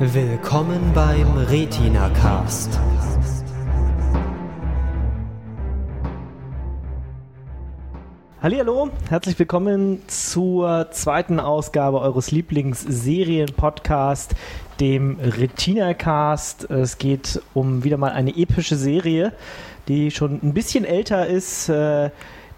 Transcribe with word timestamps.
Willkommen 0.00 0.92
beim 0.94 1.36
Retina 1.36 2.08
Cast. 2.10 2.78
Hallo, 8.40 8.90
herzlich 9.08 9.36
willkommen 9.40 10.00
zur 10.06 10.92
zweiten 10.92 11.40
Ausgabe 11.40 12.00
eures 12.00 12.30
Lieblingserien-Podcast, 12.30 14.36
dem 14.78 15.18
Retina 15.20 15.94
Cast. 15.94 16.70
Es 16.70 16.98
geht 16.98 17.42
um 17.52 17.82
wieder 17.82 17.96
mal 17.96 18.12
eine 18.12 18.36
epische 18.36 18.76
Serie, 18.76 19.32
die 19.88 20.12
schon 20.12 20.38
ein 20.44 20.54
bisschen 20.54 20.84
älter 20.84 21.26
ist. 21.26 21.68
Äh, 21.70 22.10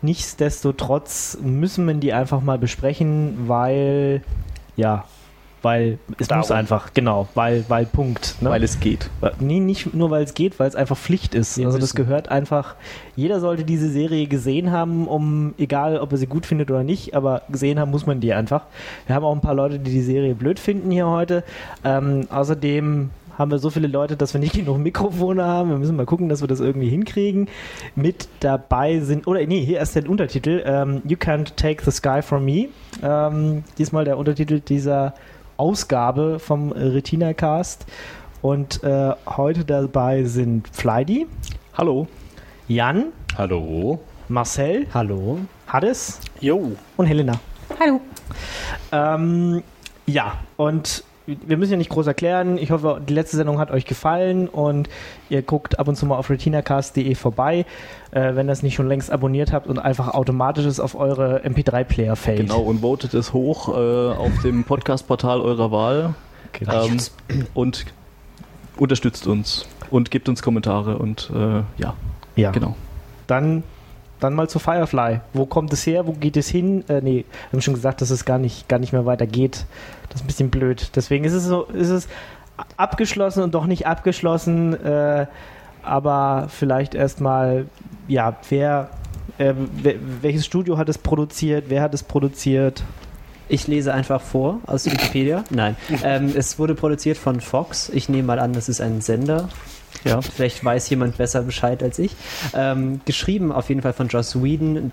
nichtsdestotrotz 0.03 1.39
müssen 1.41 1.87
wir 1.87 1.95
die 1.95 2.13
einfach 2.13 2.43
mal 2.43 2.59
besprechen, 2.59 3.49
weil 3.49 4.21
ja, 4.77 5.07
weil 5.63 5.99
es 6.19 6.29
Darum. 6.29 6.41
muss 6.41 6.51
einfach, 6.51 6.95
genau, 6.95 7.29
weil, 7.35 7.65
weil 7.69 7.87
Punkt. 7.87 8.37
Ne? 8.41 8.51
Weil 8.51 8.63
es 8.63 8.81
geht. 8.81 9.11
Nee, 9.39 9.61
nicht 9.61 9.95
nur 9.95 10.11
weil 10.11 10.25
es 10.25 10.35
geht, 10.35 10.59
weil 10.59 10.69
es 10.69 10.75
einfach 10.75 10.97
Pflicht 10.97 11.35
ist. 11.35 11.59
Wir 11.59 11.67
also 11.67 11.79
das 11.79 11.95
gehört 11.95 12.29
einfach, 12.29 12.77
jeder 13.17 13.41
sollte 13.41 13.65
diese 13.65 13.91
Serie 13.91 14.27
gesehen 14.27 14.71
haben, 14.71 15.07
um, 15.07 15.55
egal 15.59 15.99
ob 15.99 16.13
er 16.13 16.19
sie 16.19 16.27
gut 16.27 16.47
findet 16.47 16.71
oder 16.71 16.83
nicht, 16.83 17.15
aber 17.15 17.43
gesehen 17.49 17.79
haben 17.79 17.91
muss 17.91 18.07
man 18.07 18.21
die 18.21 18.33
einfach. 18.33 18.65
Wir 19.07 19.15
haben 19.15 19.25
auch 19.25 19.35
ein 19.35 19.41
paar 19.41 19.55
Leute, 19.55 19.79
die 19.79 19.91
die 19.91 20.03
Serie 20.03 20.35
blöd 20.35 20.59
finden 20.59 20.91
hier 20.91 21.07
heute. 21.07 21.45
Ähm, 21.85 22.27
außerdem 22.31 23.11
haben 23.41 23.51
wir 23.51 23.59
so 23.59 23.71
viele 23.71 23.89
Leute, 23.89 24.17
dass 24.17 24.35
wir 24.35 24.41
nicht 24.41 24.53
genug 24.55 24.79
Mikrofone 24.79 25.43
haben. 25.45 25.71
Wir 25.71 25.79
müssen 25.79 25.97
mal 25.97 26.07
gucken, 26.07 26.29
dass 26.29 26.43
wir 26.43 26.49
das 26.49 26.61
irgendwie 26.61 26.89
hinkriegen. 26.89 27.49
Mit 27.97 28.29
dabei 28.41 29.01
sind, 29.01 29.27
oder 29.27 29.45
nee, 29.47 29.65
hier 29.65 29.79
erst 29.79 29.97
der 29.97 30.09
Untertitel, 30.09 30.63
ähm, 30.65 31.03
You 31.05 31.17
Can't 31.17 31.57
Take 31.57 31.83
the 31.85 31.91
Sky 31.91 32.21
From 32.23 32.45
Me. 32.45 32.69
Ähm, 33.03 33.65
diesmal 33.79 34.05
der 34.05 34.19
Untertitel 34.19 34.61
dieser 34.61 35.15
Ausgabe 35.61 36.39
vom 36.39 36.73
Retina 36.73 37.35
Cast. 37.35 37.85
Und 38.41 38.83
äh, 38.83 39.13
heute 39.27 39.67
dabei 39.67 40.25
sind 40.25 40.67
Fleidy, 40.73 41.27
Hallo. 41.75 42.09
Jan, 42.67 43.13
Hallo. 43.37 44.01
Marcel, 44.29 44.87
Hallo. 44.95 45.41
Hades 45.67 46.19
Jo. 46.41 46.73
und 46.97 47.07
Helena. 47.07 47.39
Hallo. 47.79 48.01
Ähm, 48.91 49.63
ja, 50.07 50.33
und 50.57 51.05
wir 51.47 51.57
müssen 51.57 51.73
ja 51.73 51.77
nicht 51.77 51.91
groß 51.91 52.07
erklären. 52.07 52.59
Ich 52.59 52.71
hoffe, 52.71 53.01
die 53.07 53.15
letzte 53.15 53.37
Sendung 53.37 53.59
hat 53.59 53.71
euch 53.71 53.85
gefallen 53.85 54.49
und 54.49 54.89
ihr 55.29 55.43
guckt 55.43 55.79
ab 55.79 55.89
und 55.89 55.97
zu 55.97 56.07
mal 56.07 56.17
auf 56.17 56.31
retinacast.de 56.31 57.15
vorbei, 57.15 57.67
äh, 58.11 58.35
wenn 58.35 58.49
ihr 58.49 58.53
es 58.53 58.63
nicht 58.63 58.75
schon 58.75 58.89
längst 58.89 59.11
abonniert 59.11 59.53
habt 59.53 59.67
und 59.67 59.79
einfach 59.79 60.09
automatisch 60.15 60.65
es 60.65 60.81
auf 60.81 60.95
eure 60.95 61.45
MP3-Player 61.45 62.17
fällt. 62.17 62.41
Genau, 62.41 62.61
und 62.61 62.81
votet 62.81 63.15
es 63.15 63.33
hoch 63.33 63.69
äh, 63.69 64.13
auf 64.13 64.33
dem 64.43 64.65
Podcast-Portal 64.65 65.41
eurer 65.41 65.71
Wahl. 65.71 66.15
Genau. 66.53 66.87
Ähm, 66.87 66.99
und 67.55 67.87
unterstützt 68.77 69.27
uns 69.27 69.67
und 69.91 70.11
gebt 70.11 70.29
uns 70.29 70.43
Kommentare 70.43 70.99
und 70.99 71.31
äh, 71.35 71.63
ja, 71.81 71.95
ja. 72.37 72.51
genau. 72.51 72.75
Dann, 73.27 73.63
dann 74.21 74.35
mal 74.35 74.49
zu 74.49 74.59
Firefly. 74.59 75.21
Wo 75.33 75.47
kommt 75.47 75.73
es 75.73 75.87
her? 75.87 76.07
Wo 76.07 76.13
geht 76.13 76.37
es 76.37 76.49
hin? 76.49 76.85
Äh, 76.89 77.01
nee, 77.01 77.25
wir 77.51 77.57
haben 77.57 77.63
schon 77.63 77.75
gesagt, 77.75 78.01
dass 78.01 78.11
es 78.11 78.25
gar 78.25 78.39
nicht, 78.39 78.69
gar 78.69 78.79
nicht 78.79 78.93
mehr 78.93 79.07
weitergeht. 79.07 79.65
Das 80.09 80.21
ist 80.21 80.25
ein 80.25 80.27
bisschen 80.27 80.51
blöd. 80.51 80.91
Deswegen 80.95 81.25
ist 81.25 81.33
es 81.33 81.45
so, 81.45 81.65
ist 81.65 81.91
es 81.91 82.09
abgeschlossen 82.77 83.43
und 83.43 83.55
doch 83.55 83.67
nicht 83.67 83.87
abgeschlossen. 83.87 84.75
Äh, 84.85 85.27
aber 85.83 86.47
vielleicht 86.49 86.95
erstmal, 86.95 87.67
ja, 88.07 88.37
wer, 88.49 88.91
äh, 89.39 89.55
wer, 89.83 89.95
welches 90.21 90.47
Studio 90.47 90.77
hat 90.77 90.89
es 90.89 90.99
produziert? 90.99 91.65
Wer 91.69 91.83
hat 91.83 91.95
es 91.95 92.03
produziert? 92.03 92.85
Ich 93.49 93.67
lese 93.67 93.93
einfach 93.93 94.21
vor 94.21 94.61
aus 94.67 94.87
Wikipedia. 94.87 95.45
Nein. 95.51 95.77
Ähm, 96.05 96.33
es 96.37 96.59
wurde 96.59 96.75
produziert 96.75 97.19
von 97.19 97.41
Fox. 97.41 97.89
Ich 97.89 98.09
nehme 98.09 98.23
mal 98.23 98.39
an, 98.39 98.53
das 98.53 98.69
ist 98.69 98.81
ein 98.81 99.01
Sender. 99.01 99.49
Ja. 100.05 100.21
Vielleicht 100.23 100.65
weiß 100.65 100.89
jemand 100.91 101.19
besser 101.19 101.43
Bescheid 101.43 101.83
als 101.83 101.99
ich. 101.99 102.15
Ähm, 102.55 103.01
geschrieben 103.05 103.53
auf 103.53 103.69
jeden 103.69 103.83
Fall 103.83 103.93
von 103.93 104.09
Joss 104.09 104.43
Whedon, 104.43 104.93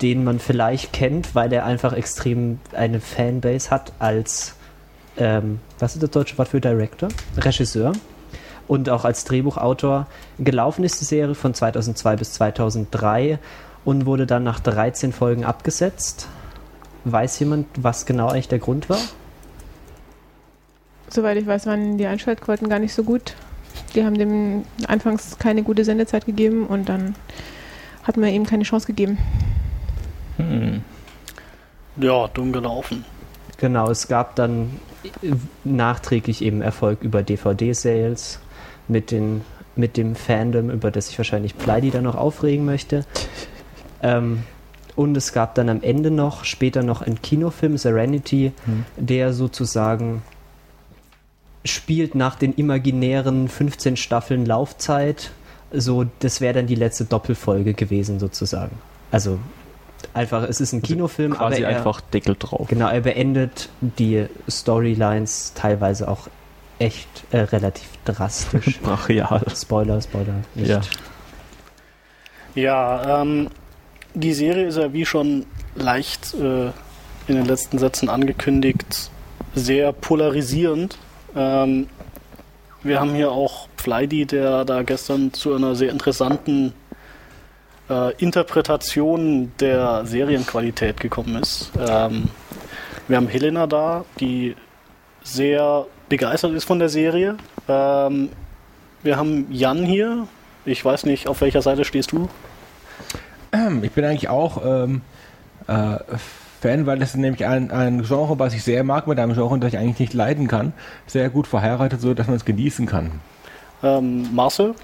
den 0.00 0.24
man 0.24 0.38
vielleicht 0.38 0.92
kennt, 0.92 1.34
weil 1.34 1.52
er 1.52 1.64
einfach 1.64 1.92
extrem 1.92 2.60
eine 2.72 3.00
Fanbase 3.00 3.70
hat 3.70 3.92
als, 3.98 4.54
ähm, 5.16 5.60
was 5.78 5.94
ist 5.94 6.02
das 6.02 6.10
deutsche 6.10 6.38
Wort 6.38 6.48
für 6.48 6.60
Director? 6.60 7.08
Regisseur. 7.36 7.92
Und 8.66 8.88
auch 8.88 9.04
als 9.04 9.24
Drehbuchautor. 9.24 10.06
Gelaufen 10.38 10.84
ist 10.84 11.00
die 11.00 11.04
Serie 11.04 11.34
von 11.34 11.52
2002 11.52 12.16
bis 12.16 12.32
2003 12.34 13.38
und 13.84 14.06
wurde 14.06 14.26
dann 14.26 14.44
nach 14.44 14.60
13 14.60 15.12
Folgen 15.12 15.44
abgesetzt. 15.44 16.28
Weiß 17.04 17.38
jemand, 17.40 17.66
was 17.76 18.06
genau 18.06 18.28
eigentlich 18.28 18.48
der 18.48 18.60
Grund 18.60 18.88
war? 18.88 19.00
Soweit 21.10 21.36
ich 21.36 21.46
weiß, 21.46 21.66
waren 21.66 21.98
die 21.98 22.06
Einschaltquoten 22.06 22.68
gar 22.68 22.78
nicht 22.78 22.94
so 22.94 23.04
gut. 23.04 23.34
Die 23.94 24.04
haben 24.04 24.18
dem 24.18 24.64
anfangs 24.86 25.38
keine 25.38 25.62
gute 25.62 25.84
Sendezeit 25.84 26.26
gegeben 26.26 26.66
und 26.66 26.88
dann 26.88 27.14
hat 28.02 28.16
man 28.16 28.28
ihm 28.30 28.44
keine 28.46 28.64
Chance 28.64 28.86
gegeben. 28.86 29.18
Hm. 30.36 30.82
Ja, 31.96 32.28
dumm 32.28 32.52
gelaufen. 32.52 33.04
Genau, 33.58 33.90
es 33.90 34.08
gab 34.08 34.34
dann 34.36 34.80
nachträglich 35.62 36.42
eben 36.42 36.60
Erfolg 36.60 37.02
über 37.02 37.22
DVD-Sales 37.22 38.40
mit, 38.88 39.10
den, 39.10 39.42
mit 39.76 39.96
dem 39.96 40.16
Fandom, 40.16 40.70
über 40.70 40.90
das 40.90 41.06
sich 41.06 41.18
wahrscheinlich 41.18 41.56
Pleidi 41.56 41.90
dann 41.90 42.04
noch 42.04 42.16
aufregen 42.16 42.64
möchte. 42.64 43.04
Ähm, 44.02 44.42
und 44.96 45.16
es 45.16 45.32
gab 45.32 45.54
dann 45.54 45.68
am 45.68 45.82
Ende 45.82 46.10
noch, 46.10 46.44
später 46.44 46.82
noch 46.82 47.02
einen 47.02 47.20
Kinofilm, 47.22 47.78
Serenity, 47.78 48.52
Hm. 48.64 48.84
der 48.96 49.32
sozusagen 49.32 50.22
spielt 51.64 52.14
nach 52.14 52.36
den 52.36 52.52
imaginären 52.54 53.48
15 53.48 53.96
Staffeln 53.96 54.46
Laufzeit. 54.46 55.30
So, 55.72 56.04
das 56.20 56.40
wäre 56.40 56.54
dann 56.54 56.66
die 56.66 56.74
letzte 56.74 57.04
Doppelfolge 57.04 57.74
gewesen, 57.74 58.20
sozusagen. 58.20 58.78
Also 59.10 59.38
einfach, 60.12 60.42
es 60.44 60.60
ist 60.60 60.72
ein 60.72 60.82
Kinofilm, 60.82 61.32
Quasi 61.32 61.64
aber 61.64 61.72
er, 61.72 61.76
einfach 61.76 62.00
Deckel 62.00 62.36
drauf. 62.38 62.68
Genau, 62.68 62.88
er 62.88 63.00
beendet 63.00 63.68
die 63.80 64.26
Storylines 64.48 65.52
teilweise 65.54 66.08
auch 66.08 66.28
echt 66.78 67.08
äh, 67.30 67.38
relativ 67.38 67.88
drastisch. 68.04 68.80
Brachial. 68.82 69.42
Spoiler, 69.54 70.00
Spoiler. 70.00 70.34
Nicht. 70.54 70.68
Ja. 70.68 70.80
Ja, 72.54 73.22
ähm, 73.22 73.48
die 74.14 74.32
Serie 74.32 74.66
ist 74.66 74.78
ja 74.78 74.92
wie 74.92 75.04
schon 75.04 75.44
leicht 75.74 76.34
äh, 76.34 76.66
in 77.26 77.36
den 77.36 77.46
letzten 77.46 77.78
Sätzen 77.78 78.08
angekündigt, 78.08 79.10
sehr 79.54 79.92
polarisierend. 79.92 80.96
Ähm, 81.36 81.88
wir 82.82 83.00
haben 83.00 83.14
hier 83.14 83.30
auch 83.30 83.68
Fleidy, 83.76 84.26
der 84.26 84.64
da 84.64 84.82
gestern 84.82 85.32
zu 85.32 85.54
einer 85.54 85.74
sehr 85.74 85.90
interessanten 85.90 86.72
äh, 87.88 88.14
Interpretation 88.16 89.52
der 89.58 90.04
Serienqualität 90.06 91.00
gekommen 91.00 91.36
ist. 91.42 91.72
Ähm, 91.78 92.28
wir 93.08 93.16
haben 93.16 93.28
Helena 93.28 93.66
da, 93.66 94.04
die 94.20 94.56
sehr 95.22 95.86
begeistert 96.08 96.52
ist 96.52 96.64
von 96.64 96.78
der 96.78 96.88
Serie. 96.88 97.36
Ähm, 97.68 98.30
wir 99.02 99.16
haben 99.16 99.46
Jan 99.50 99.84
hier. 99.84 100.26
Ich 100.64 100.84
weiß 100.84 101.04
nicht, 101.04 101.28
auf 101.28 101.40
welcher 101.40 101.62
Seite 101.62 101.84
stehst 101.84 102.12
du? 102.12 102.28
Ich 103.82 103.92
bin 103.92 104.04
eigentlich 104.04 104.28
auch 104.28 104.62
ähm, 104.64 105.02
äh, 105.68 105.98
Fan, 106.64 106.86
weil 106.86 106.98
das 106.98 107.10
ist 107.10 107.16
nämlich 107.16 107.44
ein, 107.44 107.70
ein 107.70 108.02
Genre, 108.04 108.38
was 108.38 108.54
ich 108.54 108.62
sehr 108.62 108.84
mag, 108.84 109.06
mit 109.06 109.18
einem 109.18 109.34
Genre, 109.34 109.58
das 109.58 109.74
ich 109.74 109.78
eigentlich 109.78 109.98
nicht 109.98 110.14
leiden 110.14 110.48
kann. 110.48 110.72
Sehr 111.06 111.28
gut 111.28 111.46
verheiratet, 111.46 112.00
so 112.00 112.14
dass 112.14 112.26
man 112.26 112.36
es 112.36 112.46
genießen 112.46 112.86
kann. 112.86 113.20
Ähm, 113.82 114.34
Marcel? 114.34 114.74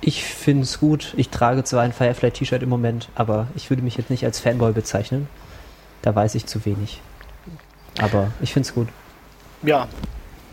Ich 0.00 0.22
finde 0.22 0.62
es 0.62 0.78
gut. 0.78 1.14
Ich 1.16 1.30
trage 1.30 1.64
zwar 1.64 1.82
ein 1.82 1.92
Firefly-T-Shirt 1.92 2.62
im 2.62 2.68
Moment, 2.68 3.08
aber 3.16 3.48
ich 3.56 3.70
würde 3.70 3.82
mich 3.82 3.96
jetzt 3.96 4.08
nicht 4.08 4.24
als 4.24 4.38
Fanboy 4.38 4.70
bezeichnen. 4.72 5.26
Da 6.02 6.14
weiß 6.14 6.36
ich 6.36 6.46
zu 6.46 6.64
wenig. 6.64 7.00
Aber 7.98 8.30
ich 8.40 8.52
finde 8.52 8.68
es 8.68 8.74
gut. 8.74 8.86
Ja, 9.62 9.88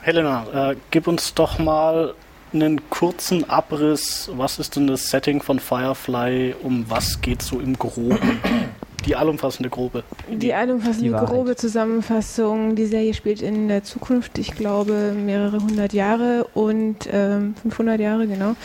Helena, 0.01 0.71
äh, 0.71 0.75
gib 0.89 1.05
uns 1.05 1.35
doch 1.35 1.59
mal 1.59 2.15
einen 2.51 2.89
kurzen 2.89 3.47
Abriss. 3.47 4.31
Was 4.35 4.57
ist 4.57 4.75
denn 4.75 4.87
das 4.87 5.11
Setting 5.11 5.39
von 5.39 5.59
Firefly? 5.59 6.55
Um 6.63 6.89
was 6.89 7.21
geht 7.21 7.43
so 7.43 7.59
im 7.59 7.77
Groben? 7.77 8.41
Die 9.05 9.15
allumfassende 9.15 9.69
Grobe. 9.69 10.03
Die 10.29 10.53
allumfassende 10.53 11.09
Die 11.09 11.25
grobe 11.25 11.55
Zusammenfassung, 11.55 12.75
die 12.75 12.85
Serie 12.85 13.13
spielt 13.13 13.41
in 13.41 13.67
der 13.67 13.83
Zukunft, 13.83 14.37
ich 14.37 14.55
glaube 14.55 15.13
mehrere 15.13 15.59
hundert 15.59 15.93
Jahre 15.93 16.47
und 16.53 17.09
ähm, 17.11 17.55
500 17.61 17.99
Jahre, 17.99 18.27
genau. 18.27 18.55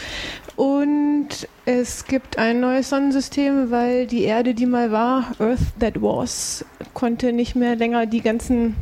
Und 0.57 1.49
es 1.67 2.07
gibt 2.07 2.39
ein 2.39 2.61
neues 2.61 2.89
Sonnensystem, 2.89 3.71
weil 3.71 4.07
die 4.07 4.23
Erde, 4.23 4.55
die 4.55 4.67
mal 4.67 4.91
war, 4.91 5.33
Earth 5.39 5.61
that 5.79 6.01
was, 6.03 6.65
konnte 6.95 7.33
nicht 7.33 7.55
mehr 7.55 7.77
länger 7.77 8.07
die 8.07 8.23
ganzen 8.23 8.75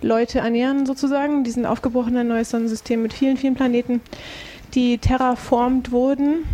Leute 0.00 0.38
ernähren 0.40 0.86
sozusagen. 0.86 1.42
Die 1.42 1.50
sind 1.50 1.66
aufgebrochen, 1.66 2.16
ein 2.16 2.28
neues 2.28 2.50
Sonnensystem 2.50 3.02
mit 3.02 3.12
vielen, 3.12 3.36
vielen 3.36 3.54
Planeten, 3.54 4.00
die 4.74 4.98
terraformt 4.98 5.90
wurden. 5.90 6.44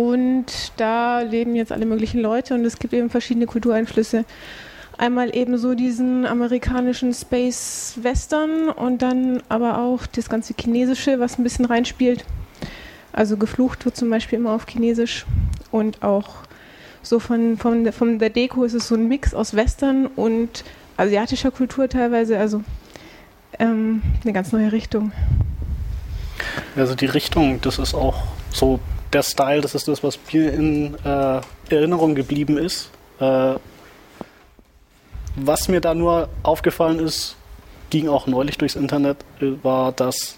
Und 0.00 0.72
da 0.78 1.20
leben 1.20 1.54
jetzt 1.54 1.72
alle 1.72 1.84
möglichen 1.84 2.22
Leute 2.22 2.54
und 2.54 2.64
es 2.64 2.78
gibt 2.78 2.94
eben 2.94 3.10
verschiedene 3.10 3.44
Kultureinflüsse. 3.44 4.24
einmal 4.96 5.36
eben 5.36 5.58
so 5.58 5.74
diesen 5.74 6.24
amerikanischen 6.24 7.12
Space 7.12 7.98
Western 8.00 8.70
und 8.70 9.02
dann 9.02 9.42
aber 9.50 9.78
auch 9.78 10.06
das 10.06 10.30
ganze 10.30 10.54
Chinesische, 10.58 11.20
was 11.20 11.38
ein 11.38 11.42
bisschen 11.42 11.66
reinspielt. 11.66 12.24
Also 13.12 13.36
geflucht 13.36 13.84
wird 13.84 13.94
zum 13.94 14.08
Beispiel 14.08 14.38
immer 14.38 14.52
auf 14.52 14.66
Chinesisch 14.66 15.26
und 15.70 16.02
auch 16.02 16.28
so 17.02 17.18
von, 17.18 17.58
von, 17.58 17.92
von 17.92 18.18
der 18.18 18.30
Deko 18.30 18.64
ist 18.64 18.72
es 18.72 18.88
so 18.88 18.94
ein 18.94 19.06
Mix 19.06 19.34
aus 19.34 19.54
Western 19.54 20.06
und 20.06 20.64
asiatischer 20.96 21.50
Kultur 21.50 21.90
teilweise, 21.90 22.38
also 22.38 22.62
ähm, 23.58 24.00
eine 24.24 24.32
ganz 24.32 24.50
neue 24.52 24.72
Richtung. 24.72 25.12
Also 26.74 26.94
die 26.94 27.06
Richtung, 27.06 27.60
das 27.60 27.78
ist 27.78 27.92
auch 27.92 28.22
so 28.50 28.80
der 29.12 29.22
Style, 29.22 29.60
das 29.60 29.74
ist 29.74 29.88
das, 29.88 30.02
was 30.02 30.18
mir 30.32 30.52
in 30.52 30.94
äh, 31.04 31.40
Erinnerung 31.70 32.14
geblieben 32.14 32.58
ist. 32.58 32.90
Äh, 33.18 33.54
was 35.36 35.68
mir 35.68 35.80
da 35.80 35.94
nur 35.94 36.28
aufgefallen 36.42 36.98
ist, 36.98 37.36
ging 37.90 38.08
auch 38.08 38.26
neulich 38.26 38.58
durchs 38.58 38.76
Internet, 38.76 39.18
äh, 39.40 39.52
war, 39.62 39.92
dass 39.92 40.36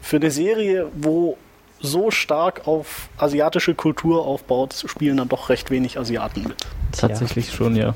für 0.00 0.16
eine 0.16 0.30
Serie, 0.30 0.86
wo 0.94 1.36
so 1.80 2.10
stark 2.10 2.66
auf 2.66 3.08
asiatische 3.18 3.74
Kultur 3.74 4.24
aufbaut, 4.24 4.74
spielen 4.86 5.18
dann 5.18 5.28
doch 5.28 5.50
recht 5.50 5.70
wenig 5.70 5.98
Asiaten 5.98 6.44
mit. 6.44 6.56
Tatsächlich 6.92 7.52
schon, 7.52 7.76
ja. 7.76 7.94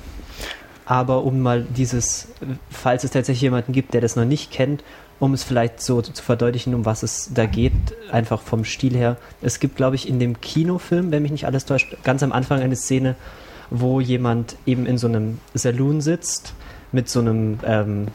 Aber 0.85 1.23
um 1.23 1.41
mal 1.41 1.63
dieses, 1.63 2.29
falls 2.71 3.05
es 3.05 3.13
tatsächlich 3.13 3.43
jemanden 3.43 3.73
gibt, 3.73 3.95
der 3.95 4.01
das 4.01 4.17
noch 4.17 4.25
nicht 4.25 4.51
kennt, 4.51 4.83
um 5.21 5.35
es 5.35 5.45
vielleicht 5.45 5.83
so 5.83 6.01
zu 6.03 6.23
verdeutlichen, 6.23 6.75
um 6.75 6.87
was 6.87 7.03
es 7.03 7.31
da 7.33 7.47
geht, 7.47 7.73
einfach 8.11 8.41
vom 8.41 8.65
Stil 8.65 8.97
her. 8.97 9.19
Es 9.43 9.61
gibt, 9.61 9.77
glaube 9.77 9.95
ich, 9.95 10.09
in 10.09 10.19
dem 10.19 10.41
Kinofilm, 10.41 11.13
wenn 11.13 11.23
mich 11.23 11.31
nicht 11.31 11.47
alles 11.47 11.67
täuscht, 11.67 11.97
ganz 12.03 12.23
am 12.23 12.33
Anfang 12.33 12.61
eine 12.61 12.75
Szene, 12.75 13.15
wo 13.69 14.01
jemand 14.01 14.57
eben 14.67 14.87
in 14.87 14.99
so 14.99 15.07
einem 15.07 15.39
Saloon 15.55 16.01
sitzt 16.01 16.55
mit 16.91 17.09
so 17.09 17.21
einem 17.21 17.61
ähm, 17.65 18.09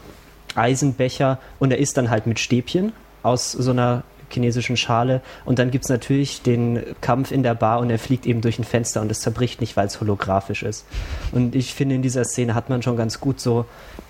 Eisenbecher 0.54 1.38
und 1.58 1.70
er 1.70 1.78
isst 1.78 1.96
dann 1.96 2.10
halt 2.10 2.26
mit 2.26 2.40
Stäbchen 2.40 2.92
aus 3.22 3.52
so 3.52 3.70
einer 3.70 4.02
chinesischen 4.28 4.76
Schale 4.76 5.20
und 5.44 5.60
dann 5.60 5.70
gibt 5.70 5.84
es 5.84 5.88
natürlich 5.88 6.42
den 6.42 6.82
Kampf 7.00 7.30
in 7.30 7.44
der 7.44 7.54
Bar 7.54 7.78
und 7.78 7.90
er 7.90 8.00
fliegt 8.00 8.26
eben 8.26 8.40
durch 8.40 8.58
ein 8.58 8.64
Fenster 8.64 9.00
und 9.00 9.10
es 9.12 9.20
zerbricht 9.20 9.60
nicht, 9.60 9.76
weil 9.76 9.86
es 9.86 10.00
holographisch 10.00 10.64
ist. 10.64 10.84
Und 11.30 11.54
ich 11.54 11.72
finde, 11.72 11.94
in 11.94 12.02
dieser 12.02 12.24
Szene 12.24 12.56
hat 12.56 12.68
man 12.68 12.82
schon 12.82 12.96
ganz 12.96 13.20
gut 13.20 13.38
so 13.38 13.66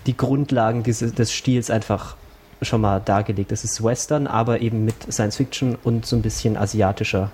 die 0.07 0.17
Grundlagen 0.17 0.83
dieses, 0.83 1.13
des 1.13 1.33
Stils 1.33 1.71
einfach 1.71 2.17
schon 2.63 2.81
mal 2.81 3.01
dargelegt. 3.01 3.53
Es 3.53 3.65
ist 3.65 3.83
Western, 3.83 4.27
aber 4.27 4.61
eben 4.61 4.85
mit 4.85 5.13
Science 5.13 5.37
Fiction 5.37 5.77
und 5.85 6.07
so 6.07 6.17
ein 6.17 6.23
bisschen 6.23 6.57
asiatischer 6.57 7.31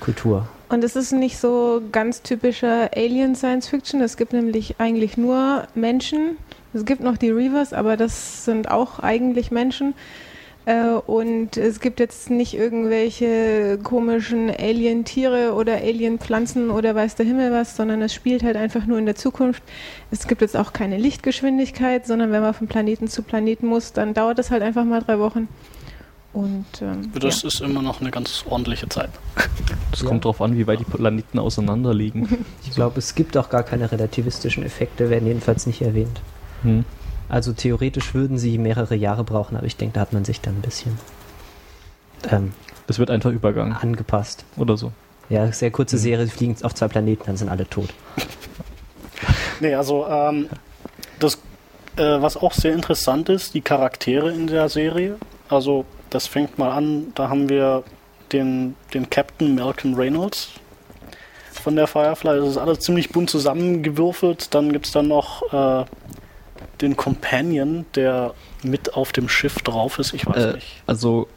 Kultur. 0.00 0.48
Und 0.68 0.82
es 0.84 0.96
ist 0.96 1.12
nicht 1.12 1.38
so 1.38 1.82
ganz 1.92 2.22
typischer 2.22 2.90
Alien 2.96 3.36
Science 3.36 3.68
Fiction. 3.68 4.00
Es 4.00 4.16
gibt 4.16 4.32
nämlich 4.32 4.76
eigentlich 4.78 5.16
nur 5.16 5.64
Menschen. 5.74 6.38
Es 6.72 6.86
gibt 6.86 7.02
noch 7.02 7.18
die 7.18 7.30
Reavers, 7.30 7.72
aber 7.74 7.98
das 7.98 8.46
sind 8.46 8.70
auch 8.70 8.98
eigentlich 8.98 9.50
Menschen. 9.50 9.94
Äh, 10.64 10.84
und 11.06 11.56
es 11.56 11.80
gibt 11.80 11.98
jetzt 11.98 12.30
nicht 12.30 12.54
irgendwelche 12.54 13.78
komischen 13.82 14.48
Alien-Tiere 14.48 15.54
oder 15.54 15.74
Alien-Pflanzen 15.74 16.70
oder 16.70 16.94
weiß 16.94 17.16
der 17.16 17.26
Himmel 17.26 17.50
was, 17.52 17.76
sondern 17.76 18.00
es 18.02 18.14
spielt 18.14 18.44
halt 18.44 18.56
einfach 18.56 18.86
nur 18.86 18.98
in 18.98 19.06
der 19.06 19.16
Zukunft. 19.16 19.62
Es 20.12 20.28
gibt 20.28 20.40
jetzt 20.40 20.56
auch 20.56 20.72
keine 20.72 20.98
Lichtgeschwindigkeit, 20.98 22.06
sondern 22.06 22.30
wenn 22.30 22.42
man 22.42 22.54
von 22.54 22.68
Planeten 22.68 23.08
zu 23.08 23.22
Planeten 23.22 23.66
muss, 23.66 23.92
dann 23.92 24.14
dauert 24.14 24.38
das 24.38 24.50
halt 24.50 24.62
einfach 24.62 24.84
mal 24.84 25.00
drei 25.00 25.18
Wochen. 25.18 25.48
Und 26.32 26.64
ähm, 26.80 27.10
Das 27.18 27.42
ja. 27.42 27.48
ist 27.48 27.60
immer 27.60 27.82
noch 27.82 28.00
eine 28.00 28.10
ganz 28.10 28.44
ordentliche 28.48 28.88
Zeit. 28.88 29.10
Das 29.90 30.00
Ja. 30.00 30.08
kommt 30.08 30.24
darauf 30.24 30.40
an, 30.40 30.56
wie 30.56 30.66
weit 30.66 30.80
die 30.80 30.84
Planeten 30.84 31.38
auseinander 31.38 31.92
liegen. 31.92 32.46
Ich 32.64 32.70
glaube, 32.70 32.98
es 33.00 33.14
gibt 33.14 33.36
auch 33.36 33.50
gar 33.50 33.64
keine 33.64 33.90
relativistischen 33.92 34.62
Effekte, 34.62 35.10
werden 35.10 35.26
jedenfalls 35.26 35.66
nicht 35.66 35.82
erwähnt. 35.82 36.20
Hm. 36.62 36.84
Also 37.32 37.54
theoretisch 37.54 38.12
würden 38.12 38.36
sie 38.36 38.58
mehrere 38.58 38.94
Jahre 38.94 39.24
brauchen, 39.24 39.56
aber 39.56 39.64
ich 39.66 39.76
denke, 39.78 39.94
da 39.94 40.00
hat 40.02 40.12
man 40.12 40.24
sich 40.26 40.42
dann 40.42 40.56
ein 40.56 40.60
bisschen 40.60 40.98
ähm, 42.30 42.52
Das 42.86 42.98
wird 42.98 43.10
einfach 43.10 43.30
übergangen 43.30 43.72
angepasst. 43.72 44.44
oder 44.58 44.76
so. 44.76 44.92
Ja, 45.30 45.50
sehr 45.50 45.70
kurze 45.70 45.96
Mhm. 45.96 46.00
Serie, 46.00 46.26
sie 46.26 46.32
fliegen 46.32 46.56
auf 46.62 46.74
zwei 46.74 46.88
Planeten, 46.88 47.22
dann 47.24 47.38
sind 47.38 47.48
alle 47.48 47.66
tot. 47.68 47.88
Nee, 49.60 49.74
also 49.74 50.06
ähm, 50.06 50.48
das, 51.20 51.34
äh, 51.96 52.20
was 52.20 52.36
auch 52.36 52.52
sehr 52.52 52.74
interessant 52.74 53.30
ist, 53.30 53.54
die 53.54 53.62
Charaktere 53.62 54.30
in 54.30 54.46
der 54.46 54.68
Serie. 54.68 55.16
Also 55.48 55.86
das 56.10 56.26
fängt 56.26 56.58
mal 56.58 56.70
an, 56.72 57.12
da 57.14 57.30
haben 57.30 57.48
wir 57.48 57.82
den, 58.32 58.74
den 58.92 59.08
Captain 59.08 59.54
Malcolm 59.54 59.94
Reynolds 59.94 60.50
von 61.52 61.76
der 61.76 61.86
Firefly. 61.86 62.40
Das 62.40 62.48
ist 62.50 62.56
alles 62.58 62.80
ziemlich 62.80 63.08
bunt 63.10 63.30
zusammengewürfelt. 63.30 64.52
Dann 64.54 64.70
gibt 64.72 64.84
es 64.86 64.92
dann 64.92 65.08
noch 65.08 65.42
äh, 65.52 65.84
den 66.80 66.96
Companion, 66.96 67.84
der 67.94 68.34
mit 68.64 68.94
auf 68.94 69.12
dem 69.12 69.28
Schiff 69.28 69.56
drauf 69.56 69.98
ist. 69.98 70.14
Ich 70.14 70.26
weiß 70.26 70.36
Äh, 70.44 70.52
nicht. 70.54 70.82
Also 70.86 71.28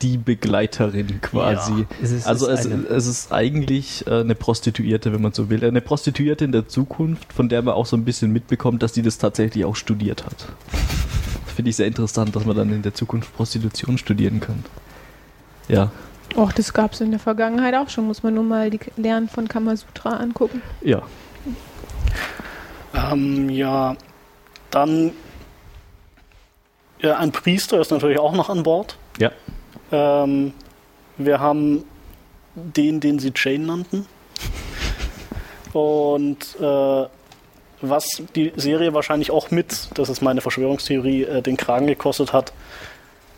die 0.00 0.16
Begleiterin 0.16 1.20
quasi. 1.20 1.86
Es 2.02 2.10
ist, 2.12 2.26
Also 2.26 2.48
es 2.48 2.60
es, 2.60 2.66
ist 2.66 2.72
eine, 2.72 2.86
es 2.86 3.06
ist 3.06 3.32
eigentlich 3.32 4.06
äh, 4.06 4.20
eine 4.20 4.34
Prostituierte, 4.34 5.12
wenn 5.12 5.22
man 5.22 5.32
so 5.32 5.50
will. 5.50 5.64
Eine 5.64 5.80
Prostituierte 5.80 6.44
in 6.44 6.52
der 6.52 6.68
Zukunft, 6.68 7.32
von 7.32 7.48
der 7.48 7.62
man 7.62 7.74
auch 7.74 7.86
so 7.86 7.96
ein 7.96 8.04
bisschen 8.04 8.32
mitbekommt, 8.32 8.82
dass 8.82 8.92
die 8.92 9.02
das 9.02 9.18
tatsächlich 9.18 9.64
auch 9.64 9.76
studiert 9.76 10.24
hat. 10.24 10.46
Finde 11.54 11.70
ich 11.70 11.76
sehr 11.76 11.86
interessant, 11.86 12.34
dass 12.36 12.44
man 12.46 12.56
dann 12.56 12.72
in 12.72 12.82
der 12.82 12.94
Zukunft 12.94 13.34
Prostitution 13.36 13.98
studieren 13.98 14.40
kann. 14.40 14.64
Ja, 15.68 15.90
Och, 16.34 16.50
das 16.52 16.72
gab 16.72 16.94
es 16.94 17.00
in 17.02 17.10
der 17.10 17.20
Vergangenheit 17.20 17.74
auch 17.74 17.90
schon. 17.90 18.06
Muss 18.06 18.22
man 18.22 18.32
nur 18.34 18.44
mal 18.44 18.70
die 18.70 18.80
Lernen 18.96 19.28
von 19.28 19.48
Kamasutra 19.48 20.16
angucken. 20.16 20.62
ja. 20.80 21.02
Ähm, 22.94 23.48
ja, 23.48 23.96
dann 24.72 25.12
ja, 27.00 27.16
ein 27.16 27.32
Priester 27.32 27.80
ist 27.80 27.90
natürlich 27.90 28.18
auch 28.18 28.32
noch 28.32 28.48
an 28.48 28.62
Bord. 28.62 28.96
Ja. 29.18 29.32
Ähm, 29.90 30.52
wir 31.18 31.40
haben 31.40 31.84
den, 32.54 33.00
den 33.00 33.18
sie 33.18 33.32
Jane 33.34 33.66
nannten. 33.66 34.06
Und 35.72 36.56
äh, 36.60 37.06
was 37.80 38.22
die 38.36 38.52
Serie 38.56 38.94
wahrscheinlich 38.94 39.30
auch 39.30 39.50
mit, 39.50 39.88
das 39.94 40.08
ist 40.08 40.22
meine 40.22 40.40
Verschwörungstheorie, 40.40 41.24
äh, 41.24 41.42
den 41.42 41.56
Kragen 41.56 41.88
gekostet 41.88 42.32
hat, 42.32 42.52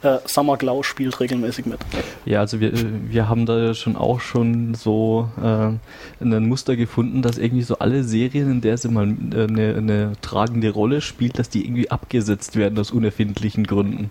äh, 0.04 0.18
Summer 0.26 0.56
Glau 0.56 0.82
spielt 0.82 1.18
regelmäßig 1.20 1.66
mit. 1.66 1.78
Ja, 2.24 2.40
also 2.40 2.60
wir, 2.60 2.72
äh, 2.72 2.84
wir 3.08 3.28
haben 3.28 3.46
da 3.46 3.74
schon 3.74 3.96
auch 3.96 4.20
schon 4.20 4.74
so 4.74 5.28
äh, 5.42 6.24
ein 6.24 6.48
Muster 6.48 6.76
gefunden, 6.76 7.22
dass 7.22 7.38
irgendwie 7.38 7.62
so 7.62 7.78
alle 7.78 8.04
Serien, 8.04 8.50
in 8.50 8.60
der 8.60 8.76
sie 8.76 8.88
mal 8.88 9.08
äh, 9.08 9.44
eine, 9.44 9.74
eine 9.76 10.12
tragende 10.20 10.70
Rolle 10.70 11.00
spielt, 11.00 11.38
dass 11.38 11.48
die 11.48 11.64
irgendwie 11.64 11.90
abgesetzt 11.90 12.56
werden 12.56 12.78
aus 12.78 12.90
unerfindlichen 12.90 13.66
Gründen. 13.66 14.10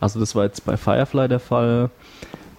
Also 0.00 0.18
das 0.18 0.34
war 0.34 0.44
jetzt 0.44 0.64
bei 0.64 0.76
Firefly 0.76 1.28
der 1.28 1.40
Fall, 1.40 1.90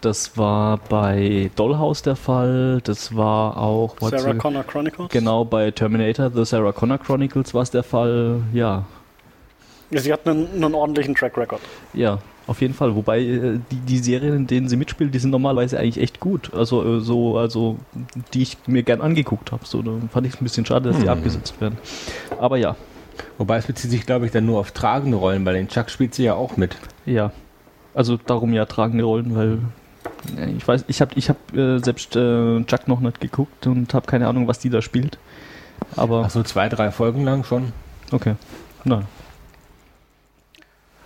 das 0.01 0.37
war 0.37 0.77
bei 0.77 1.51
Dollhouse 1.55 2.03
der 2.03 2.15
Fall, 2.15 2.81
das 2.83 3.15
war 3.15 3.57
auch 3.57 3.95
Sarah 3.99 4.33
Connor 4.35 4.63
Chronicles. 4.63 5.09
genau 5.09 5.45
bei 5.45 5.71
Terminator, 5.71 6.31
The 6.33 6.45
Sarah 6.45 6.71
Connor 6.71 6.99
Chronicles 6.99 7.53
war 7.53 7.63
es 7.63 7.71
der 7.71 7.83
Fall, 7.83 8.41
ja. 8.53 8.85
Sie 9.91 10.11
hat 10.13 10.27
einen, 10.27 10.47
einen 10.55 10.73
ordentlichen 10.73 11.15
Track 11.15 11.37
Record. 11.37 11.61
Ja, 11.93 12.19
auf 12.47 12.61
jeden 12.61 12.73
Fall. 12.73 12.95
Wobei 12.95 13.19
äh, 13.21 13.59
die, 13.71 13.75
die 13.75 13.97
Serien, 13.97 14.35
in 14.35 14.47
denen 14.47 14.69
sie 14.69 14.77
mitspielt, 14.77 15.13
die 15.13 15.19
sind 15.19 15.31
normalerweise 15.31 15.77
eigentlich 15.79 16.01
echt 16.01 16.19
gut. 16.19 16.53
Also 16.53 16.97
äh, 16.97 16.99
so, 17.01 17.37
also 17.37 17.77
die 18.33 18.41
ich 18.43 18.57
mir 18.67 18.83
gern 18.83 19.01
angeguckt 19.01 19.51
habe. 19.51 19.65
So, 19.65 19.81
da 19.81 19.91
fand 20.11 20.27
ich 20.27 20.33
es 20.33 20.41
ein 20.41 20.43
bisschen 20.45 20.65
schade, 20.65 20.89
dass 20.89 20.97
die 20.99 21.03
Hm. 21.03 21.09
abgesetzt 21.09 21.59
werden. 21.61 21.77
Aber 22.39 22.57
ja, 22.57 22.75
Wobei 23.37 23.57
es 23.57 23.65
bezieht 23.65 23.91
sich, 23.91 24.05
glaube 24.05 24.25
ich, 24.25 24.31
dann 24.31 24.45
nur 24.45 24.59
auf 24.59 24.71
tragende 24.71 25.17
Rollen, 25.17 25.45
weil 25.45 25.53
den 25.55 25.67
Chuck 25.67 25.89
spielt 25.89 26.15
sie 26.15 26.23
ja 26.23 26.33
auch 26.35 26.57
mit. 26.57 26.75
ja. 27.05 27.31
Also 27.93 28.15
darum 28.17 28.53
ja 28.53 28.65
tragende 28.65 29.03
Rollen, 29.03 29.35
weil 29.35 29.57
ja, 30.37 30.45
ich 30.47 30.65
weiß, 30.65 30.85
ich 30.87 31.01
habe 31.01 31.11
ich 31.15 31.27
hab, 31.29 31.35
äh, 31.55 31.79
selbst 31.79 32.15
äh, 32.15 32.63
Chuck 32.63 32.87
noch 32.87 33.01
nicht 33.01 33.19
geguckt 33.19 33.67
und 33.67 33.93
habe 33.93 34.07
keine 34.07 34.27
Ahnung, 34.27 34.47
was 34.47 34.59
die 34.59 34.69
da 34.69 34.81
spielt. 34.81 35.17
Aber 35.97 36.23
Ach 36.25 36.29
so, 36.29 36.41
zwei, 36.43 36.69
drei 36.69 36.89
Folgen 36.91 37.25
lang 37.25 37.43
schon. 37.43 37.73
okay. 38.13 38.35
Na, 38.85 39.03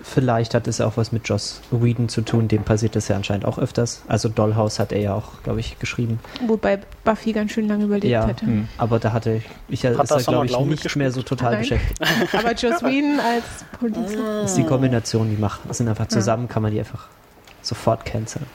vielleicht 0.05 0.53
hat 0.53 0.67
es 0.67 0.79
auch 0.81 0.97
was 0.97 1.12
mit 1.12 1.27
Joss 1.27 1.62
Whedon 1.71 2.07
zu 2.09 2.21
tun, 2.21 2.47
dem 2.47 2.63
passiert 2.63 2.95
das 2.95 3.07
ja 3.07 3.15
anscheinend 3.15 3.45
auch 3.45 3.57
öfters. 3.57 4.03
Also 4.07 4.29
Dollhouse 4.29 4.79
hat 4.79 4.91
er 4.91 5.00
ja 5.00 5.13
auch, 5.15 5.41
glaube 5.43 5.59
ich, 5.59 5.79
geschrieben. 5.79 6.19
Wobei 6.45 6.79
Buffy 7.03 7.33
ganz 7.33 7.51
schön 7.51 7.67
lange 7.67 7.85
überlebt 7.85 8.05
Ja. 8.05 8.27
hätte. 8.27 8.45
hm. 8.45 8.67
Aber 8.77 9.00
da 9.00 9.12
hatte 9.12 9.41
ich, 9.69 9.83
Hat 9.83 10.03
ist 10.03 10.12
das 10.12 10.25
glaube 10.25 10.45
ich, 10.45 10.57
nicht 10.57 10.95
mehr 10.95 11.12
so 11.12 11.21
total 11.24 11.51
Nein. 11.53 11.59
beschäftigt. 11.62 12.00
Aber 12.33 12.53
Joss 12.53 12.83
Whedon 12.83 13.19
als 13.19 13.43
Producer. 13.79 14.41
Das 14.41 14.51
ist 14.51 14.57
die 14.57 14.63
Kombination, 14.63 15.29
die 15.29 15.38
macht, 15.41 15.62
sind 15.74 15.88
einfach 15.89 16.07
zusammen, 16.07 16.47
kann 16.47 16.62
man 16.62 16.71
die 16.71 16.79
einfach 16.79 17.07
sofort 17.62 18.05
canceln. 18.05 18.45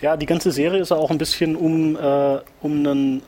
Ja, 0.00 0.16
die 0.18 0.26
ganze 0.26 0.50
Serie 0.50 0.80
ist 0.80 0.90
ja 0.90 0.96
auch 0.96 1.10
ein 1.10 1.16
bisschen 1.18 1.56
um, 1.56 1.96
äh, 1.96 2.38
um 2.60 2.72
einen 2.86 3.22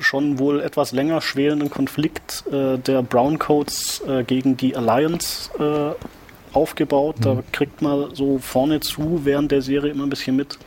schon 0.00 0.38
wohl 0.38 0.60
etwas 0.60 0.92
länger 0.92 1.20
schwelenden 1.20 1.70
Konflikt 1.70 2.44
äh, 2.52 2.78
der 2.78 3.02
Browncoats 3.02 4.02
äh, 4.06 4.24
gegen 4.24 4.56
die 4.56 4.76
Alliance 4.76 5.50
äh, 5.58 6.56
aufgebaut. 6.56 7.16
Da 7.20 7.42
kriegt 7.52 7.82
man 7.82 8.14
so 8.14 8.38
vorne 8.38 8.80
zu 8.80 9.20
während 9.24 9.52
der 9.52 9.62
Serie 9.62 9.92
immer 9.92 10.04
ein 10.04 10.10
bisschen 10.10 10.36
mit, 10.36 10.58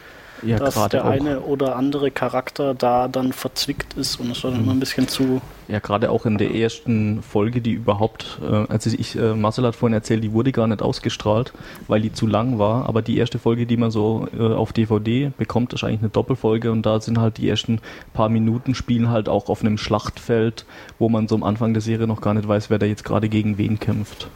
Ja, 0.44 0.58
dass 0.58 0.76
gerade 0.76 0.98
der 0.98 1.06
auch. 1.06 1.10
eine 1.10 1.40
oder 1.42 1.76
andere 1.76 2.12
Charakter 2.12 2.74
da 2.74 3.08
dann 3.08 3.34
verzwickt 3.34 3.94
ist 3.94 4.20
und 4.20 4.32
es 4.32 4.44
war 4.44 4.52
dann 4.52 4.62
immer 4.62 4.74
ein 4.74 4.80
bisschen 4.80 5.08
zu. 5.08 5.42
Ja, 5.68 5.80
gerade 5.80 6.12
auch 6.12 6.26
in 6.26 6.38
der 6.38 6.54
ersten 6.54 7.24
Folge, 7.24 7.60
die 7.62 7.72
überhaupt, 7.72 8.40
äh, 8.44 8.66
also 8.72 8.90
ich, 8.96 9.16
äh, 9.16 9.34
Marcel 9.34 9.66
hat 9.66 9.76
vorhin 9.76 9.94
erzählt, 9.94 10.24
die 10.24 10.32
wurde 10.32 10.52
gar 10.52 10.68
nicht 10.68 10.82
ausgestrahlt, 10.84 11.54
weil 11.88 12.02
die 12.02 12.14
zu 12.14 12.28
lang 12.28 12.60
war. 12.60 12.88
Aber 12.88 13.02
die 13.02 13.18
erste 13.18 13.40
Folge, 13.40 13.66
die 13.66 13.78
man 13.78 13.90
so 13.90 14.28
äh, 14.38 14.54
auf 14.54 14.74
DVD 14.74 15.32
bekommt, 15.38 15.74
ist 15.74 15.84
eigentlich 15.84 16.02
eine 16.02 16.10
Doppelfolge 16.10 16.72
und 16.72 16.86
da 16.86 17.00
sind 17.02 17.18
halt 17.20 17.38
die 17.38 17.50
ersten 17.50 17.80
paar 18.14 18.30
Minuten 18.30 18.76
spielen 18.76 19.10
halt 19.10 19.28
auch 19.28 19.50
auf 19.50 19.62
einem 19.62 19.78
Schlachtfeld, 19.78 20.66
wo 21.00 21.10
man 21.10 21.28
so 21.28 21.36
am 21.36 21.44
Anfang 21.44 21.74
der 21.74 21.82
Serie 21.82 22.06
noch 22.08 22.22
gar 22.22 22.34
nicht 22.34 22.48
weiß, 22.48 22.70
wer 22.70 22.78
da 22.78 22.86
jetzt 22.86 23.04
gerade 23.04 23.30
gegen 23.30 23.58
wen 23.58 23.80
kämpft. 23.80 24.28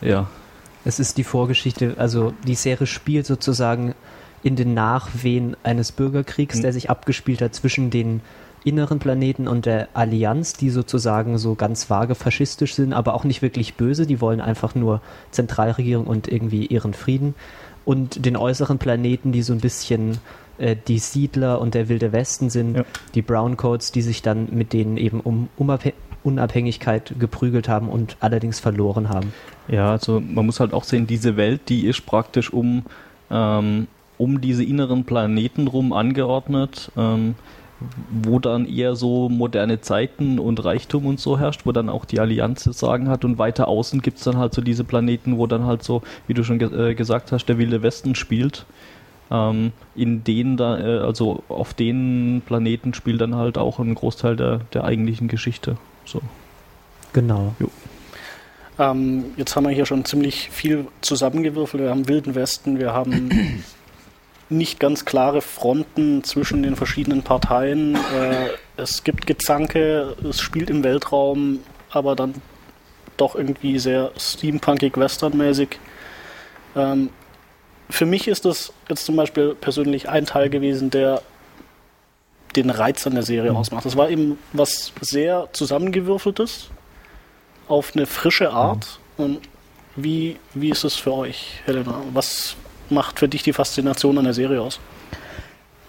Ja, 0.00 0.28
Es 0.84 0.98
ist 0.98 1.16
die 1.18 1.24
Vorgeschichte, 1.24 1.94
also 1.98 2.32
die 2.44 2.56
Serie 2.56 2.88
spielt 2.88 3.26
sozusagen 3.26 3.94
in 4.42 4.56
den 4.56 4.74
Nachwehen 4.74 5.56
eines 5.62 5.92
Bürgerkriegs, 5.92 6.58
Mhm. 6.58 6.62
der 6.62 6.72
sich 6.72 6.90
abgespielt 6.90 7.40
hat 7.42 7.54
zwischen 7.54 7.90
den 7.90 8.20
inneren 8.64 8.98
Planeten 9.00 9.48
und 9.48 9.66
der 9.66 9.88
Allianz, 9.94 10.52
die 10.52 10.70
sozusagen 10.70 11.36
so 11.38 11.54
ganz 11.56 11.90
vage 11.90 12.14
faschistisch 12.14 12.74
sind, 12.74 12.92
aber 12.92 13.14
auch 13.14 13.24
nicht 13.24 13.42
wirklich 13.42 13.74
böse, 13.74 14.06
die 14.06 14.20
wollen 14.20 14.40
einfach 14.40 14.74
nur 14.76 15.00
Zentralregierung 15.32 16.06
und 16.06 16.28
irgendwie 16.28 16.66
ihren 16.66 16.94
Frieden. 16.94 17.34
Und 17.84 18.24
den 18.24 18.36
äußeren 18.36 18.78
Planeten, 18.78 19.32
die 19.32 19.42
so 19.42 19.52
ein 19.52 19.60
bisschen 19.60 20.18
äh, 20.58 20.76
die 20.86 20.98
Siedler 21.00 21.60
und 21.60 21.74
der 21.74 21.88
Wilde 21.88 22.12
Westen 22.12 22.50
sind, 22.50 22.76
Ja. 22.76 22.84
die 23.14 23.22
Browncoats, 23.22 23.90
die 23.90 24.02
sich 24.02 24.22
dann 24.22 24.48
mit 24.52 24.72
denen 24.72 24.96
eben 24.96 25.18
um 25.20 25.48
Unabhä- 25.58 25.94
Unabhängigkeit 26.22 27.14
geprügelt 27.18 27.68
haben 27.68 27.88
und 27.88 28.16
allerdings 28.20 28.60
verloren 28.60 29.08
haben. 29.08 29.32
Ja, 29.66 29.90
also 29.90 30.20
man 30.20 30.46
muss 30.46 30.60
halt 30.60 30.72
auch 30.72 30.84
sehen, 30.84 31.06
diese 31.08 31.36
Welt, 31.36 31.62
die 31.68 31.86
ist 31.86 32.06
praktisch 32.06 32.52
um, 32.52 32.84
ähm, 33.30 33.88
um 34.22 34.40
diese 34.40 34.62
inneren 34.62 35.02
Planeten 35.02 35.66
rum 35.66 35.92
angeordnet, 35.92 36.92
ähm, 36.96 37.34
wo 38.22 38.38
dann 38.38 38.66
eher 38.66 38.94
so 38.94 39.28
moderne 39.28 39.80
Zeiten 39.80 40.38
und 40.38 40.64
Reichtum 40.64 41.06
und 41.06 41.18
so 41.18 41.40
herrscht, 41.40 41.62
wo 41.66 41.72
dann 41.72 41.88
auch 41.88 42.04
die 42.04 42.20
Allianz 42.20 42.62
Sagen 42.62 43.08
hat 43.08 43.24
und 43.24 43.38
weiter 43.38 43.66
außen 43.66 44.00
gibt 44.00 44.18
es 44.18 44.24
dann 44.24 44.36
halt 44.36 44.54
so 44.54 44.62
diese 44.62 44.84
Planeten, 44.84 45.38
wo 45.38 45.48
dann 45.48 45.66
halt 45.66 45.82
so, 45.82 46.02
wie 46.28 46.34
du 46.34 46.44
schon 46.44 46.60
ge 46.60 46.90
äh, 46.90 46.94
gesagt 46.94 47.32
hast, 47.32 47.46
der 47.46 47.58
Wilde 47.58 47.82
Westen 47.82 48.14
spielt. 48.14 48.64
Ähm, 49.32 49.72
in 49.96 50.22
denen 50.22 50.56
da, 50.56 50.78
äh, 50.78 50.98
also 51.00 51.42
auf 51.48 51.74
den 51.74 52.42
Planeten 52.46 52.94
spielt 52.94 53.20
dann 53.20 53.34
halt 53.34 53.58
auch 53.58 53.80
ein 53.80 53.96
Großteil 53.96 54.36
der, 54.36 54.60
der 54.72 54.84
eigentlichen 54.84 55.26
Geschichte. 55.26 55.78
So. 56.04 56.20
Genau. 57.12 57.56
Ähm, 58.78 59.24
jetzt 59.36 59.56
haben 59.56 59.64
wir 59.64 59.72
hier 59.72 59.86
schon 59.86 60.04
ziemlich 60.04 60.48
viel 60.50 60.86
zusammengewürfelt. 61.00 61.82
Wir 61.82 61.90
haben 61.90 62.06
Wilden 62.06 62.36
Westen, 62.36 62.78
wir 62.78 62.92
haben 62.92 63.64
nicht 64.52 64.78
ganz 64.80 65.04
klare 65.04 65.40
Fronten 65.40 66.24
zwischen 66.24 66.62
den 66.62 66.76
verschiedenen 66.76 67.22
Parteien. 67.22 67.96
Äh, 67.96 68.48
es 68.76 69.04
gibt 69.04 69.26
Gezanke, 69.26 70.16
es 70.28 70.40
spielt 70.40 70.70
im 70.70 70.84
Weltraum, 70.84 71.60
aber 71.90 72.14
dann 72.14 72.34
doch 73.16 73.34
irgendwie 73.34 73.78
sehr 73.78 74.12
steampunkig 74.16 74.96
westernmäßig. 74.96 75.78
Ähm, 76.76 77.10
für 77.90 78.06
mich 78.06 78.28
ist 78.28 78.44
das 78.44 78.72
jetzt 78.88 79.04
zum 79.04 79.16
Beispiel 79.16 79.54
persönlich 79.54 80.08
ein 80.08 80.26
Teil 80.26 80.48
gewesen, 80.48 80.90
der 80.90 81.22
den 82.56 82.70
Reiz 82.70 83.06
an 83.06 83.14
der 83.14 83.22
Serie 83.22 83.54
ausmacht. 83.54 83.84
Das 83.84 83.96
war 83.96 84.10
eben 84.10 84.38
was 84.52 84.92
sehr 85.00 85.48
zusammengewürfeltes 85.52 86.70
auf 87.68 87.92
eine 87.94 88.06
frische 88.06 88.50
Art. 88.50 88.98
Und 89.16 89.40
wie, 89.96 90.38
wie 90.54 90.70
ist 90.70 90.84
es 90.84 90.94
für 90.94 91.12
euch, 91.12 91.60
Helena? 91.64 92.00
Was 92.12 92.56
macht 92.92 93.18
für 93.18 93.28
dich 93.28 93.42
die 93.42 93.52
Faszination 93.52 94.18
an 94.18 94.24
der 94.24 94.34
Serie 94.34 94.60
aus? 94.60 94.78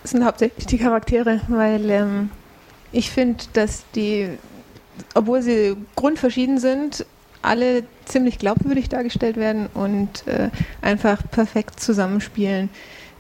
Das 0.02 0.12
sind 0.12 0.26
hauptsächlich 0.26 0.66
die 0.66 0.78
Charaktere, 0.78 1.42
weil 1.48 1.90
ähm, 1.90 2.30
ich 2.92 3.10
finde, 3.10 3.44
dass 3.54 3.84
die, 3.96 4.30
obwohl 5.14 5.42
sie 5.42 5.76
grundverschieden 5.96 6.58
sind, 6.58 7.06
alle 7.42 7.84
ziemlich 8.06 8.40
glaubwürdig 8.40 8.90
dargestellt 8.90 9.38
werden 9.38 9.68
und 9.74 10.26
äh, 10.28 10.50
einfach 10.82 11.22
perfekt 11.30 11.80
zusammenspielen. 11.80 12.70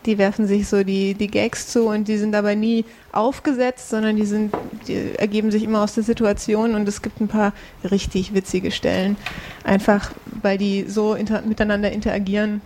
Die 0.05 0.17
werfen 0.17 0.47
sich 0.47 0.67
so 0.67 0.83
die, 0.83 1.13
die 1.13 1.27
Gags 1.27 1.67
zu 1.67 1.87
und 1.87 2.09
die 2.09 2.17
sind 2.17 2.33
dabei 2.33 2.55
nie 2.55 2.83
aufgesetzt, 3.13 3.89
sondern 3.89 4.17
die, 4.17 4.25
sind, 4.25 4.53
die 4.87 5.17
ergeben 5.17 5.49
sich 5.49 5.63
immer 5.63 5.81
aus 5.81 5.93
der 5.93 6.03
Situation 6.03 6.75
und 6.75 6.87
es 6.89 7.01
gibt 7.01 7.21
ein 7.21 7.29
paar 7.29 7.53
richtig 7.89 8.33
witzige 8.33 8.71
Stellen. 8.71 9.15
Einfach 9.63 10.11
weil 10.41 10.57
die 10.57 10.85
so 10.87 11.15
inter 11.15 11.41
miteinander 11.41 11.91
interagieren. 11.91 12.61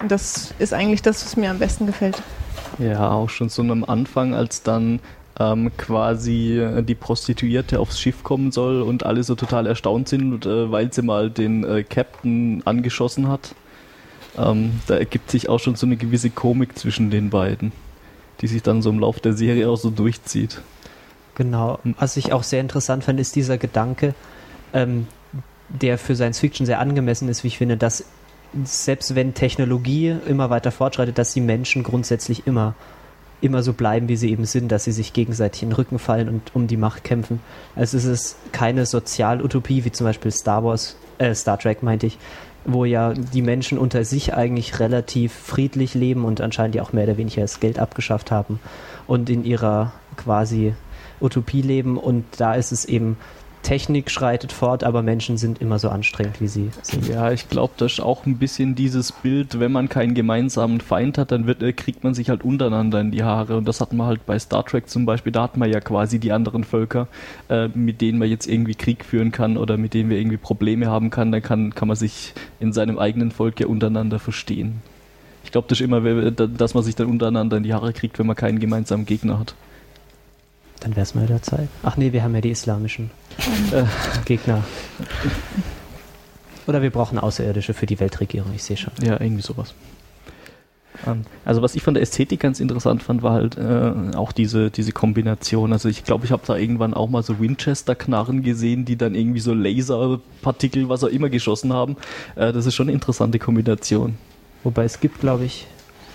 Und 0.00 0.10
das 0.10 0.54
ist 0.58 0.72
eigentlich 0.72 1.02
das, 1.02 1.24
was 1.24 1.36
mir 1.36 1.50
am 1.50 1.58
besten 1.58 1.86
gefällt. 1.86 2.22
Ja, 2.78 3.10
auch 3.10 3.28
schon 3.28 3.48
so 3.50 3.62
am 3.62 3.84
Anfang, 3.84 4.34
als 4.34 4.62
dann 4.62 5.00
ähm, 5.38 5.70
quasi 5.76 6.58
äh, 6.58 6.82
die 6.82 6.94
Prostituierte 6.94 7.80
aufs 7.80 8.00
Schiff 8.00 8.22
kommen 8.22 8.50
soll 8.52 8.82
und 8.82 9.04
alle 9.04 9.22
so 9.22 9.34
total 9.34 9.66
erstaunt 9.66 10.08
sind, 10.08 10.46
äh, 10.46 10.70
weil 10.70 10.92
sie 10.92 11.02
mal 11.02 11.30
den 11.30 11.64
äh, 11.64 11.82
Captain 11.82 12.62
angeschossen 12.64 13.28
hat. 13.28 13.54
Ähm, 14.38 14.80
da 14.86 14.96
ergibt 14.96 15.30
sich 15.30 15.48
auch 15.48 15.58
schon 15.58 15.74
so 15.74 15.86
eine 15.86 15.96
gewisse 15.96 16.30
Komik 16.30 16.78
zwischen 16.78 17.10
den 17.10 17.30
beiden, 17.30 17.72
die 18.40 18.46
sich 18.46 18.62
dann 18.62 18.80
so 18.80 18.90
im 18.90 19.00
Laufe 19.00 19.20
der 19.20 19.34
Serie 19.34 19.68
auch 19.68 19.76
so 19.76 19.90
durchzieht. 19.90 20.62
Genau. 21.34 21.78
Was 21.98 22.16
ich 22.16 22.32
auch 22.32 22.42
sehr 22.42 22.60
interessant 22.60 23.04
fand, 23.04 23.20
ist 23.20 23.34
dieser 23.34 23.58
Gedanke, 23.58 24.14
ähm, 24.72 25.06
der 25.68 25.98
für 25.98 26.14
Science 26.14 26.38
Fiction 26.38 26.66
sehr 26.66 26.80
angemessen 26.80 27.28
ist, 27.28 27.44
wie 27.44 27.48
ich 27.48 27.58
finde, 27.58 27.76
dass 27.76 28.04
selbst 28.64 29.14
wenn 29.14 29.34
Technologie 29.34 30.16
immer 30.26 30.50
weiter 30.50 30.72
fortschreitet, 30.72 31.18
dass 31.18 31.32
die 31.32 31.40
Menschen 31.40 31.82
grundsätzlich 31.82 32.46
immer 32.46 32.74
immer 33.40 33.62
so 33.62 33.72
bleiben, 33.72 34.08
wie 34.08 34.16
sie 34.16 34.30
eben 34.30 34.44
sind, 34.44 34.70
dass 34.70 34.84
sie 34.84 34.92
sich 34.92 35.12
gegenseitig 35.12 35.62
in 35.62 35.70
den 35.70 35.76
Rücken 35.76 35.98
fallen 35.98 36.28
und 36.28 36.54
um 36.54 36.66
die 36.66 36.76
Macht 36.76 37.04
kämpfen. 37.04 37.40
Also 37.74 37.96
es 37.96 38.04
ist 38.04 38.36
keine 38.52 38.86
Sozialutopie, 38.86 39.84
wie 39.84 39.92
zum 39.92 40.06
Beispiel 40.06 40.30
Star 40.30 40.62
Wars, 40.64 40.96
äh, 41.18 41.34
Star 41.34 41.58
Trek 41.58 41.82
meinte 41.82 42.06
ich, 42.06 42.18
wo 42.64 42.84
ja 42.84 43.14
die 43.14 43.42
Menschen 43.42 43.78
unter 43.78 44.04
sich 44.04 44.34
eigentlich 44.34 44.78
relativ 44.80 45.32
friedlich 45.32 45.94
leben 45.94 46.24
und 46.24 46.40
anscheinend 46.40 46.74
ja 46.74 46.82
auch 46.82 46.92
mehr 46.92 47.04
oder 47.04 47.16
weniger 47.16 47.40
das 47.40 47.60
Geld 47.60 47.78
abgeschafft 47.78 48.30
haben 48.30 48.60
und 49.06 49.30
in 49.30 49.44
ihrer 49.44 49.92
quasi 50.16 50.74
Utopie 51.20 51.62
leben 51.62 51.96
und 51.96 52.24
da 52.36 52.54
ist 52.54 52.72
es 52.72 52.84
eben 52.84 53.16
Technik 53.62 54.10
schreitet 54.10 54.52
fort, 54.52 54.84
aber 54.84 55.02
Menschen 55.02 55.36
sind 55.36 55.60
immer 55.60 55.78
so 55.78 55.90
anstrengend, 55.90 56.40
wie 56.40 56.48
sie 56.48 56.70
sind. 56.82 57.06
Ja, 57.08 57.30
ich 57.30 57.48
glaube, 57.48 57.74
das 57.76 57.92
ist 57.92 58.00
auch 58.00 58.24
ein 58.26 58.38
bisschen 58.38 58.74
dieses 58.74 59.12
Bild, 59.12 59.60
wenn 59.60 59.70
man 59.70 59.88
keinen 59.88 60.14
gemeinsamen 60.14 60.80
Feind 60.80 61.18
hat, 61.18 61.30
dann 61.30 61.46
wird, 61.46 61.62
äh, 61.62 61.72
kriegt 61.72 62.02
man 62.02 62.14
sich 62.14 62.30
halt 62.30 62.42
untereinander 62.42 63.00
in 63.00 63.10
die 63.10 63.22
Haare. 63.22 63.56
Und 63.56 63.68
das 63.68 63.80
hat 63.80 63.92
man 63.92 64.06
halt 64.06 64.24
bei 64.26 64.38
Star 64.38 64.64
Trek 64.64 64.88
zum 64.88 65.04
Beispiel, 65.06 65.30
da 65.32 65.42
hat 65.42 65.56
man 65.56 65.70
ja 65.70 65.80
quasi 65.80 66.18
die 66.18 66.32
anderen 66.32 66.64
Völker, 66.64 67.06
äh, 67.48 67.68
mit 67.68 68.00
denen 68.00 68.18
man 68.18 68.28
jetzt 68.28 68.46
irgendwie 68.46 68.74
Krieg 68.74 69.04
führen 69.04 69.30
kann 69.30 69.56
oder 69.56 69.76
mit 69.76 69.92
denen 69.94 70.10
wir 70.10 70.18
irgendwie 70.18 70.38
Probleme 70.38 70.86
haben 70.86 71.10
kann, 71.10 71.30
dann 71.30 71.42
kann, 71.42 71.74
kann 71.74 71.86
man 71.88 71.96
sich 71.96 72.32
in 72.60 72.72
seinem 72.72 72.98
eigenen 72.98 73.30
Volk 73.30 73.60
ja 73.60 73.66
untereinander 73.66 74.18
verstehen. 74.18 74.80
Ich 75.44 75.52
glaube, 75.52 75.68
das 75.68 75.80
ist 75.80 75.84
immer, 75.84 76.02
wer- 76.04 76.30
dass 76.30 76.74
man 76.74 76.82
sich 76.82 76.94
dann 76.96 77.08
untereinander 77.08 77.56
in 77.58 77.62
die 77.62 77.74
Haare 77.74 77.92
kriegt, 77.92 78.18
wenn 78.18 78.26
man 78.26 78.36
keinen 78.36 78.58
gemeinsamen 78.58 79.06
Gegner 79.06 79.38
hat. 79.38 79.54
Dann 80.80 80.92
wäre 80.96 81.02
es 81.02 81.14
mal 81.14 81.24
wieder 81.24 81.42
Zeit. 81.42 81.68
Ach 81.82 81.98
nee, 81.98 82.12
wir 82.14 82.22
haben 82.22 82.34
ja 82.34 82.40
die 82.40 82.50
islamischen 82.50 83.10
äh, 83.72 83.84
Gegner. 84.24 84.64
Oder 86.66 86.82
wir 86.82 86.90
brauchen 86.90 87.18
Außerirdische 87.18 87.74
für 87.74 87.86
die 87.86 87.98
Weltregierung, 87.98 88.52
ich 88.54 88.62
sehe 88.62 88.76
schon. 88.76 88.92
Ja, 89.02 89.20
irgendwie 89.20 89.42
sowas. 89.42 89.74
Ähm, 91.06 91.22
Also 91.44 91.62
was 91.62 91.74
ich 91.74 91.82
von 91.82 91.94
der 91.94 92.02
Ästhetik 92.02 92.40
ganz 92.40 92.60
interessant 92.60 93.02
fand, 93.02 93.22
war 93.22 93.32
halt 93.32 93.56
äh, 93.56 94.16
auch 94.16 94.32
diese, 94.32 94.70
diese 94.70 94.92
Kombination. 94.92 95.72
Also 95.72 95.88
ich 95.88 96.04
glaube, 96.04 96.26
ich 96.26 96.32
habe 96.32 96.42
da 96.46 96.56
irgendwann 96.56 96.94
auch 96.94 97.08
mal 97.08 97.22
so 97.22 97.40
Winchester-Knarren 97.40 98.42
gesehen, 98.42 98.84
die 98.84 98.96
dann 98.96 99.14
irgendwie 99.14 99.40
so 99.40 99.54
Laserpartikel, 99.54 100.88
was 100.88 101.04
auch 101.04 101.08
immer, 101.08 101.30
geschossen 101.30 101.72
haben. 101.72 101.96
Äh, 102.36 102.52
das 102.52 102.66
ist 102.66 102.74
schon 102.74 102.88
eine 102.88 102.94
interessante 102.94 103.38
Kombination. 103.38 104.16
Wobei 104.62 104.84
es 104.84 105.00
gibt, 105.00 105.20
glaube 105.20 105.44
ich, 105.44 105.66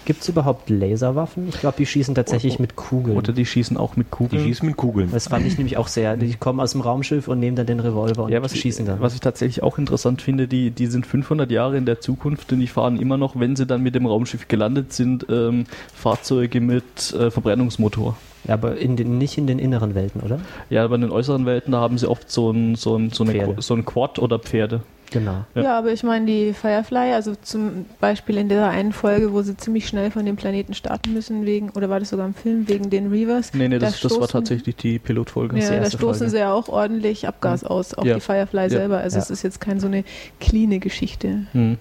gibt 0.06 0.22
es 0.22 0.30
überhaupt 0.30 0.70
Laserwaffen? 0.70 1.50
Ich 1.50 1.60
glaube, 1.60 1.76
die 1.78 1.86
schießen 1.86 2.16
tatsächlich 2.16 2.60
mit 2.60 2.76
Kugeln. 2.76 3.18
Oder 3.18 3.34
die 3.34 3.46
schießen 3.46 3.76
auch 3.78 3.96
mit 3.96 4.08
Die 4.08 4.12
Kugeln. 4.12 4.44
schießen 4.44 4.68
mit 4.68 4.78
Kugeln. 4.78 5.10
Das 5.12 5.28
fand 5.28 5.46
ich 5.46 5.58
nämlich 5.58 5.78
auch 5.78 5.88
sehr. 5.88 6.16
Die 6.18 6.34
kommen 6.36 6.60
aus 6.60 6.72
dem 6.72 6.82
Raumschiff 6.82 7.28
und 7.28 7.40
nehmen 7.40 7.56
dann 7.56 7.66
den 7.66 7.80
Revolver 7.80 8.24
und 8.26 8.32
Ja, 8.32 8.42
was 8.42 8.54
ich, 8.54 8.62
schießen 8.62 8.86
dann. 8.86 9.00
was 9.02 9.14
ich 9.14 9.20
tatsächlich 9.20 9.64
auch 9.64 9.78
interessant 9.78 10.22
finde, 10.22 10.48
die, 10.48 10.72
die 10.72 10.88
sind 10.88 11.06
500 11.06 11.50
Jahre 11.52 11.78
in 11.78 11.86
der 11.86 12.00
Zukunft 12.02 12.52
und 12.54 12.60
die 12.60 12.68
fahren 12.68 12.98
immer 13.00 13.18
noch, 13.18 13.40
wenn 13.40 13.56
sie 13.56 13.66
dann 13.66 13.82
mit 13.82 13.96
dem 13.96 14.06
Raumschiff 14.06 14.48
gelandet 14.48 14.94
sind, 14.94 15.26
ähm, 15.30 15.66
Fahrzeuge 15.94 16.62
mit 16.62 17.14
äh, 17.14 17.32
Verbrennungsmotor. 17.32 18.16
ja, 18.48 18.54
aber 18.54 18.78
in 18.78 18.96
den, 18.96 19.18
nicht 19.18 19.38
in 19.38 19.48
den 19.48 19.60
inneren 19.60 19.96
Welten, 19.96 20.22
oder? 20.22 20.40
Ja, 20.70 20.84
aber 20.84 20.96
in 20.96 21.02
den 21.02 21.12
äußeren 21.12 21.46
Welten, 21.46 21.72
da 21.72 21.80
haben 21.80 21.98
sie 21.98 22.08
oft 22.10 22.30
so 22.30 22.52
ein, 22.52 22.76
so 22.76 22.96
ein, 22.98 23.10
so 23.10 23.24
eine, 23.24 23.56
so 23.60 23.74
ein 23.74 23.86
Quad 23.86 24.20
oder 24.20 24.40
Pferde. 24.40 24.82
Genau. 25.20 25.46
Ja. 25.56 25.62
Ja. 25.64 25.78
aber 25.80 25.92
ich 25.94 26.04
meine, 26.04 26.26
die 26.26 26.54
Firefly, 26.54 27.14
also 27.14 27.36
zum 27.36 27.86
Beispiel 28.00 28.38
in 28.38 28.50
dieser 28.50 28.70
einen 28.70 28.92
Folge, 28.94 29.32
wo 29.34 29.42
sie 29.42 29.56
ziemlich 29.56 29.88
schnell 29.88 30.12
von 30.12 30.26
dem 30.26 30.36
Planeten 30.36 30.74
starten 30.74 31.14
müssen, 31.14 31.46
wegen, 31.46 31.70
oder 31.72 31.90
war 31.90 32.00
das 32.00 32.10
sogar 32.10 32.26
im 32.26 32.34
Film, 32.34 32.68
wegen 32.68 32.90
den 32.90 33.10
Reavers. 33.12 33.54
Nee, 33.54 33.68
nee, 33.70 33.80
Da 33.80 33.86
das, 33.88 34.02
das 34.02 34.12
war 34.20 34.28
stoßen- 34.28 34.32
tatsächlich 34.32 34.76
die 34.76 35.00
Pilotfolge. 35.00 35.56
die 35.56 35.62
Ja, 35.62 35.70
da 35.80 35.86
stoßen 35.86 36.00
Folge. 36.00 36.30
sie 36.30 36.38
ja 36.38 36.52
auch 36.54 36.68
ordentlich 36.68 37.28
Abgas 37.28 37.64
aus, 37.64 37.94
auch 37.94 38.04
Ja. 38.06 38.16
die 38.16 38.22
Firefly 38.22 38.64
Ja. 38.64 38.70
selber. 38.70 38.98
Also 38.98 39.18
Ja. 39.18 39.24
es 39.24 39.30
ist 39.30 39.42
jetzt 39.44 39.62
keine 39.62 39.80
so 39.80 39.88
eine 39.88 40.04
cleane 40.40 40.80
Geschichte. 40.80 41.48
Hm. 41.54 41.78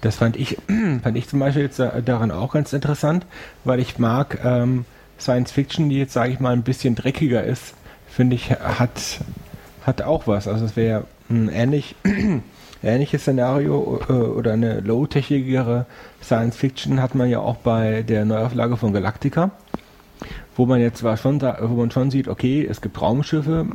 Das 0.00 0.16
fand 0.16 0.36
ich, 0.36 0.56
fand 1.02 1.16
ich 1.16 1.28
zum 1.28 1.40
Beispiel 1.40 1.62
jetzt 1.62 1.78
da- 1.78 2.00
daran 2.00 2.30
auch 2.30 2.52
ganz 2.52 2.72
interessant, 2.72 3.26
weil 3.64 3.78
ich 3.80 3.98
mag 3.98 4.38
ähm, 4.44 4.84
Science 5.20 5.52
Fiction, 5.52 5.88
die 5.90 5.98
jetzt, 5.98 6.12
sage 6.12 6.32
ich 6.32 6.40
mal, 6.40 6.52
ein 6.52 6.62
bisschen 6.62 6.94
dreckiger 6.94 7.44
ist, 7.44 7.74
finde 8.08 8.36
ich, 8.36 8.50
hat, 8.50 9.20
hat 9.86 10.02
auch 10.02 10.26
was. 10.26 10.48
Also 10.48 10.64
es 10.64 10.76
wäre 10.76 11.04
ein 11.30 11.48
ähnlich, 11.48 11.94
ähnliches 12.84 13.22
Szenario 13.22 14.00
äh, 14.08 14.12
oder 14.12 14.52
eine 14.52 14.80
low-techigere 14.80 15.86
Science 16.22 16.56
Fiction 16.56 17.00
hat 17.02 17.14
man 17.14 17.28
ja 17.28 17.40
auch 17.40 17.56
bei 17.56 18.02
der 18.02 18.24
Neuauflage 18.24 18.76
von 18.76 18.92
Galactica, 18.92 19.50
wo 20.56 20.66
man 20.66 20.80
jetzt 20.80 20.98
zwar 20.98 21.16
schon, 21.16 21.40
wo 21.40 21.74
man 21.74 21.90
schon 21.90 22.10
sieht, 22.10 22.28
okay, 22.28 22.66
es 22.68 22.80
gibt 22.80 23.00
Raumschiffe, 23.00 23.66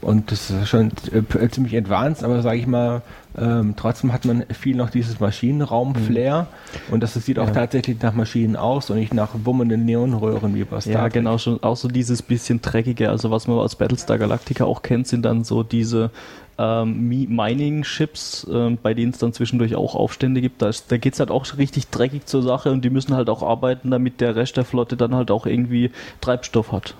und 0.00 0.30
das 0.30 0.50
ist 0.50 0.68
schon 0.68 0.92
äh, 1.12 1.48
ziemlich 1.48 1.76
advanced, 1.76 2.22
aber 2.22 2.40
sage 2.42 2.58
ich 2.58 2.66
mal, 2.68 3.02
ähm, 3.36 3.74
trotzdem 3.76 4.12
hat 4.12 4.24
man 4.24 4.44
viel 4.50 4.76
noch 4.76 4.90
dieses 4.90 5.18
Maschinenraum-Flair 5.18 6.46
und 6.90 7.02
das 7.02 7.14
sieht 7.14 7.38
auch 7.38 7.48
Ja. 7.48 7.52
tatsächlich 7.54 8.00
nach 8.00 8.14
Maschinen 8.14 8.54
aus 8.54 8.90
und 8.90 8.98
nicht 8.98 9.12
nach 9.12 9.30
wummenden 9.44 9.84
Neonröhren 9.84 10.54
wie 10.54 10.62
bei 10.64 10.80
Star 10.80 10.92
Ja, 10.92 11.00
Trek. 11.02 11.14
genau, 11.14 11.38
schon 11.38 11.62
auch 11.62 11.76
so 11.76 11.88
dieses 11.88 12.22
bisschen 12.22 12.60
dreckige. 12.62 13.10
Also 13.10 13.30
was 13.32 13.48
man 13.48 13.58
aus 13.58 13.74
Battlestar 13.76 14.18
Galactica 14.18 14.64
auch 14.64 14.82
kennt, 14.82 15.08
sind 15.08 15.22
dann 15.24 15.42
so 15.44 15.62
diese 15.64 16.10
ähm, 16.58 17.08
Mi- 17.08 17.28
Mining-Ships, 17.28 18.46
ähm, 18.52 18.78
bei 18.82 18.92
denen 18.94 19.12
es 19.12 19.18
dann 19.18 19.32
zwischendurch 19.32 19.76
auch 19.76 19.94
Aufstände 19.94 20.40
gibt. 20.40 20.60
Da, 20.60 20.68
ist- 20.68 20.90
da 20.90 20.96
geht 20.96 21.14
es 21.14 21.20
halt 21.20 21.30
auch 21.30 21.46
richtig 21.56 21.88
dreckig 21.88 22.26
zur 22.26 22.42
Sache 22.42 22.72
und 22.72 22.84
die 22.84 22.90
müssen 22.90 23.14
halt 23.14 23.30
auch 23.30 23.42
arbeiten, 23.42 23.90
damit 23.90 24.20
der 24.20 24.34
Rest 24.36 24.56
der 24.56 24.64
Flotte 24.64 24.96
dann 24.96 25.14
halt 25.14 25.30
auch 25.30 25.46
irgendwie 25.46 25.90
Treibstoff 26.20 26.72
hat. 26.72 26.94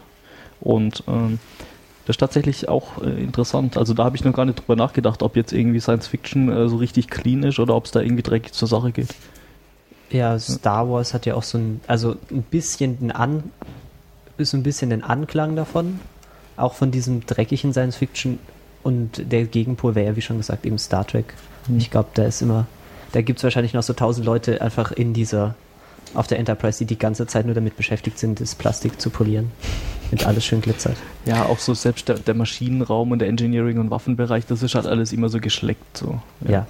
Und 0.61 1.03
ähm, 1.09 1.39
das 2.07 2.15
ist 2.15 2.21
tatsächlich 2.21 2.69
auch 2.69 3.03
äh, 3.03 3.23
interessant. 3.23 3.77
Also 3.77 3.95
da 3.95 4.05
habe 4.05 4.17
ich 4.17 4.25
noch 4.25 4.33
gar 4.33 4.45
nicht 4.45 4.61
drüber 4.61 4.77
nachgedacht, 4.77 5.23
ob 5.23 5.37
jetzt 5.37 5.53
irgendwie 5.53 5.81
Science 5.81 6.07
Fiction 6.07 6.49
äh, 6.51 6.69
so 6.69 6.77
richtig 6.77 7.09
clean 7.09 7.43
ist 7.43 7.59
oder 7.59 7.75
ob 7.75 7.85
es 7.85 7.91
da 7.91 8.01
irgendwie 8.01 8.23
dreckig 8.23 8.53
zur 8.53 8.67
Sache 8.69 8.93
geht. 8.93 9.09
Ja, 10.11 10.39
Star 10.39 10.89
Wars 10.89 11.13
hat 11.13 11.27
ja 11.27 11.35
auch 11.35 11.43
so 11.43 11.59
ein, 11.59 11.81
also 11.87 12.17
ein 12.31 12.43
bisschen 12.43 12.99
den 12.99 13.11
An, 13.11 13.51
ist 14.39 14.55
ein 14.55 14.63
bisschen 14.63 14.89
den 14.89 15.03
Anklang 15.05 15.55
davon, 15.55 16.01
auch 16.57 16.73
von 16.75 16.91
diesem 16.91 17.27
dreckigen 17.27 17.73
Science 17.73 17.97
Fiction 17.97 18.39
und 18.89 19.31
der 19.31 19.45
Gegenpol 19.45 19.95
wäre 19.95 20.07
ja, 20.07 20.17
wie 20.17 20.23
schon 20.23 20.39
gesagt, 20.39 20.65
eben 20.65 20.79
Star 20.79 21.07
Trek. 21.07 21.35
Ich 21.77 21.91
glaube, 21.91 22.09
da 22.15 22.25
ist 22.25 22.41
immer, 22.41 22.67
da 23.13 23.21
gibt 23.21 23.39
es 23.39 23.45
wahrscheinlich 23.45 23.75
noch 23.75 23.83
so 23.83 23.93
tausend 23.93 24.25
Leute 24.25 24.63
einfach 24.63 24.93
in 24.93 25.13
dieser, 25.13 25.55
auf 26.15 26.27
der 26.27 26.39
Enterprise, 26.39 26.79
die 26.79 26.87
die 26.87 26.99
ganze 26.99 27.27
Zeit 27.27 27.45
nur 27.45 27.55
damit 27.55 27.77
beschäftigt 27.77 28.19
sind, 28.19 28.41
das 28.41 28.55
Plastik 28.55 28.99
zu 28.99 29.11
polieren. 29.11 29.51
Mit 30.11 30.27
alles 30.27 30.47
schön 30.47 30.63
glitzert. 30.63 30.97
Ja, 31.27 31.45
auch 31.45 31.59
so 31.59 31.75
selbst 31.75 32.09
der, 32.09 32.19
der 32.19 32.33
Maschinenraum 32.33 33.13
und 33.13 33.19
der 33.19 33.29
Engineering- 33.29 33.79
und 33.79 33.91
Waffenbereich, 33.91 34.47
das 34.47 34.63
ist 34.63 34.75
halt 34.75 34.87
alles 34.87 35.13
immer 35.13 35.29
so 35.29 35.39
geschleckt. 35.39 35.99
So. 35.99 36.23
Ja. 36.49 36.67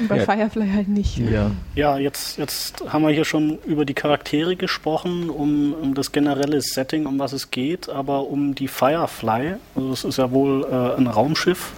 Und 0.00 0.08
bei 0.08 0.18
Ja. 0.18 0.24
Firefly 0.24 0.68
halt 0.74 0.88
nicht. 0.88 1.18
Ja. 1.18 1.50
Ja, 1.74 1.98
jetzt, 1.98 2.38
jetzt 2.38 2.82
haben 2.88 3.02
wir 3.02 3.10
hier 3.10 3.24
schon 3.24 3.58
über 3.66 3.84
die 3.84 3.94
Charaktere 3.94 4.56
gesprochen, 4.56 5.30
um, 5.30 5.72
um 5.74 5.94
das 5.94 6.12
generelle 6.12 6.60
Setting, 6.60 7.06
um 7.06 7.18
was 7.18 7.32
es 7.32 7.50
geht, 7.50 7.88
aber 7.88 8.26
um 8.28 8.54
die 8.54 8.68
Firefly, 8.68 9.54
also 9.74 9.90
das 9.90 10.04
ist 10.04 10.18
ja 10.18 10.30
wohl 10.30 10.64
äh, 10.70 10.98
ein 11.00 11.06
Raumschiff. 11.06 11.72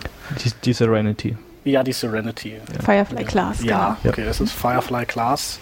Die, 0.44 0.50
die 0.64 0.72
Serenity. 0.72 1.36
Ja, 1.64 1.82
die 1.82 1.92
Serenity. 1.92 2.54
Firefly 2.84 3.24
Class, 3.24 3.62
Ja, 3.62 3.96
Ja. 4.02 4.10
okay, 4.10 4.22
es 4.28 4.40
ist 4.40 4.52
Firefly 4.52 5.04
Class. 5.06 5.58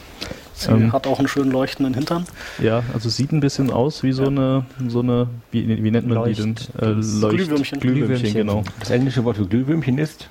Sie 0.54 0.70
Ähm. 0.70 0.92
hat 0.92 1.06
auch 1.06 1.18
einen 1.18 1.28
schönen 1.28 1.50
leuchtenden 1.50 1.92
Hintern. 1.92 2.25
Ja, 2.62 2.82
also 2.94 3.10
sieht 3.10 3.30
ein 3.32 3.40
bisschen 3.40 3.70
aus 3.70 4.02
wie 4.02 4.12
so 4.12 4.22
Ja. 4.22 4.28
eine, 4.28 4.66
so 4.88 5.00
eine, 5.00 5.28
wie, 5.50 5.82
wie 5.84 5.90
nennt 5.90 6.06
man 6.08 6.16
Leucht- 6.16 6.38
die 6.38 6.42
denn? 6.42 6.54
Äh, 6.80 6.86
Leucht 7.20 7.36
Glühwürmchen. 7.36 7.80
Glühwürmchen, 7.80 7.80
Glühwürmchen. 7.80 8.34
genau. 8.34 8.64
Das 8.80 8.90
englische 8.90 9.22
Wort 9.25 9.36
für 9.36 9.46
Glühwürmchen 9.46 9.98
ist 9.98 10.28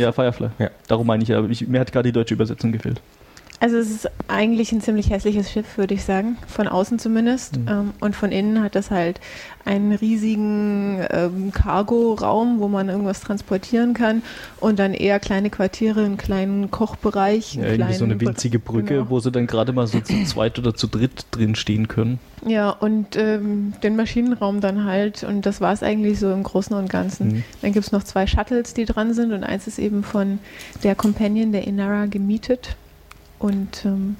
Ja, 0.00 0.12
Firefly. 0.12 0.48
Ja. 0.58 0.70
Darum 0.88 1.06
meine 1.06 1.22
ich 1.22 1.28
ja, 1.28 1.44
ich, 1.44 1.68
mir 1.68 1.78
hat 1.78 1.92
gerade 1.92 2.08
die 2.08 2.12
deutsche 2.12 2.32
Übersetzung 2.32 2.72
gefehlt. 2.72 3.02
Also 3.62 3.76
es 3.76 3.90
ist 3.90 4.10
eigentlich 4.26 4.72
ein 4.72 4.80
ziemlich 4.80 5.10
hässliches 5.10 5.50
Schiff, 5.52 5.76
würde 5.76 5.92
ich 5.92 6.02
sagen. 6.02 6.38
Von 6.48 6.66
außen 6.66 6.98
zumindest. 6.98 7.58
Mhm. 7.58 7.68
Ähm, 7.68 7.90
und 8.00 8.16
von 8.16 8.32
innen 8.32 8.62
hat 8.62 8.74
es 8.74 8.90
halt 8.90 9.20
einen 9.66 9.92
riesigen 9.92 11.04
ähm, 11.10 11.52
Cargo-Raum, 11.52 12.58
wo 12.58 12.68
man 12.68 12.88
irgendwas 12.88 13.20
transportieren 13.20 13.92
kann. 13.92 14.22
Und 14.60 14.78
dann 14.78 14.94
eher 14.94 15.20
kleine 15.20 15.50
Quartiere, 15.50 16.04
einen 16.06 16.16
kleinen 16.16 16.70
Kochbereich. 16.70 17.56
Ja, 17.56 17.64
einen 17.64 17.72
irgendwie 17.80 17.94
so 17.94 18.04
eine 18.06 18.18
winzige 18.18 18.58
Brücke, 18.58 18.94
Genau. 18.94 19.10
wo 19.10 19.20
sie 19.20 19.30
dann 19.30 19.46
gerade 19.46 19.74
mal 19.74 19.86
so 19.86 20.00
zu 20.00 20.14
zweit 20.24 20.58
oder 20.58 20.74
zu 20.74 20.86
dritt 20.86 21.26
drin 21.30 21.54
stehen 21.54 21.86
können. 21.86 22.18
Ja, 22.46 22.70
und 22.70 23.14
ähm, 23.16 23.74
den 23.82 23.94
Maschinenraum 23.94 24.62
dann 24.62 24.84
halt. 24.86 25.22
Und 25.22 25.44
das 25.44 25.60
war 25.60 25.74
es 25.74 25.82
eigentlich 25.82 26.18
so 26.18 26.32
im 26.32 26.44
Großen 26.44 26.74
und 26.74 26.88
Ganzen. 26.88 27.28
Mhm. 27.28 27.44
Dann 27.60 27.72
gibt 27.72 27.84
es 27.84 27.92
noch 27.92 28.04
zwei 28.04 28.26
Shuttles, 28.26 28.72
die 28.72 28.86
dran 28.86 29.12
sind. 29.12 29.32
Und 29.32 29.44
eins 29.44 29.66
ist 29.66 29.78
eben 29.78 30.02
von 30.02 30.38
der 30.82 30.94
Companion, 30.94 31.52
der 31.52 31.66
Inara, 31.66 32.06
gemietet. 32.06 32.76
Und 33.40 33.86
ähm, 33.86 34.16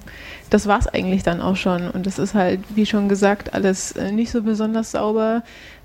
das 0.49 0.67
war 0.67 0.79
es 0.79 0.89
eigentlich 0.89 1.23
dann 1.23 1.41
auch 1.43 1.57
schon. 1.57 1.91
Und 1.91 2.07
das 2.07 2.19
ist 2.19 2.35
halt, 2.35 2.61
wie 2.75 2.87
schon 2.87 3.09
gesagt, 3.09 3.53
alles 3.55 3.93
äh, 3.93 4.11
nicht 4.11 4.31
so 4.31 4.43
besonders 4.43 4.93
sauber. 4.93 5.43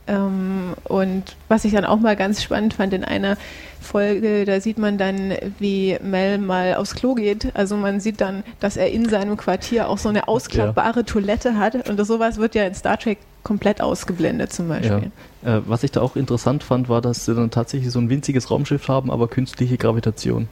Ähm, 0.07 0.73
und 0.85 1.35
was 1.49 1.65
ich 1.65 1.73
dann 1.73 1.83
auch 1.83 1.99
mal 1.99 2.15
ganz 2.15 2.41
spannend 2.41 2.75
fand 2.75 2.93
in 2.93 3.03
einer 3.03 3.37
Folge, 3.81 4.45
da 4.45 4.61
sieht 4.61 4.77
man 4.77 4.97
dann, 4.97 5.33
wie 5.59 5.97
Mel 6.01 6.37
mal 6.37 6.75
aufs 6.75 6.95
Klo 6.95 7.13
geht. 7.13 7.53
Also 7.55 7.75
man 7.75 7.99
sieht 7.99 8.21
dann, 8.21 8.43
dass 8.61 8.77
er 8.77 8.89
in 8.91 9.09
seinem 9.09 9.35
Quartier 9.35 9.89
auch 9.89 9.97
so 9.97 10.07
eine 10.07 10.29
ausklappbare 10.29 11.03
Toilette 11.03 11.57
hat. 11.57 11.89
Und 11.89 11.97
das, 11.97 12.07
sowas 12.07 12.37
wird 12.37 12.55
ja 12.55 12.63
in 12.63 12.73
Star 12.73 12.97
Trek 12.97 13.17
komplett 13.43 13.81
ausgeblendet 13.81 14.53
zum 14.53 14.69
Beispiel. 14.69 15.11
Äh, 15.43 15.61
was 15.65 15.83
ich 15.83 15.91
da 15.91 16.01
auch 16.01 16.15
interessant 16.15 16.63
fand, 16.63 16.87
war, 16.87 17.01
dass 17.01 17.25
sie 17.25 17.35
dann 17.35 17.51
tatsächlich 17.51 17.91
so 17.91 17.99
ein 17.99 18.09
winziges 18.09 18.49
Raumschiff 18.49 18.87
haben, 18.87 19.11
aber 19.11 19.27
künstliche 19.27 19.77
Gravitation. 19.77 20.47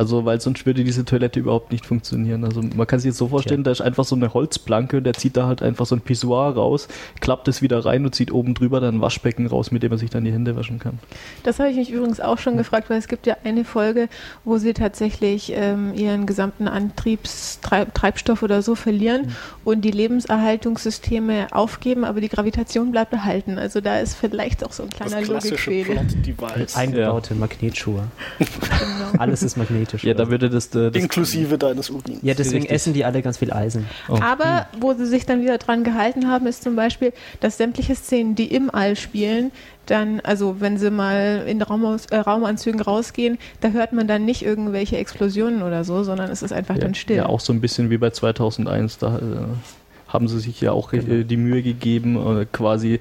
Also, 0.00 0.24
weil 0.24 0.40
sonst 0.40 0.64
würde 0.64 0.82
diese 0.82 1.04
Toilette 1.04 1.40
überhaupt 1.40 1.72
nicht 1.72 1.84
funktionieren. 1.84 2.42
Also, 2.42 2.62
man 2.62 2.86
kann 2.86 3.00
sich 3.00 3.08
jetzt 3.08 3.18
so 3.18 3.28
vorstellen, 3.28 3.64
da 3.64 3.70
ist 3.70 3.82
einfach 3.82 4.06
so 4.06 4.16
eine 4.16 4.32
Holzplanke 4.32 4.96
und 4.96 5.04
der 5.04 5.12
zieht 5.12 5.36
da 5.36 5.46
halt 5.46 5.60
einfach 5.62 5.84
so 5.84 5.94
ein 5.94 6.00
Pissoir 6.00 6.54
raus, 6.54 6.88
klappt 7.20 7.48
es 7.48 7.60
wieder 7.60 7.84
rein 7.84 8.06
und 8.06 8.14
zieht 8.14 8.32
oben 8.32 8.54
drüber 8.54 8.80
dann 8.80 8.94
ein 8.94 9.00
Waschbecken 9.02 9.46
raus, 9.46 9.70
mit 9.72 9.82
dem 9.82 9.92
er 9.92 9.98
sich 9.98 10.08
dann 10.08 10.24
die 10.24 10.32
Hände 10.32 10.56
waschen 10.56 10.78
kann. 10.78 10.98
Das 11.42 11.58
habe 11.58 11.68
ich 11.68 11.76
mich 11.76 11.90
übrigens 11.90 12.18
auch 12.18 12.38
schon 12.38 12.56
gefragt, 12.56 12.88
weil 12.88 12.96
es 12.96 13.08
gibt 13.08 13.26
ja 13.26 13.36
eine 13.44 13.66
Folge, 13.66 14.08
wo 14.44 14.56
sie 14.56 14.72
tatsächlich 14.72 15.52
ähm, 15.54 15.92
ihren 15.94 16.24
gesamten 16.24 16.66
Antriebstreibstoff 16.66 18.42
oder 18.42 18.62
so 18.62 18.76
verlieren 18.76 19.36
und 19.64 19.82
die 19.82 19.90
Lebenserhaltungssysteme 19.90 21.48
aufgeben, 21.50 22.06
aber 22.06 22.22
die 22.22 22.30
Gravitation 22.30 22.90
bleibt 22.90 23.12
erhalten. 23.12 23.58
Also 23.58 23.82
da 23.82 23.98
ist 23.98 24.14
vielleicht 24.14 24.64
auch 24.64 24.72
so 24.72 24.84
ein 24.84 24.88
Das 24.98 25.08
kleiner 25.08 25.26
klassische 25.26 25.70
Logikfehler. 25.70 26.06
Eingebaute 26.74 27.34
Magnetschuhe. 27.34 28.04
Genau. 28.38 28.48
Alles 29.18 29.42
ist 29.42 29.58
magnetisch. 29.92 30.04
Ja, 30.04 30.14
da 30.14 30.22
oder? 30.22 30.30
würde 30.30 30.50
das, 30.50 30.74
äh, 30.74 30.90
das 30.90 31.02
Inklusive 31.02 31.58
deines 31.58 31.90
Urins. 31.90 32.20
ja, 32.22 32.34
deswegen 32.34 32.62
Richtig. 32.62 32.70
essen 32.70 32.94
die 32.94 33.04
alle 33.04 33.22
ganz 33.22 33.38
viel 33.38 33.52
Eisen. 33.52 33.86
Oh. 34.08 34.18
Aber 34.20 34.66
wo 34.78 34.94
sie 34.94 35.06
sich 35.06 35.26
dann 35.26 35.42
wieder 35.42 35.58
dran 35.58 35.84
gehalten 35.84 36.28
haben, 36.28 36.46
ist 36.46 36.62
zum 36.62 36.76
Beispiel, 36.76 37.12
dass 37.40 37.56
sämtliche 37.56 37.94
Szenen, 37.94 38.34
die 38.34 38.46
im 38.46 38.72
All 38.72 38.96
spielen, 38.96 39.52
dann, 39.86 40.20
also 40.20 40.60
wenn 40.60 40.78
sie 40.78 40.90
mal 40.90 41.44
in 41.46 41.62
Raumaus, 41.62 42.06
äh, 42.06 42.16
Raumanzügen 42.16 42.80
rausgehen, 42.80 43.38
da 43.60 43.70
hört 43.70 43.92
man 43.92 44.06
dann 44.06 44.24
nicht 44.24 44.44
irgendwelche 44.44 44.96
Explosionen 44.98 45.62
oder 45.62 45.84
so, 45.84 46.04
sondern 46.04 46.30
es 46.30 46.42
ist 46.42 46.52
einfach 46.52 46.76
ja, 46.76 46.82
dann 46.82 46.94
still. 46.94 47.16
ja, 47.16 47.26
auch 47.26 47.40
so 47.40 47.52
ein 47.52 47.60
bisschen 47.60 47.90
wie 47.90 47.98
bei 47.98 48.10
2001, 48.10 48.98
da 48.98 49.18
äh, 49.18 49.20
haben 50.06 50.28
sie 50.28 50.38
sich 50.40 50.60
ja 50.60 50.72
auch 50.72 50.92
äh, 50.92 51.24
die 51.24 51.36
Mühe 51.36 51.62
gegeben, 51.62 52.40
äh, 52.40 52.46
quasi, 52.50 52.94
äh, 52.94 53.00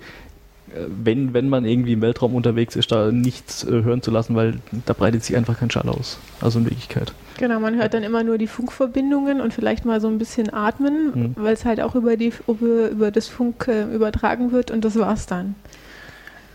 wenn, 0.88 1.34
wenn 1.34 1.50
man 1.50 1.66
irgendwie 1.66 1.94
im 1.94 2.02
Weltraum 2.02 2.36
unterwegs 2.36 2.76
ist, 2.76 2.92
da 2.92 3.12
nichts 3.12 3.64
äh, 3.64 3.70
hören 3.84 4.02
zu 4.02 4.12
lassen, 4.12 4.36
weil 4.36 4.56
da 4.86 4.94
breitet 4.94 5.24
sich 5.24 5.36
einfach 5.36 5.58
kein 5.60 5.70
Schall 5.72 5.90
aus. 5.90 6.20
Also 6.42 6.60
in 6.60 6.66
Wirklichkeit. 6.66 7.14
Genau, 7.38 7.60
man 7.60 7.76
hört 7.78 7.94
dann 7.94 8.04
immer 8.04 8.24
nur 8.24 8.38
die 8.38 8.48
Funkverbindungen 8.48 9.40
und 9.42 9.54
vielleicht 9.54 9.86
mal 9.86 10.02
so 10.02 10.08
ein 10.08 10.18
bisschen 10.18 10.54
atmen, 10.54 11.12
Mhm. 11.14 11.36
weil 11.38 11.54
es 11.54 11.66
halt 11.66 11.80
auch 11.82 11.96
über, 11.96 12.18
die, 12.18 12.34
über, 12.48 12.90
über 12.90 13.12
das 13.12 13.28
Funk 13.28 13.68
äh, 13.68 13.84
übertragen 13.94 14.52
wird 14.52 14.72
und 14.72 14.84
das 14.86 14.98
war's 15.00 15.26
dann. 15.26 15.56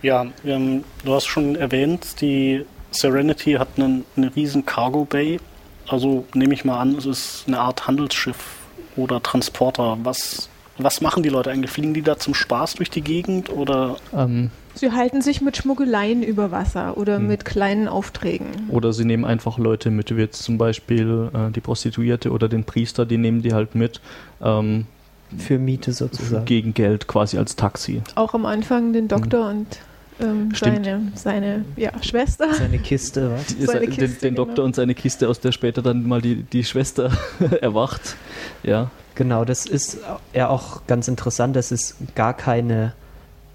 Ja, 0.03 0.27
ähm, 0.45 0.85
du 1.05 1.15
hast 1.15 1.27
schon 1.27 1.57
erwähnt, 1.57 2.21
die 2.21 2.65
Serenity 2.91 3.53
hat 3.55 3.69
einen, 3.77 4.05
eine 4.17 4.35
riesen 4.37 4.67
Cargo 4.67 5.05
Bay. 5.07 5.41
Also 5.89 6.25
nehme 6.35 6.55
ich 6.55 6.65
mal 6.65 6.79
an, 6.79 6.95
es 6.97 7.07
ist 7.07 7.45
eine 7.47 7.59
Art 7.59 7.87
Handelsschiff 7.87 8.37
oder 8.97 9.23
Transporter. 9.23 9.97
Was, 10.03 10.49
was 10.79 11.01
machen 11.01 11.23
die 11.23 11.29
Leute 11.29 11.51
eigentlich? 11.51 11.71
Fliegen 11.71 11.95
die 11.95 12.03
da 12.03 12.19
zum 12.19 12.35
Spaß 12.35 12.75
durch 12.75 12.91
die 12.91 13.01
Gegend 13.03 13.51
oder 13.51 13.97
Ähm, 14.17 14.51
Sie 14.77 14.91
halten 14.91 15.23
sich 15.23 15.41
mit 15.41 15.57
Schmuggeleien 15.57 16.25
über 16.25 16.51
Wasser 16.51 16.97
oder 16.97 17.21
Mhm. 17.21 17.29
mit 17.29 17.45
kleinen 17.45 17.87
Aufträgen. 17.87 18.47
oder 18.71 18.93
sie 18.93 19.05
nehmen 19.05 19.25
einfach 19.25 19.57
Leute 19.57 19.91
mit, 19.91 20.15
wie 20.17 20.21
jetzt 20.21 20.43
zum 20.43 20.59
Beispiel 20.59 21.31
äh, 21.33 21.53
die 21.53 21.61
Prostituierte 21.61 22.33
oder 22.33 22.49
den 22.49 22.65
Priester, 22.65 23.07
die 23.07 23.17
nehmen 23.19 23.41
die 23.43 23.53
halt 23.55 23.77
mit 23.77 24.01
ähm, 24.43 24.87
Für 25.39 25.59
Miete 25.61 25.93
sozusagen. 25.93 26.45
gegen 26.45 26.75
Geld 26.75 27.07
quasi 27.07 27.39
als 27.39 27.55
Taxi. 27.55 28.03
Auch 28.17 28.35
am 28.35 28.45
Anfang 28.47 28.93
den 28.93 29.07
Doktor 29.07 29.49
und 29.51 29.67
ähm, 30.21 30.51
seine, 30.55 31.13
seine 31.15 31.65
ja, 31.77 31.91
Schwester. 32.03 32.53
Seine 32.55 32.79
Kiste, 32.79 33.31
was? 33.37 33.47
Die- 33.55 33.65
Seine 33.65 33.81
den, 33.83 33.91
Kiste, 33.91 34.21
den 34.27 34.35
genau. 34.35 34.45
Doktor 34.47 34.65
und 34.65 34.75
seine 34.75 34.95
Kiste, 34.97 35.29
aus 35.29 35.39
der 35.39 35.53
später 35.53 35.83
dann 35.83 36.07
mal 36.09 36.21
die, 36.21 36.43
die 36.43 36.65
Schwester 36.65 37.13
erwacht. 37.61 38.17
Ja. 38.65 38.91
Genau, 39.15 39.45
das 39.45 39.67
ist 39.67 39.99
ja 40.33 40.49
auch 40.49 40.87
ganz 40.87 41.09
interessant, 41.09 41.55
dass 41.57 41.71
es 41.71 41.97
gar 42.15 42.35
keine 42.35 42.93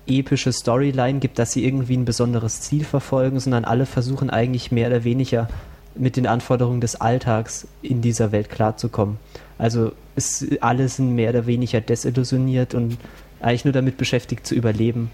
epische 0.08 0.52
Storyline 0.52 1.20
gibt, 1.20 1.38
dass 1.38 1.52
sie 1.52 1.66
irgendwie 1.66 1.98
ein 1.98 2.06
besonderes 2.06 2.62
Ziel 2.62 2.84
verfolgen, 2.84 3.40
sondern 3.40 3.66
alle 3.66 3.86
versuchen 3.86 4.30
eigentlich 4.30 4.72
mehr 4.72 4.88
oder 4.88 5.04
weniger 5.04 5.48
mit 5.96 6.16
den 6.16 6.28
Anforderungen 6.28 6.82
des 6.82 7.00
Alltags 7.00 7.68
in 7.82 8.02
dieser 8.02 8.32
Welt 8.32 8.50
klarzukommen. 8.50 9.18
Also 9.58 9.92
ist 10.16 10.46
alle 10.62 10.88
sind 10.88 11.14
mehr 11.14 11.32
oder 11.32 11.46
weniger 11.46 11.82
desillusioniert 11.82 12.74
und 12.74 12.98
eigentlich 13.42 13.66
nur 13.66 13.74
damit 13.74 13.98
beschäftigt 13.98 14.48
zu 14.48 14.56
überleben. 14.56 15.12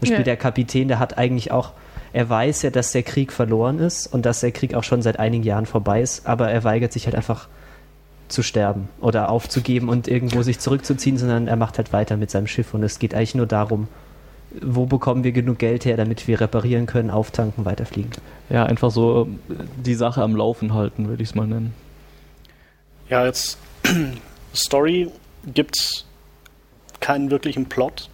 Beispiel 0.00 0.18
Ja. 0.18 0.24
der 0.24 0.36
Kapitän, 0.36 0.88
der 0.88 0.98
hat 0.98 1.16
eigentlich 1.16 1.52
auch, 1.52 1.72
er 2.12 2.28
weiß 2.28 2.62
ja, 2.62 2.70
dass 2.70 2.92
der 2.92 3.02
Krieg 3.04 3.32
verloren 3.32 3.78
ist 3.78 4.06
und 4.06 4.26
dass 4.26 4.40
der 4.40 4.52
Krieg 4.52 4.74
auch 4.74 4.84
schon 4.84 5.02
seit 5.02 5.18
einigen 5.18 5.44
Jahren 5.44 5.66
vorbei 5.66 6.02
ist, 6.02 6.26
aber 6.26 6.50
er 6.50 6.64
weigert 6.64 6.92
sich 6.92 7.06
halt 7.06 7.14
einfach 7.14 7.48
zu 8.28 8.42
sterben 8.42 8.88
oder 9.00 9.28
aufzugeben 9.28 9.88
und 9.88 10.08
irgendwo 10.08 10.42
sich 10.42 10.58
zurückzuziehen, 10.58 11.18
sondern 11.18 11.46
er 11.46 11.56
macht 11.56 11.78
halt 11.78 11.92
weiter 11.92 12.16
mit 12.16 12.30
seinem 12.30 12.46
Schiff 12.46 12.74
und 12.74 12.82
es 12.82 12.98
geht 12.98 13.14
eigentlich 13.14 13.34
nur 13.34 13.46
darum, 13.46 13.88
wo 14.60 14.86
bekommen 14.86 15.24
wir 15.24 15.32
genug 15.32 15.58
Geld 15.58 15.84
her, 15.84 15.96
damit 15.96 16.28
wir 16.28 16.40
reparieren 16.40 16.86
können, 16.86 17.10
auftanken, 17.10 17.64
weiterfliegen. 17.64 18.12
Ja, 18.50 18.64
einfach 18.64 18.90
so 18.90 19.28
äh, 19.50 19.54
die 19.84 19.94
Sache 19.94 20.22
am 20.22 20.36
Laufen 20.36 20.74
halten, 20.74 21.08
würde 21.08 21.22
ich 21.22 21.30
es 21.30 21.34
mal 21.34 21.46
nennen. 21.46 21.74
Ja, 23.08 23.26
jetzt 23.26 23.58
Story 24.54 25.10
gibt's 25.52 26.04
keinen 27.00 27.30
wirklichen 27.30 27.66
Plot. 27.66 28.08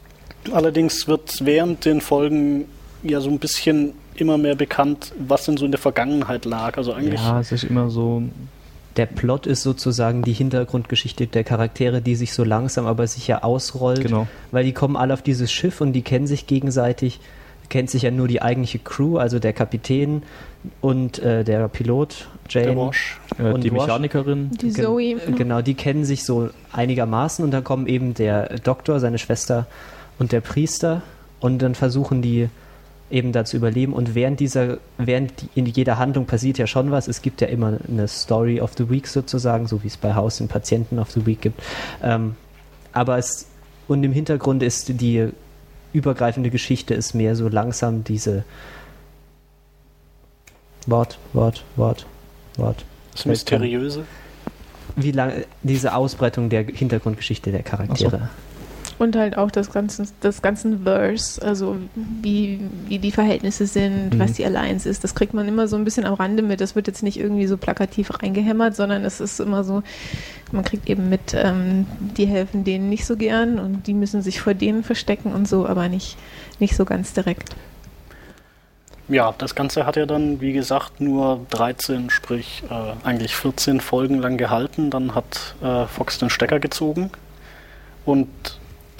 Allerdings 0.52 1.06
wird 1.06 1.44
während 1.44 1.84
den 1.84 2.00
Folgen 2.00 2.64
ja 3.02 3.20
so 3.20 3.30
ein 3.30 3.38
bisschen 3.38 3.92
immer 4.14 4.38
mehr 4.38 4.54
bekannt, 4.54 5.12
was 5.18 5.44
denn 5.44 5.56
so 5.56 5.64
in 5.64 5.70
der 5.70 5.80
Vergangenheit 5.80 6.44
lag. 6.44 6.76
Also 6.76 6.92
eigentlich 6.92 7.20
Ja, 7.20 7.40
es 7.40 7.52
ist 7.52 7.64
immer 7.64 7.90
so. 7.90 8.22
Der 8.96 9.06
Plot 9.06 9.46
ist 9.46 9.62
sozusagen 9.62 10.22
die 10.22 10.32
Hintergrundgeschichte 10.32 11.26
der 11.28 11.44
Charaktere, 11.44 12.00
die 12.02 12.16
sich 12.16 12.32
so 12.32 12.42
langsam 12.44 12.86
aber 12.86 13.06
sicher 13.06 13.44
ausrollt, 13.44 14.02
Genau. 14.02 14.26
weil 14.50 14.64
die 14.64 14.72
kommen 14.72 14.96
alle 14.96 15.14
auf 15.14 15.22
dieses 15.22 15.52
Schiff 15.52 15.80
und 15.80 15.92
die 15.92 16.02
kennen 16.02 16.26
sich 16.26 16.46
gegenseitig. 16.46 17.20
Kennt 17.68 17.88
sich 17.88 18.02
ja 18.02 18.10
nur 18.10 18.26
die 18.26 18.42
eigentliche 18.42 18.80
Crew, 18.80 19.16
also 19.18 19.38
der 19.38 19.52
Kapitän 19.52 20.24
und 20.80 21.20
äh, 21.20 21.44
der 21.44 21.68
Pilot, 21.68 22.26
Jane. 22.48 22.66
der 22.66 22.76
Wash. 22.76 23.20
Äh, 23.38 23.42
Und 23.52 23.62
die 23.62 23.70
Wash- 23.72 23.86
Mechanikerin. 23.86 24.50
Die 24.60 24.72
Gen- 24.72 24.84
Zoe. 24.84 25.16
Genau, 25.36 25.62
die 25.62 25.74
kennen 25.74 26.04
sich 26.04 26.24
so 26.24 26.50
einigermaßen 26.72 27.44
und 27.44 27.52
dann 27.52 27.62
kommen 27.62 27.86
eben 27.86 28.12
der 28.14 28.58
Doktor, 28.58 28.98
seine 28.98 29.18
Schwester 29.18 29.68
und 30.18 30.32
der 30.32 30.40
Priester 30.40 31.02
und 31.38 31.62
dann 31.62 31.76
versuchen 31.76 32.22
die 32.22 32.48
eben 33.10 33.32
da 33.32 33.44
zu 33.44 33.56
überleben. 33.56 33.92
Und 33.92 34.14
während 34.14 34.40
dieser, 34.40 34.78
während 34.98 35.32
in 35.54 35.66
jeder 35.66 35.98
Handlung 35.98 36.26
passiert 36.26 36.58
ja 36.58 36.66
schon 36.66 36.90
was, 36.90 37.08
es 37.08 37.22
gibt 37.22 37.40
ja 37.40 37.48
immer 37.48 37.78
eine 37.88 38.08
Story 38.08 38.60
of 38.60 38.72
the 38.76 38.88
Week 38.90 39.06
sozusagen, 39.06 39.66
so 39.66 39.82
wie 39.82 39.88
es 39.88 39.96
bei 39.96 40.14
Haus 40.14 40.38
den 40.38 40.48
Patienten 40.48 40.98
of 40.98 41.10
the 41.10 41.26
Week 41.26 41.40
gibt, 41.40 41.60
ähm, 42.02 42.36
aber 42.92 43.18
es, 43.18 43.46
und 43.88 44.02
im 44.04 44.12
Hintergrund 44.12 44.62
ist 44.62 45.00
die 45.00 45.28
übergreifende 45.92 46.50
Geschichte 46.50 46.94
ist 46.94 47.14
mehr 47.14 47.34
so 47.34 47.48
langsam 47.48 48.04
diese 48.04 48.44
Wort, 50.86 51.18
Wort, 51.32 51.64
Wort, 51.76 52.06
Wort. 52.56 52.84
Das 53.12 53.26
Mysteriöse. 53.26 54.04
wie 54.96 55.10
lange 55.12 55.44
diese 55.62 55.94
Ausbreitung 55.94 56.48
der 56.48 56.64
Hintergrundgeschichte 56.64 57.50
der 57.50 57.62
Charaktere. 57.62 58.30
Und 59.00 59.16
halt 59.16 59.38
auch 59.38 59.50
das 59.50 59.72
ganze, 59.72 60.04
das 60.20 60.42
ganzen 60.42 60.82
Verse, 60.82 61.40
also 61.40 61.78
wie, 61.94 62.60
wie 62.86 62.98
die 62.98 63.10
Verhältnisse 63.12 63.66
sind, 63.66 64.10
Mhm. 64.12 64.18
was 64.18 64.34
die 64.34 64.44
Alliance 64.44 64.86
ist, 64.86 65.02
das 65.02 65.14
kriegt 65.14 65.32
man 65.32 65.48
immer 65.48 65.68
so 65.68 65.76
ein 65.76 65.84
bisschen 65.84 66.04
am 66.04 66.12
Rande 66.12 66.42
mit. 66.42 66.60
Das 66.60 66.76
wird 66.76 66.86
jetzt 66.86 67.02
nicht 67.02 67.18
irgendwie 67.18 67.46
so 67.46 67.56
plakativ 67.56 68.22
reingehämmert, 68.22 68.76
sondern 68.76 69.02
es 69.06 69.20
ist 69.20 69.40
immer 69.40 69.64
so, 69.64 69.82
man 70.52 70.64
kriegt 70.64 70.90
eben 70.90 71.08
mit, 71.08 71.32
ähm, 71.32 71.86
die 72.18 72.26
helfen 72.26 72.62
denen 72.64 72.90
nicht 72.90 73.06
so 73.06 73.16
gern 73.16 73.58
und 73.58 73.86
die 73.86 73.94
müssen 73.94 74.20
sich 74.20 74.42
vor 74.42 74.52
denen 74.52 74.84
verstecken 74.84 75.32
und 75.32 75.48
so, 75.48 75.66
aber 75.66 75.88
nicht, 75.88 76.18
nicht 76.58 76.76
so 76.76 76.84
ganz 76.84 77.14
direkt. 77.14 77.56
Ja, 79.08 79.34
das 79.38 79.54
Ganze 79.54 79.86
hat 79.86 79.96
ja 79.96 80.04
dann, 80.04 80.42
wie 80.42 80.52
gesagt, 80.52 81.00
nur 81.00 81.40
13, 81.48 82.10
sprich 82.10 82.62
äh, 82.70 83.06
eigentlich 83.06 83.34
14 83.34 83.80
Folgen 83.80 84.18
lang 84.20 84.36
gehalten. 84.36 84.90
Dann 84.90 85.14
hat 85.14 85.54
äh, 85.62 85.86
Fox 85.86 86.18
den 86.18 86.28
Stecker 86.28 86.60
gezogen. 86.60 87.10
Und 88.04 88.28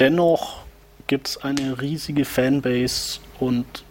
dennoch 0.00 0.62
gibt 1.06 1.28
es 1.28 1.36
eine 1.38 1.80
riesige 1.80 2.24
Fanbase 2.24 3.20
und 3.38 3.84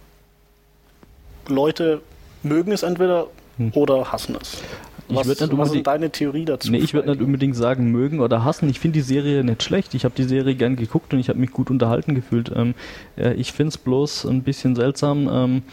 Leute 1.47 2.01
mögen 2.43 2.71
es 2.71 2.83
entweder 2.83 3.27
Hm. 3.59 3.71
oder 3.75 4.11
hassen 4.11 4.37
es. 4.41 4.61
Ich 5.09 5.15
Was, 5.15 5.27
würd 5.27 5.41
nicht 5.41 5.57
was 5.57 5.73
ist 5.73 5.87
deine 5.87 6.09
Theorie 6.11 6.45
dazu? 6.45 6.71
Nee, 6.71 6.77
ich 6.77 6.93
würde 6.93 7.09
nicht 7.09 7.21
unbedingt 7.21 7.55
sagen, 7.55 7.91
mögen 7.91 8.19
oder 8.19 8.43
hassen. 8.45 8.69
Ich 8.69 8.79
finde 8.79 8.99
die 8.99 9.03
Serie 9.03 9.43
nicht 9.43 9.63
schlecht. 9.63 9.95
Ich 9.95 10.05
habe 10.05 10.13
die 10.15 10.23
Serie 10.23 10.55
gern 10.55 10.75
geguckt 10.75 11.13
und 11.13 11.19
ich 11.19 11.29
habe 11.29 11.39
mich 11.39 11.51
gut 11.51 11.69
unterhalten 11.69 12.15
gefühlt. 12.15 12.51
Ähm, 12.55 12.73
äh, 13.17 13.33
ich 13.33 13.51
finde 13.51 13.69
es 13.69 13.77
bloß 13.77 14.25
ein 14.25 14.43
bisschen 14.43 14.75
seltsam, 14.75 15.27
ähm, 15.31 15.63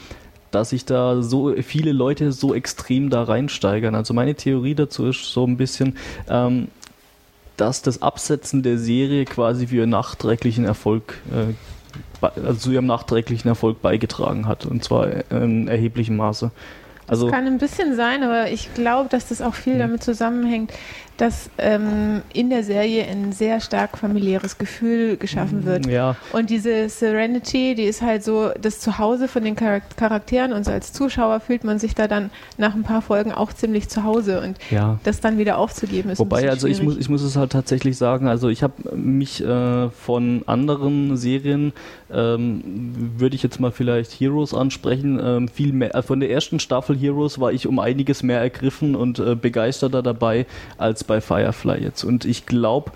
dass 0.50 0.70
sich 0.70 0.84
da 0.86 1.22
so 1.22 1.54
viele 1.62 1.92
Leute 1.92 2.32
so 2.32 2.54
extrem 2.54 3.10
da 3.10 3.24
reinsteigern. 3.24 3.94
Also 3.94 4.14
meine 4.14 4.34
Theorie 4.34 4.74
dazu 4.74 5.06
ist 5.06 5.30
so 5.30 5.44
ein 5.44 5.58
bisschen, 5.58 5.96
ähm, 6.28 6.68
dass 7.56 7.82
das 7.82 8.02
Absetzen 8.02 8.62
der 8.62 8.78
Serie 8.78 9.24
quasi 9.24 9.66
für 9.68 9.76
ihren 9.76 9.90
nachträglichen 9.90 10.64
Erfolg, 10.64 11.18
äh, 11.32 11.54
also 12.22 12.58
zu 12.58 12.70
ihrem 12.72 12.86
nachträglichen 12.86 13.48
Erfolg 13.48 13.82
beigetragen 13.82 14.46
hat. 14.46 14.66
Und 14.66 14.84
zwar 14.84 15.08
in 15.30 15.68
erheblichem 15.68 16.16
Maße. 16.16 16.50
Also, 17.08 17.28
Kann 17.28 17.46
ein 17.46 17.58
bisschen 17.58 17.94
sein, 17.94 18.24
aber 18.24 18.50
ich 18.50 18.74
glaube, 18.74 19.08
dass 19.08 19.28
das 19.28 19.40
auch 19.40 19.54
viel 19.54 19.74
Mhm. 19.74 19.78
damit 19.78 20.02
zusammenhängt, 20.02 20.72
dass 21.16 21.50
ähm, 21.58 22.22
in 22.32 22.50
der 22.50 22.62
Serie 22.62 23.04
ein 23.06 23.32
sehr 23.32 23.60
stark 23.60 23.96
familiäres 23.98 24.58
Gefühl 24.58 25.16
geschaffen 25.16 25.64
wird. 25.64 25.86
ja, 25.86 26.16
Und 26.32 26.50
diese 26.50 26.88
Serenity, 26.88 27.74
die 27.74 27.84
ist 27.84 28.02
halt 28.02 28.22
so 28.22 28.50
das 28.60 28.80
Zuhause 28.80 29.28
von 29.28 29.42
den 29.42 29.56
Charak- 29.56 29.96
Charakteren 29.96 30.52
und 30.52 30.64
so 30.64 30.70
als 30.70 30.92
Zuschauer 30.92 31.40
fühlt 31.40 31.64
man 31.64 31.78
sich 31.78 31.94
da 31.94 32.06
dann 32.06 32.30
nach 32.58 32.74
ein 32.74 32.82
paar 32.82 33.02
Folgen 33.02 33.32
auch 33.32 33.52
ziemlich 33.52 33.88
zu 33.88 34.04
Hause 34.04 34.40
und 34.40 34.58
ja. 34.70 34.98
das 35.04 35.20
dann 35.20 35.38
wieder 35.38 35.58
aufzugeben 35.58 36.10
ist 36.10 36.18
Wobei, 36.18 36.48
also 36.48 36.66
ich 36.66 36.82
muss, 36.82 36.96
ich 36.96 37.08
muss 37.08 37.22
es 37.22 37.36
halt 37.36 37.52
tatsächlich 37.52 37.96
sagen, 37.96 38.28
also 38.28 38.48
ich 38.48 38.62
habe 38.62 38.74
mich 38.94 39.42
äh, 39.42 39.90
von 39.90 40.42
anderen 40.46 41.16
Serien, 41.16 41.72
ähm, 42.12 42.62
würde 43.16 43.36
ich 43.36 43.42
jetzt 43.42 43.58
mal 43.58 43.72
vielleicht 43.72 44.12
Heroes 44.12 44.54
ansprechen, 44.54 45.20
ähm, 45.22 45.48
viel 45.48 45.72
mehr, 45.72 45.94
äh, 45.94 46.02
von 46.02 46.20
der 46.20 46.30
ersten 46.30 46.60
Staffel 46.60 46.96
Heroes 46.96 47.40
war 47.40 47.52
ich 47.52 47.66
um 47.66 47.78
einiges 47.78 48.22
mehr 48.22 48.40
ergriffen 48.40 48.94
und 48.94 49.18
äh, 49.18 49.34
begeisterter 49.34 50.02
dabei 50.02 50.46
als 50.78 51.05
bei 51.06 51.20
Firefly 51.20 51.82
jetzt. 51.82 52.04
Und 52.04 52.24
ich 52.24 52.46
glaube, 52.46 52.92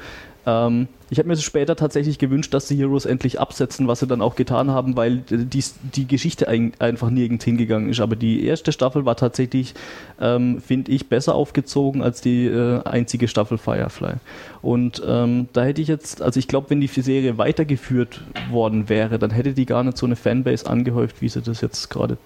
ähm, 0.46 0.88
ich 1.10 1.18
habe 1.18 1.28
mir 1.28 1.36
später 1.36 1.74
tatsächlich 1.74 2.18
gewünscht, 2.18 2.54
dass 2.54 2.68
die 2.68 2.76
Heroes 2.76 3.04
endlich 3.04 3.40
absetzen, 3.40 3.88
was 3.88 3.98
sie 3.98 4.06
dann 4.06 4.22
auch 4.22 4.36
getan 4.36 4.70
haben, 4.70 4.96
weil 4.96 5.18
die, 5.28 5.64
die 5.94 6.06
Geschichte 6.06 6.46
ein, 6.46 6.72
einfach 6.78 7.10
nirgends 7.10 7.44
hingegangen 7.44 7.90
ist. 7.90 8.00
Aber 8.00 8.14
die 8.14 8.44
erste 8.44 8.70
Staffel 8.70 9.04
war 9.04 9.16
tatsächlich, 9.16 9.74
ähm, 10.20 10.60
finde 10.60 10.92
ich, 10.92 11.08
besser 11.08 11.34
aufgezogen 11.34 12.02
als 12.02 12.20
die 12.20 12.46
äh, 12.46 12.82
einzige 12.84 13.26
Staffel 13.26 13.58
Firefly. 13.58 14.14
Und 14.62 15.02
ähm, 15.04 15.48
da 15.52 15.64
hätte 15.64 15.82
ich 15.82 15.88
jetzt, 15.88 16.22
also 16.22 16.38
ich 16.38 16.46
glaube, 16.46 16.70
wenn 16.70 16.80
die 16.80 16.86
Serie 16.86 17.38
weitergeführt 17.38 18.22
worden 18.50 18.88
wäre, 18.88 19.18
dann 19.18 19.30
hätte 19.30 19.52
die 19.52 19.66
gar 19.66 19.82
nicht 19.82 19.98
so 19.98 20.06
eine 20.06 20.16
Fanbase 20.16 20.68
angehäuft, 20.68 21.20
wie 21.20 21.28
sie 21.28 21.42
das 21.42 21.60
jetzt 21.60 21.90
gerade, 21.90 22.18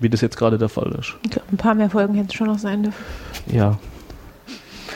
wie 0.00 0.08
das 0.08 0.20
jetzt 0.20 0.36
gerade 0.36 0.58
der 0.58 0.68
Fall 0.68 0.90
ist. 0.98 1.14
Ich 1.24 1.30
glaub, 1.30 1.44
ein 1.52 1.58
paar 1.58 1.74
mehr 1.74 1.90
Folgen 1.90 2.14
hätten 2.14 2.28
es 2.28 2.34
schon 2.34 2.48
noch 2.48 2.58
sein 2.58 2.82
dürfen. 2.82 3.04
Ja. 3.52 3.78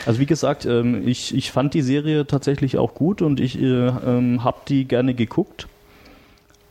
Also 0.07 0.21
wie 0.21 0.25
gesagt, 0.25 0.65
ähm, 0.65 1.05
ich, 1.05 1.35
ich 1.35 1.51
fand 1.51 1.73
die 1.73 1.81
Serie 1.81 2.25
tatsächlich 2.25 2.77
auch 2.77 2.93
gut 2.93 3.21
und 3.21 3.41
ich 3.41 3.61
äh, 3.61 3.65
ähm, 3.87 4.41
habe 4.43 4.59
die 4.67 4.85
gerne 4.85 5.13
geguckt. 5.13 5.67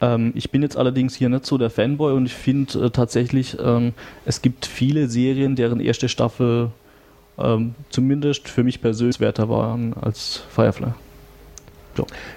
Ähm, 0.01 0.33
ich 0.35 0.51
bin 0.51 0.62
jetzt 0.62 0.79
allerdings 0.79 1.14
hier 1.14 1.29
nicht 1.29 1.44
so 1.44 1.59
der 1.59 1.68
Fanboy 1.68 2.14
und 2.14 2.25
ich 2.25 2.35
finde 2.35 2.87
äh, 2.87 2.90
tatsächlich, 2.90 3.59
ähm, 3.62 3.92
es 4.25 4.40
gibt 4.40 4.64
viele 4.64 5.09
Serien, 5.09 5.55
deren 5.55 5.81
erste 5.81 6.09
Staffel 6.09 6.70
ähm, 7.38 7.75
zumindest 7.90 8.49
für 8.49 8.64
mich 8.64 8.81
persönlich 8.81 9.20
werter 9.20 9.51
waren 9.51 9.92
als 10.01 10.42
Firefly. 10.49 10.92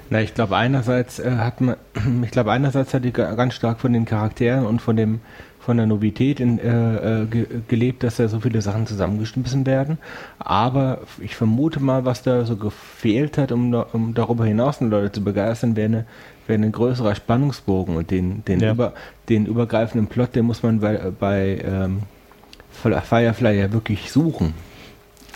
Na, 0.09 0.21
ich 0.21 0.33
glaube 0.33 0.57
einerseits 0.57 1.19
äh, 1.19 1.31
hat 1.31 1.61
man, 1.61 1.75
ich 2.23 2.31
glaube 2.31 2.51
einerseits 2.51 2.93
hat 2.93 3.05
die 3.05 3.13
ga- 3.13 3.35
ganz 3.35 3.53
stark 3.53 3.79
von 3.79 3.93
den 3.93 4.03
Charakteren 4.03 4.65
und 4.65 4.81
von 4.81 4.97
dem 4.97 5.21
von 5.69 5.77
der 5.77 5.85
Novität 5.85 6.39
in, 6.39 6.57
äh, 6.57 7.21
äh, 7.21 7.25
ge 7.27 7.45
gelebt, 7.67 8.01
dass 8.01 8.15
da 8.15 8.27
so 8.27 8.39
viele 8.39 8.59
Sachen 8.59 8.87
zusammengeschmissen 8.87 9.67
werden. 9.67 9.99
Aber 10.39 11.01
ich 11.19 11.35
vermute 11.35 11.79
mal, 11.79 12.05
was 12.05 12.23
da 12.23 12.43
so 12.43 12.55
gefehlt 12.55 13.37
hat, 13.37 13.51
um, 13.51 13.71
um 13.93 14.15
darüber 14.15 14.45
hinaus 14.45 14.79
die 14.79 14.85
Leute 14.85 15.11
zu 15.11 15.23
begeistern, 15.23 15.75
wäre 15.75 15.85
eine, 15.85 16.05
wäre 16.47 16.59
ein 16.59 16.71
größerer 16.71 17.13
Spannungsbogen 17.13 17.97
und 17.97 18.09
den, 18.09 18.43
den, 18.45 18.61
Ja. 18.61 18.71
über, 18.71 18.93
den 19.29 19.45
übergreifenden 19.45 20.07
Plot, 20.07 20.35
den 20.35 20.45
muss 20.45 20.63
man 20.63 20.79
bei, 20.79 21.11
bei 21.19 21.63
ähm, 21.63 21.99
Firefly 22.71 23.59
ja 23.59 23.71
wirklich 23.71 24.09
suchen. 24.11 24.55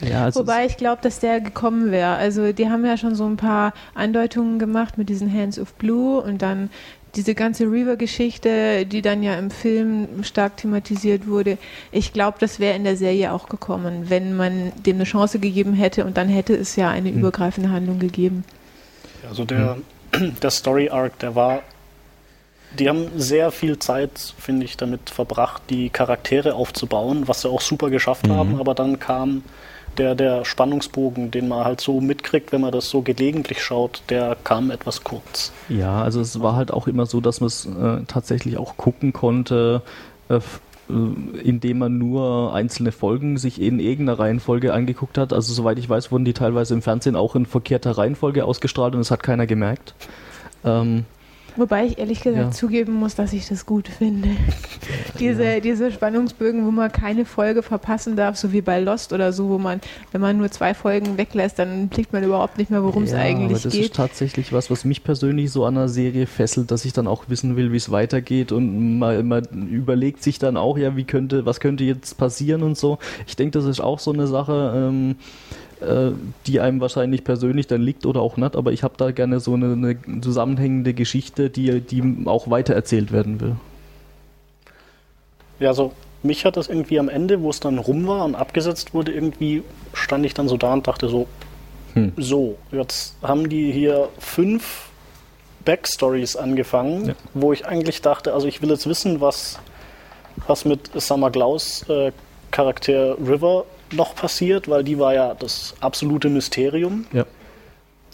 Ja, 0.01 0.29
es 0.29 0.35
Wobei 0.35 0.65
ich 0.65 0.77
glaube, 0.77 1.03
dass 1.03 1.19
der 1.19 1.41
gekommen 1.41 1.91
wäre. 1.91 2.15
Also 2.15 2.53
die 2.53 2.71
haben 2.71 2.83
ja 2.83 2.97
schon 2.97 3.13
so 3.13 3.27
ein 3.27 3.37
paar 3.37 3.73
Andeutungen 3.93 4.57
gemacht 4.57 4.97
mit 4.97 5.09
diesen 5.09 5.31
Hands 5.31 5.59
of 5.59 5.75
Blue 5.75 6.19
und 6.23 6.41
dann 6.41 6.71
diese 7.15 7.35
ganze 7.35 7.65
Reaver-Geschichte, 7.65 8.85
die 8.85 9.01
dann 9.01 9.21
ja 9.23 9.35
im 9.37 9.51
Film 9.51 10.23
stark 10.23 10.57
thematisiert 10.57 11.27
wurde. 11.27 11.57
Ich 11.91 12.11
glaube, 12.13 12.37
das 12.39 12.59
wäre 12.59 12.75
in 12.75 12.83
der 12.83 12.97
Serie 12.97 13.31
auch 13.33 13.47
gekommen, 13.49 14.09
wenn 14.09 14.35
man 14.35 14.71
dem 14.85 14.95
eine 14.97 15.03
Chance 15.03 15.39
gegeben 15.39 15.73
hätte 15.73 16.05
und 16.05 16.17
dann 16.17 16.27
hätte 16.27 16.55
es 16.55 16.75
ja 16.75 16.89
eine 16.89 17.09
Hm. 17.09 17.19
übergreifende 17.19 17.69
Handlung 17.69 17.99
gegeben. 17.99 18.43
Also 19.29 19.45
der, 19.45 19.77
der 20.41 20.51
Story 20.51 20.89
Arc, 20.89 21.19
der 21.19 21.35
war 21.35 21.61
die 22.79 22.89
haben 22.89 23.05
sehr 23.17 23.51
viel 23.51 23.77
Zeit, 23.77 24.33
finde 24.39 24.65
ich, 24.65 24.77
damit 24.77 25.11
verbracht, 25.11 25.61
die 25.69 25.91
Charaktere 25.91 26.55
aufzubauen, 26.55 27.27
was 27.27 27.41
sie 27.41 27.47
auch 27.49 27.61
super 27.61 27.91
geschafft 27.91 28.25
Mhm. 28.27 28.31
haben, 28.31 28.59
aber 28.59 28.73
dann 28.73 28.97
kam 28.97 29.43
der, 29.97 30.15
der 30.15 30.45
Spannungsbogen, 30.45 31.31
den 31.31 31.47
man 31.47 31.65
halt 31.65 31.81
so 31.81 32.01
mitkriegt, 32.01 32.51
wenn 32.51 32.61
man 32.61 32.71
das 32.71 32.89
so 32.89 33.01
gelegentlich 33.01 33.61
schaut, 33.63 34.03
der 34.09 34.35
kam 34.43 34.71
etwas 34.71 35.03
kurz. 35.03 35.51
Ja, 35.69 36.01
also 36.01 36.21
es 36.21 36.41
war 36.41 36.55
halt 36.55 36.71
auch 36.71 36.87
immer 36.87 37.05
so, 37.05 37.21
dass 37.21 37.39
man 37.39 37.47
es 37.47 37.65
äh, 37.65 38.03
tatsächlich 38.07 38.57
auch 38.57 38.77
gucken 38.77 39.13
konnte, 39.13 39.81
äh, 40.29 40.35
äh, 40.35 40.39
indem 41.43 41.79
man 41.79 41.97
nur 41.97 42.53
einzelne 42.53 42.91
Folgen 42.91 43.37
sich 43.37 43.61
in 43.61 43.79
irgendeiner 43.79 44.19
Reihenfolge 44.19 44.73
angeguckt 44.73 45.17
hat. 45.17 45.33
Also 45.33 45.53
soweit 45.53 45.79
ich 45.79 45.89
weiß, 45.89 46.11
wurden 46.11 46.25
die 46.25 46.33
teilweise 46.33 46.73
im 46.73 46.81
Fernsehen 46.81 47.15
auch 47.15 47.35
in 47.35 47.45
verkehrter 47.45 47.91
Reihenfolge 47.97 48.45
ausgestrahlt 48.45 48.95
und 48.95 49.01
es 49.01 49.11
hat 49.11 49.23
keiner 49.23 49.47
gemerkt. 49.47 49.95
Ähm, 50.65 51.05
Wobei 51.55 51.85
ich 51.85 51.97
ehrlich 51.99 52.21
gesagt 52.21 52.45
Ja. 52.45 52.51
zugeben 52.51 52.93
muss, 52.93 53.15
dass 53.15 53.31
ich 53.33 53.47
das 53.47 53.65
gut 53.65 53.87
finde. 53.87 54.29
diese, 55.19 55.61
diese 55.61 55.91
Spannungsbögen, 55.91 56.65
wo 56.65 56.71
man 56.71 56.91
keine 56.91 57.25
Folge 57.25 57.61
verpassen 57.63 58.15
darf, 58.15 58.37
so 58.37 58.51
wie 58.51 58.61
bei 58.61 58.79
Lost 58.79 59.13
oder 59.13 59.31
so, 59.31 59.49
wo 59.49 59.57
man, 59.57 59.79
wenn 60.11 60.21
man 60.21 60.37
nur 60.37 60.49
zwei 60.51 60.73
Folgen 60.73 61.17
weglässt, 61.17 61.59
dann 61.59 61.89
blickt 61.89 62.11
man 62.13 62.23
überhaupt 62.23 62.57
nicht 62.57 62.71
mehr, 62.71 62.83
worum 62.83 63.03
es 63.03 63.11
ja, 63.11 63.19
eigentlich 63.19 63.51
aber 63.57 63.59
das 63.63 63.73
geht. 63.73 63.85
ist 63.85 63.95
tatsächlich 63.95 64.51
was, 64.51 64.71
was 64.71 64.83
mich 64.85 65.03
persönlich 65.03 65.51
so 65.51 65.65
an 65.65 65.77
einer 65.77 65.89
Serie 65.89 66.25
fesselt, 66.25 66.71
dass 66.71 66.85
ich 66.85 66.93
dann 66.93 67.07
auch 67.07 67.25
wissen 67.27 67.55
will, 67.55 67.71
wie 67.71 67.77
es 67.77 67.91
weitergeht 67.91 68.51
und 68.51 68.97
man, 68.99 69.27
man 69.27 69.43
überlegt 69.69 70.23
sich 70.23 70.39
dann 70.39 70.57
auch, 70.57 70.77
ja, 70.77 70.95
wie 70.95 71.03
könnte, 71.03 71.45
was 71.45 71.59
könnte 71.59 71.83
jetzt 71.83 72.17
passieren 72.17 72.63
und 72.63 72.77
so. 72.77 72.97
Ich 73.27 73.35
denke, 73.35 73.51
das 73.57 73.65
ist 73.65 73.79
auch 73.79 73.99
so 73.99 74.11
eine 74.11 74.27
Sache, 74.27 74.73
ähm, 74.75 75.15
äh, 75.83 76.11
die 76.47 76.59
einem 76.59 76.79
wahrscheinlich 76.81 77.23
persönlich 77.23 77.67
dann 77.67 77.81
liegt 77.81 78.05
oder 78.05 78.21
auch 78.21 78.37
nicht, 78.37 78.55
aber 78.55 78.71
ich 78.71 78.83
habe 78.83 78.95
da 78.97 79.11
gerne 79.11 79.39
so 79.39 79.53
eine, 79.53 79.73
eine 79.73 79.97
zusammenhängende 80.21 80.93
Geschichte, 80.93 81.49
die, 81.49 81.81
die 81.81 82.03
auch 82.25 82.49
weitererzählt 82.49 83.11
werden 83.11 83.39
will. 83.41 83.55
Ja, 85.59 85.69
also 85.69 85.91
mich 86.23 86.45
hat 86.45 86.57
das 86.57 86.67
irgendwie 86.67 86.99
am 86.99 87.09
Ende, 87.09 87.41
wo 87.41 87.49
es 87.49 87.59
dann 87.59 87.77
rum 87.77 88.07
war 88.07 88.25
und 88.25 88.35
abgesetzt 88.35 88.93
wurde, 88.93 89.11
irgendwie 89.11 89.63
stand 89.93 90.25
ich 90.25 90.33
dann 90.33 90.47
so 90.47 90.57
da 90.57 90.73
und 90.73 90.87
dachte 90.87 91.09
so, 91.09 91.27
Hm. 91.93 92.11
so, 92.17 92.57
jetzt 92.71 93.15
haben 93.21 93.49
die 93.49 93.71
hier 93.71 94.09
fünf 94.17 94.89
Backstories 95.63 96.35
angefangen, 96.35 97.09
Ja. 97.09 97.13
wo 97.35 97.53
ich 97.53 97.65
eigentlich 97.67 98.01
dachte, 98.01 98.33
also 98.33 98.47
ich 98.47 98.61
will 98.63 98.69
jetzt 98.69 98.87
wissen, 98.87 99.21
was, 99.21 99.59
was 100.47 100.65
mit 100.65 100.89
Summer 100.99 101.29
Glaus 101.29 101.87
äh, 101.89 102.11
Charakter 102.49 103.15
River 103.19 103.65
noch 103.93 104.15
passiert, 104.15 104.67
weil 104.69 104.83
die 104.83 104.99
war 104.99 105.13
ja 105.13 105.33
das 105.37 105.73
absolute 105.79 106.29
Mysterium. 106.29 107.05
Ja. 107.13 107.25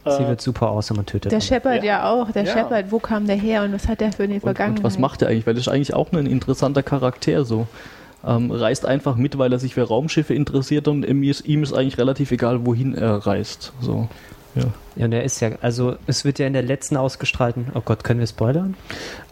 Sie 0.06 0.24
Äh, 0.24 0.30
wird 0.30 0.42
super 0.42 0.68
awesome 0.68 1.00
und 1.00 1.08
tötet. 1.08 1.32
Der. 1.32 1.42
Shepard 1.42 1.78
Ja. 1.84 1.84
ja 1.84 2.10
auch. 2.10 2.32
Der 2.32 2.44
Ja. 2.46 2.54
Shepard, 2.54 2.92
wo 2.92 3.00
kam 3.00 3.28
der 3.28 3.36
her 3.36 3.64
und 3.64 3.74
was 3.74 3.88
hat 3.88 4.00
der 4.02 4.12
für 4.14 4.24
eine 4.24 4.36
Und, 4.36 4.40
Vergangenheit? 4.42 4.80
und 4.80 4.84
was 4.86 4.98
macht 4.98 5.22
er 5.22 5.28
eigentlich? 5.28 5.46
Weil 5.46 5.54
das 5.56 5.64
ist 5.68 5.68
eigentlich 5.74 5.94
auch 5.94 6.12
ein 6.14 6.26
interessanter 6.26 6.84
Charakter 6.84 7.44
so. 7.46 7.68
Ähm, 8.26 8.52
reist 8.52 8.86
einfach 8.86 9.16
mit, 9.16 9.38
weil 9.38 9.52
er 9.54 9.60
sich 9.60 9.76
für 9.76 9.84
Raumschiffe 9.84 10.34
interessiert 10.34 10.88
und 10.90 11.06
ihm 11.06 11.24
ist, 11.24 11.46
ihm 11.46 11.64
ist 11.64 11.72
eigentlich 11.74 11.98
relativ 11.98 12.32
egal, 12.32 12.66
wohin 12.66 12.94
er 12.96 13.26
reist. 13.26 13.72
So. 13.82 14.08
Ja. 14.56 14.64
Ja, 14.98 15.06
und 15.06 15.14
er 15.14 15.24
ist 15.24 15.40
ja, 15.42 15.52
also 15.62 15.96
es 16.08 16.26
wird 16.26 16.40
ja 16.40 16.48
in 16.48 16.52
der 16.54 16.64
letzten 16.64 16.98
ausgestrahlten, 16.98 17.68
oh 17.76 17.82
Gott, 17.84 18.04
können 18.04 18.20
wir 18.20 18.28
spoilern? 18.28 18.76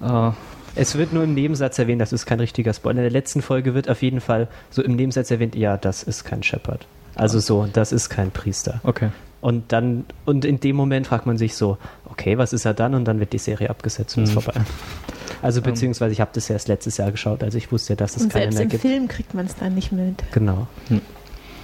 Äh, 0.02 0.32
Es 0.78 0.98
wird 0.98 1.12
nur 1.14 1.24
im 1.24 1.34
Nebensatz 1.34 1.80
erwähnt, 1.80 2.00
das 2.02 2.14
ist 2.14 2.26
kein 2.26 2.40
richtiger 2.40 2.74
Spoiler. 2.74 2.98
In 3.00 3.04
der 3.04 3.12
letzten 3.12 3.42
Folge 3.42 3.74
wird 3.74 3.90
auf 3.90 4.02
jeden 4.02 4.22
Fall 4.22 4.48
so 4.70 4.82
im 4.84 4.96
Nebensatz 4.96 5.32
erwähnt, 5.32 5.56
ja, 5.56 5.78
das 5.78 6.04
ist 6.04 6.24
kein 6.24 6.44
Shepherd. 6.44 6.86
Also 7.16 7.40
so, 7.40 7.68
das 7.72 7.92
ist 7.92 8.10
kein 8.10 8.32
Priester. 8.32 8.80
okay. 8.84 9.10
Und 9.40 9.72
dann, 9.72 10.06
und 10.26 10.46
in 10.46 10.60
dem 10.60 10.76
Moment 10.76 11.06
fragt 11.06 11.28
man 11.28 11.38
sich 11.38 11.56
so, 11.56 11.78
okay, 12.06 12.40
was 12.40 12.54
ist 12.54 12.66
er 12.66 12.74
dann? 12.74 12.96
Und 12.96 13.06
dann 13.06 13.20
wird 13.20 13.34
die 13.34 13.38
Serie 13.38 13.70
abgesetzt 13.70 14.18
und 14.18 14.24
ist 14.24 14.32
Mhm. 14.32 14.42
vorbei. 14.42 14.62
Also 15.44 15.62
beziehungsweise 15.62 16.12
ich 16.12 16.20
habe 16.22 16.32
das 16.34 16.50
erst 16.50 16.68
letztes 16.68 16.98
Jahr 16.98 17.12
geschaut, 17.12 17.44
also 17.44 17.56
ich 17.58 17.72
wusste 17.72 17.94
ja, 17.94 17.98
dass 17.98 18.16
es 18.18 18.24
und 18.24 18.30
keine 18.34 18.46
selbst 18.52 18.56
mehr 18.56 18.64
im 18.64 18.70
gibt. 18.70 18.82
Film 18.82 19.08
kriegt 19.08 19.34
man 19.36 19.46
es 19.46 19.56
dann 19.56 19.76
nicht 19.76 19.92
mit. 19.92 20.24
Genau. 20.32 20.68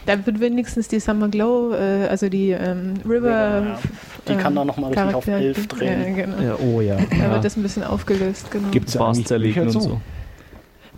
Da 0.05 0.25
wird 0.25 0.39
wenigstens 0.39 0.87
die 0.89 0.99
Summer 0.99 1.29
Glow, 1.29 1.73
äh, 1.73 2.07
also 2.07 2.27
die 2.29 2.51
ähm, 2.51 2.95
River. 3.07 3.29
Ja, 3.29 3.79
die 4.27 4.35
kann 4.35 4.55
dann 4.55 4.67
noch 4.67 4.77
mal 4.77 4.87
richtig 4.87 5.13
auf 5.15 5.25
Charakter- 5.25 5.37
elf 5.45 5.67
drehen. 5.67 6.17
Ja, 6.17 6.25
genau. 6.25 6.41
Ja, 6.41 6.55
oh 6.59 6.81
ja. 6.81 6.97
Da 7.09 7.15
Ja. 7.15 7.31
wird 7.31 7.45
das 7.45 7.55
ein 7.55 7.63
bisschen 7.63 7.83
aufgelöst, 7.83 8.51
genau. 8.51 8.69
Gibt 8.71 8.89
es 8.89 9.23
zerlegen 9.23 9.63
und 9.63 9.69
so. 9.71 10.01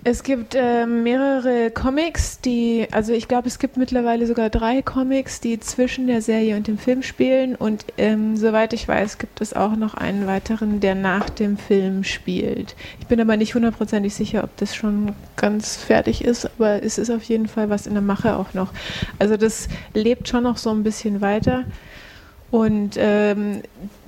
Es 0.08 0.22
gibt 0.22 0.54
ähm, 0.56 1.02
mehrere 1.02 1.72
Comics, 1.72 2.40
die, 2.40 2.88
also 2.92 3.12
ich 3.12 3.28
glaube, 3.28 3.48
es 3.48 3.58
gibt 3.58 3.76
mittlerweile 3.76 4.28
sogar 4.28 4.52
drei 4.52 4.84
Comics, 4.84 5.42
die 5.42 5.60
zwischen 5.60 6.06
der 6.06 6.22
Serie 6.22 6.56
und 6.58 6.68
dem 6.68 6.78
Film 6.78 7.02
spielen. 7.02 7.56
Und 7.56 7.86
ähm, 7.98 8.38
soweit 8.38 8.74
ich 8.74 8.88
weiß, 8.88 9.18
gibt 9.18 9.42
es 9.42 9.54
auch 9.56 9.76
noch 9.76 9.96
einen 9.96 10.28
weiteren, 10.28 10.80
der 10.80 10.94
nach 10.94 11.32
dem 11.32 11.58
Film 11.58 12.04
spielt. 12.04 12.76
Ich 13.00 13.08
bin 13.08 13.20
aber 13.20 13.36
nicht 13.36 13.56
hundertprozentig 13.56 14.14
sicher, 14.14 14.44
ob 14.44 14.56
das 14.58 14.76
schon 14.76 15.14
ganz 15.38 15.76
fertig 15.76 16.24
ist, 16.24 16.46
aber 16.46 16.84
es 16.84 17.00
ist 17.00 17.10
auf 17.10 17.24
jeden 17.24 17.48
Fall 17.48 17.72
was 17.72 17.88
in 17.88 17.94
der 17.94 18.04
Mache 18.04 18.36
auch 18.36 18.54
noch. 18.54 18.74
Also 19.18 19.38
das 19.38 19.70
lebt 19.96 20.28
schon 20.28 20.44
noch 20.44 20.58
so 20.58 20.70
ein 20.70 20.84
bisschen 20.84 21.22
weiter. 21.22 21.64
Und 22.52 22.92
ähm, 23.00 23.64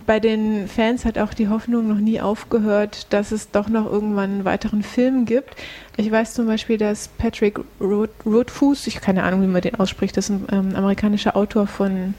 bei 0.08 0.22
den 0.22 0.68
Fans 0.70 1.04
hat 1.06 1.20
auch 1.20 1.34
die 1.34 1.50
Hoffnung 1.50 1.88
noch 1.88 2.00
nie 2.00 2.22
aufgehört, 2.22 3.08
dass 3.14 3.32
es 3.34 3.52
doch 3.52 3.68
noch 3.68 3.86
irgendwann 3.86 4.32
einen 4.32 4.46
weiteren 4.46 4.82
Film 4.82 5.26
gibt. 5.26 5.56
Ich 5.98 6.10
weiß 6.10 6.34
zum 6.34 6.48
Beispiel, 6.48 6.78
dass 6.78 7.10
Patrick 7.10 7.60
Roth 7.80 8.10
Rothfuss, 8.26 8.88
ich 8.88 9.02
keine 9.02 9.24
Ahnung, 9.24 9.42
wie 9.44 9.48
man 9.48 9.62
den 9.62 9.76
ausspricht, 9.76 10.16
das 10.16 10.30
ist 10.30 10.32
ein 10.32 10.48
ähm, 10.52 10.76
amerikanischer 10.76 11.36
Autor 11.36 11.68
von 11.68 12.14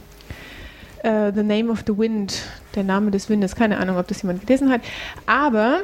äh, 1.03 1.33
The 1.35 1.42
Name 1.42 1.70
of 1.70 1.83
the 1.87 1.96
Wind, 1.96 2.42
der 2.74 2.85
Name 2.85 3.11
des 3.11 3.31
Windes, 3.31 3.57
keine 3.57 3.79
Ahnung, 3.79 3.96
ob 3.96 4.07
das 4.07 4.20
jemand 4.22 4.46
gelesen 4.46 4.70
hat, 4.70 4.83
aber 5.27 5.81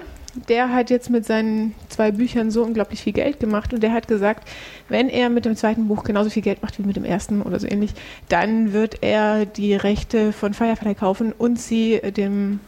der 0.48 0.72
hat 0.72 0.90
jetzt 0.90 1.10
mit 1.10 1.24
seinen 1.24 1.74
zwei 1.88 2.10
Büchern 2.10 2.50
so 2.50 2.62
unglaublich 2.62 3.02
viel 3.02 3.12
Geld 3.12 3.40
gemacht 3.40 3.72
und 3.72 3.82
der 3.82 3.92
hat 3.92 4.08
gesagt, 4.08 4.48
wenn 4.88 5.08
er 5.08 5.30
mit 5.30 5.44
dem 5.44 5.56
zweiten 5.56 5.88
Buch 5.88 6.04
genauso 6.04 6.30
viel 6.30 6.42
Geld 6.42 6.62
macht 6.62 6.78
wie 6.78 6.82
mit 6.82 6.96
dem 6.96 7.04
ersten 7.04 7.42
oder 7.42 7.58
so 7.58 7.66
ähnlich, 7.66 7.92
dann 8.28 8.72
wird 8.72 9.02
er 9.02 9.46
die 9.46 9.74
Rechte 9.74 10.32
von 10.32 10.54
Firefly 10.54 10.94
kaufen 10.94 11.32
und 11.32 11.60
sie 11.60 12.00
dem 12.16 12.60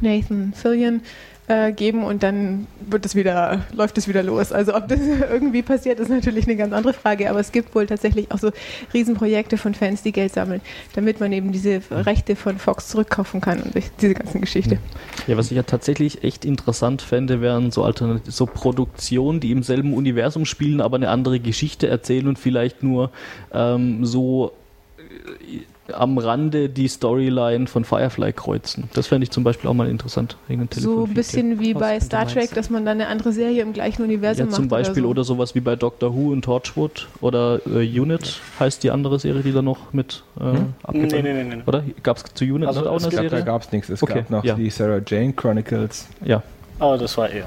Nathan 0.00 0.52
Fillion 0.54 1.02
äh, 1.46 1.72
geben 1.72 2.04
und 2.04 2.22
dann 2.22 2.66
wird 2.80 3.04
es 3.04 3.14
wieder, 3.14 3.64
läuft 3.72 3.98
es 3.98 4.08
wieder 4.08 4.22
los. 4.22 4.52
Also 4.52 4.74
ob 4.74 4.88
das 4.88 5.00
irgendwie 5.30 5.62
passiert, 5.62 6.00
ist 6.00 6.08
natürlich 6.08 6.46
eine 6.46 6.56
ganz 6.56 6.72
andere 6.72 6.94
Frage, 6.94 7.28
aber 7.28 7.40
es 7.40 7.52
gibt 7.52 7.74
wohl 7.74 7.86
tatsächlich 7.86 8.30
auch 8.30 8.38
so 8.38 8.50
Riesenprojekte 8.92 9.58
von 9.58 9.74
Fans, 9.74 10.02
die 10.02 10.12
Geld 10.12 10.32
sammeln, 10.32 10.60
damit 10.94 11.20
man 11.20 11.32
eben 11.32 11.52
diese 11.52 11.82
Rechte 11.90 12.36
von 12.36 12.58
Fox 12.58 12.88
zurückkaufen 12.88 13.40
kann 13.40 13.60
und 13.60 13.74
diese 14.00 14.14
ganzen 14.14 14.40
Geschichte. 14.40 14.78
Ja, 15.26 15.36
was 15.36 15.50
ich 15.50 15.56
ja 15.56 15.62
tatsächlich 15.62 16.24
echt 16.24 16.44
interessant 16.44 17.02
fände, 17.02 17.40
wären 17.40 17.70
so 17.70 17.84
Alternat 17.84 18.22
so 18.26 18.46
Produktionen, 18.46 19.40
die 19.40 19.50
im 19.50 19.62
selben 19.62 19.94
Universum 19.94 20.46
spielen, 20.46 20.80
aber 20.80 20.96
eine 20.96 21.10
andere 21.10 21.40
Geschichte 21.40 21.88
erzählen 21.88 22.26
und 22.26 22.38
vielleicht 22.38 22.82
nur 22.82 23.10
ähm, 23.52 24.04
so 24.06 24.52
äh, 24.98 25.60
am 25.92 26.16
Rande 26.16 26.68
die 26.70 26.88
Storyline 26.88 27.66
von 27.66 27.84
Firefly 27.84 28.32
kreuzen. 28.32 28.84
Das 28.94 29.06
fände 29.06 29.24
ich 29.24 29.30
zum 29.30 29.44
Beispiel 29.44 29.68
auch 29.68 29.74
mal 29.74 29.88
interessant. 29.88 30.36
So 30.74 31.04
ein 31.04 31.12
bisschen 31.14 31.60
wie 31.60 31.74
bei 31.74 32.00
Star 32.00 32.26
Trek, 32.26 32.54
dass 32.54 32.70
man 32.70 32.86
dann 32.86 33.00
eine 33.00 33.08
andere 33.08 33.32
Serie 33.32 33.60
im 33.62 33.72
gleichen 33.74 34.02
Universum 34.02 34.38
Ja, 34.40 34.46
macht. 34.46 34.54
zum 34.56 34.68
Beispiel 34.68 35.02
oder, 35.04 35.10
oder, 35.10 35.24
so. 35.24 35.34
sowas 35.34 35.54
wie 35.54 35.60
bei 35.60 35.76
Doctor 35.76 36.14
Who 36.14 36.32
und 36.32 36.42
Torchwood 36.42 37.08
oder 37.20 37.60
äh, 37.66 38.00
Unit 38.00 38.40
heißt 38.58 38.82
die 38.82 38.90
andere 38.90 39.18
Serie, 39.18 39.42
die 39.42 39.52
da 39.52 39.60
noch 39.62 39.92
mit 39.92 40.22
äh, 40.40 40.44
Hm? 40.44 40.74
Nee, 40.92 41.06
nee, 41.06 41.22
nee, 41.22 41.44
nee. 41.44 41.62
Oder? 41.66 41.82
Gab 42.02 42.16
es 42.16 42.24
zu 42.32 42.44
Unit 42.44 42.66
Also 42.68 42.88
auch 42.88 42.96
eine 42.96 43.04
Ich 43.04 43.10
glaube, 43.10 43.24
da 43.24 43.30
Serie? 43.30 43.44
gab 43.44 43.62
es 43.62 43.72
nichts. 43.72 43.88
Es 43.90 44.02
Okay, 44.02 44.14
gab 44.20 44.30
noch 44.30 44.44
ja. 44.44 44.54
die 44.54 44.70
Sarah 44.70 45.00
Jane 45.06 45.32
Chronicles. 45.34 46.08
Ja, 46.24 46.42
Aber 46.78 46.96
das 46.96 47.16
war 47.18 47.28
eher. 47.28 47.44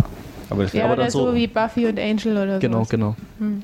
Aber 0.49 0.63
das 0.63 0.73
Ja, 0.73 0.83
aber 0.85 0.93
oder 0.93 1.01
dann 1.03 1.11
so 1.11 1.27
so- 1.27 1.35
wie 1.35 1.47
Buffy 1.47 1.87
und 1.87 1.99
Angel 1.99 2.33
oder 2.37 2.53
so. 2.55 2.59
genau, 2.61 2.83
genau. 2.87 3.15
Hm. 3.39 3.63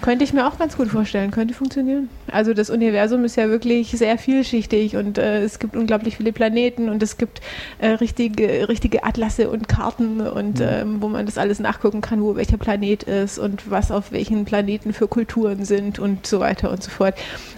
Könnte 0.00 0.24
ich 0.24 0.32
mir 0.32 0.46
auch 0.46 0.58
ganz 0.58 0.76
gut 0.76 0.88
vorstellen, 0.88 1.30
könnte 1.30 1.54
funktionieren. 1.54 2.08
Also 2.30 2.54
das 2.54 2.70
Universum 2.70 3.24
ist 3.24 3.36
ja 3.36 3.48
wirklich 3.48 3.90
sehr 3.90 4.16
vielschichtig 4.16 4.96
und 4.96 5.18
äh, 5.18 5.42
es 5.42 5.58
gibt 5.58 5.74
unglaublich 5.76 6.16
viele 6.16 6.32
Planeten 6.32 6.88
und 6.88 7.02
es 7.02 7.16
gibt 7.18 7.40
äh, 7.78 7.88
richtige, 7.88 8.68
richtige 8.68 9.04
Atlasse 9.04 9.50
und 9.50 9.68
Karten 9.68 10.20
und 10.20 10.60
ähm, 10.60 11.02
wo 11.02 11.08
man 11.08 11.26
das 11.26 11.36
alles 11.36 11.58
nachgucken 11.58 12.00
kann, 12.00 12.22
wo 12.22 12.36
welcher 12.36 12.58
Planet 12.58 13.02
ist 13.02 13.38
und 13.38 13.70
was 13.70 13.90
auf 13.90 14.12
welchen 14.12 14.44
Planeten 14.44 14.92
für 14.92 15.08
Kulturen 15.08 15.64
sind 15.64 15.98
und 15.98 16.26
so 16.26 16.38
weiter 16.40 16.70
und 16.70 16.82
so 16.82 16.90
fort. 16.90 17.14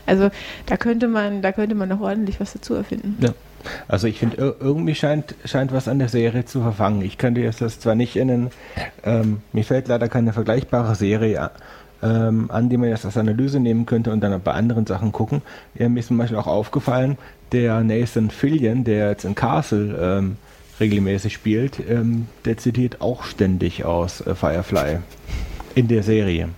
Also 0.07 0.31
da 0.67 0.77
könnte 0.77 1.09
man, 1.09 1.43
da 1.43 1.53
könnte 1.53 1.75
man 1.75 1.89
noch 1.91 2.01
ordentlich 2.01 2.41
was 2.41 2.55
dazu 2.55 2.75
erfinden. 2.75 3.17
Ja. 3.21 3.35
Also 3.89 4.07
ich 4.07 4.19
finde, 4.19 4.39
ir- 4.39 4.55
irgendwie 4.61 4.95
scheint, 4.95 5.35
scheint 5.45 5.71
was 5.73 5.87
an 5.89 5.99
der 5.99 6.09
Serie 6.09 6.47
zu 6.47 6.63
verfangen. 6.63 7.03
Ich 7.03 7.19
könnte 7.19 7.43
jetzt 7.43 7.61
das 7.61 7.79
zwar 7.79 7.95
nicht 7.95 8.17
in 8.17 8.31
einen, 8.31 8.51
ähm, 9.05 9.43
mir 9.53 9.65
fällt 9.65 9.89
leider 9.89 10.09
keine 10.09 10.33
vergleichbare 10.33 10.95
Serie 10.95 11.51
ähm, 12.03 12.51
an, 12.51 12.69
die 12.69 12.77
man 12.77 12.89
jetzt 12.89 13.05
als 13.05 13.17
Analyse 13.17 13.61
nehmen 13.61 13.87
könnte 13.87 14.13
und 14.13 14.21
dann 14.21 14.41
bei 14.43 14.53
anderen 14.53 14.87
Sachen 14.87 15.13
gucken. 15.13 15.43
Ja, 15.75 15.89
mir 15.89 16.01
ist 16.01 16.09
zum 16.09 16.19
Beispiel 16.19 16.39
auch 16.39 16.47
aufgefallen, 16.47 17.19
der 17.53 17.83
Nathan 17.83 18.31
Fillion, 18.31 18.85
der 18.85 19.11
jetzt 19.11 19.25
in 19.25 19.35
Castle 19.35 19.99
ähm, 20.01 20.37
regelmäßig 20.79 21.35
spielt, 21.35 21.81
ähm, 21.89 22.29
der 22.45 22.57
zitiert 22.57 23.01
auch 23.01 23.25
ständig 23.25 23.85
aus 23.85 24.25
äh, 24.27 24.35
Firefly 24.35 24.99
in 25.75 25.89
der 25.89 26.03
Serie. 26.03 26.49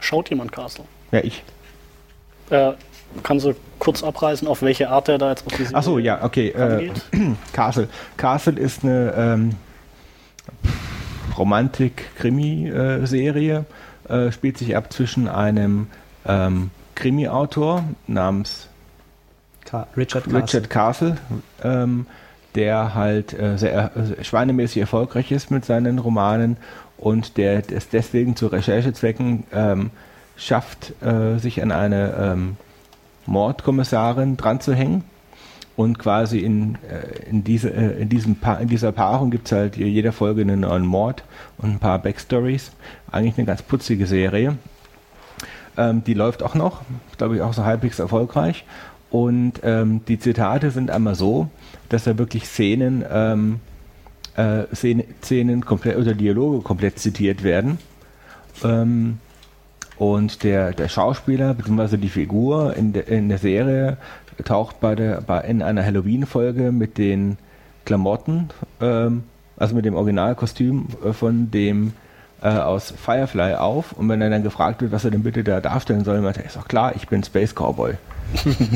Schaut 0.00 0.30
jemand 0.30 0.52
Castle? 0.52 0.84
Ja, 1.12 1.20
ich. 1.20 1.42
Äh, 2.50 2.72
kannst 3.22 3.46
du 3.46 3.54
kurz 3.78 4.02
abreißen, 4.02 4.48
auf 4.48 4.62
welche 4.62 4.90
Art 4.90 5.08
er 5.08 5.18
da 5.18 5.30
jetzt 5.30 5.46
auf 5.46 5.52
die 5.52 5.62
Serie 5.64 5.76
Achso, 5.76 5.98
ja, 5.98 6.24
okay. 6.24 6.48
Äh? 6.48 6.90
Castle. 7.52 7.88
Castle 8.16 8.58
ist 8.58 8.82
eine 8.84 9.14
ähm, 9.16 9.50
Romantik-Krimi-Serie. 11.38 13.64
Äh, 14.08 14.32
spielt 14.32 14.58
sich 14.58 14.76
ab 14.76 14.92
zwischen 14.92 15.28
einem 15.28 15.86
ähm, 16.26 16.70
Krimi-Autor 16.94 17.84
namens 18.06 18.68
Ka 19.64 19.86
Richard 19.96 20.24
Castle. 20.24 20.42
Richard 20.42 20.70
Castle, 20.70 21.16
ähm, 21.62 22.06
der 22.54 22.94
halt 22.94 23.32
äh, 23.32 23.56
sehr 23.56 23.92
äh, 23.96 24.22
schweinemäßig 24.22 24.78
erfolgreich 24.78 25.32
ist 25.32 25.50
mit 25.50 25.64
seinen 25.64 25.98
Romanen 25.98 26.58
und 26.98 27.36
der 27.36 27.62
es 27.70 27.88
deswegen 27.88 28.36
zu 28.36 28.46
Recherchezwecken 28.48 29.44
ähm, 29.52 29.90
schafft, 30.36 30.92
äh, 31.02 31.38
sich 31.38 31.62
an 31.62 31.72
eine 31.72 32.14
ähm, 32.18 32.56
Mordkommissarin 33.26 34.36
dran 34.36 34.60
zu 34.60 34.74
hängen. 34.74 35.04
Und 35.76 35.98
quasi 35.98 36.38
in, 36.38 36.76
äh, 36.88 37.28
in, 37.28 37.42
diese, 37.42 37.70
äh, 37.70 38.00
in, 38.00 38.08
diesem 38.08 38.36
pa 38.36 38.54
in 38.54 38.68
dieser 38.68 38.92
Paarung 38.92 39.30
gibt 39.30 39.46
es 39.46 39.52
halt 39.52 39.76
jeder 39.76 40.12
Folge 40.12 40.42
einen 40.42 40.60
neuen 40.60 40.86
Mord 40.86 41.24
und 41.58 41.70
ein 41.70 41.78
paar 41.80 41.98
Backstories. 41.98 42.70
Eigentlich 43.10 43.38
eine 43.38 43.46
ganz 43.46 43.62
putzige 43.62 44.06
Serie. 44.06 44.56
Ähm, 45.76 46.04
die 46.04 46.14
läuft 46.14 46.42
auch 46.42 46.54
noch, 46.54 46.82
glaube 47.18 47.36
ich, 47.36 47.42
auch 47.42 47.52
so 47.52 47.64
halbwegs 47.64 47.98
erfolgreich. 47.98 48.64
Und 49.10 49.60
ähm, 49.62 50.00
die 50.06 50.18
Zitate 50.18 50.70
sind 50.70 50.90
einmal 50.90 51.14
so, 51.14 51.48
dass 51.88 52.04
da 52.04 52.18
wirklich 52.18 52.46
Szenen, 52.46 53.04
ähm, 53.10 53.60
äh, 54.36 54.64
Szenen, 54.74 55.04
Szenen 55.22 55.64
komplett 55.64 55.96
oder 55.96 56.14
Dialoge 56.14 56.62
komplett 56.62 56.98
zitiert 56.98 57.42
werden. 57.42 57.78
Ähm, 58.62 59.18
und 59.96 60.42
der, 60.42 60.72
der 60.72 60.88
Schauspieler 60.88 61.54
bzw. 61.54 61.96
die 61.96 62.08
Figur 62.08 62.74
in, 62.76 62.92
de, 62.92 63.04
in 63.16 63.28
der 63.28 63.38
Serie 63.38 63.96
taucht 64.44 64.80
bei 64.80 64.94
der, 64.94 65.20
bei, 65.20 65.40
in 65.42 65.62
einer 65.62 65.84
Halloween-Folge 65.84 66.72
mit 66.72 66.98
den 66.98 67.36
Klamotten, 67.84 68.48
ähm, 68.80 69.24
also 69.56 69.74
mit 69.74 69.84
dem 69.84 69.94
Originalkostüm 69.94 70.88
äh, 71.04 71.12
von 71.12 71.50
dem 71.50 71.92
äh, 72.42 72.48
aus 72.48 72.92
Firefly 72.96 73.54
auf. 73.54 73.92
Und 73.92 74.08
wenn 74.08 74.20
er 74.20 74.30
dann 74.30 74.42
gefragt 74.42 74.80
wird, 74.82 74.92
was 74.92 75.04
er 75.04 75.10
denn 75.10 75.22
bitte 75.22 75.44
da 75.44 75.60
darstellen 75.60 76.04
soll, 76.04 76.20
meint 76.20 76.36
er, 76.38 76.44
ist 76.46 76.56
doch 76.56 76.68
klar, 76.68 76.92
ich 76.96 77.08
bin 77.08 77.22
Space 77.22 77.54
Cowboy. 77.54 77.94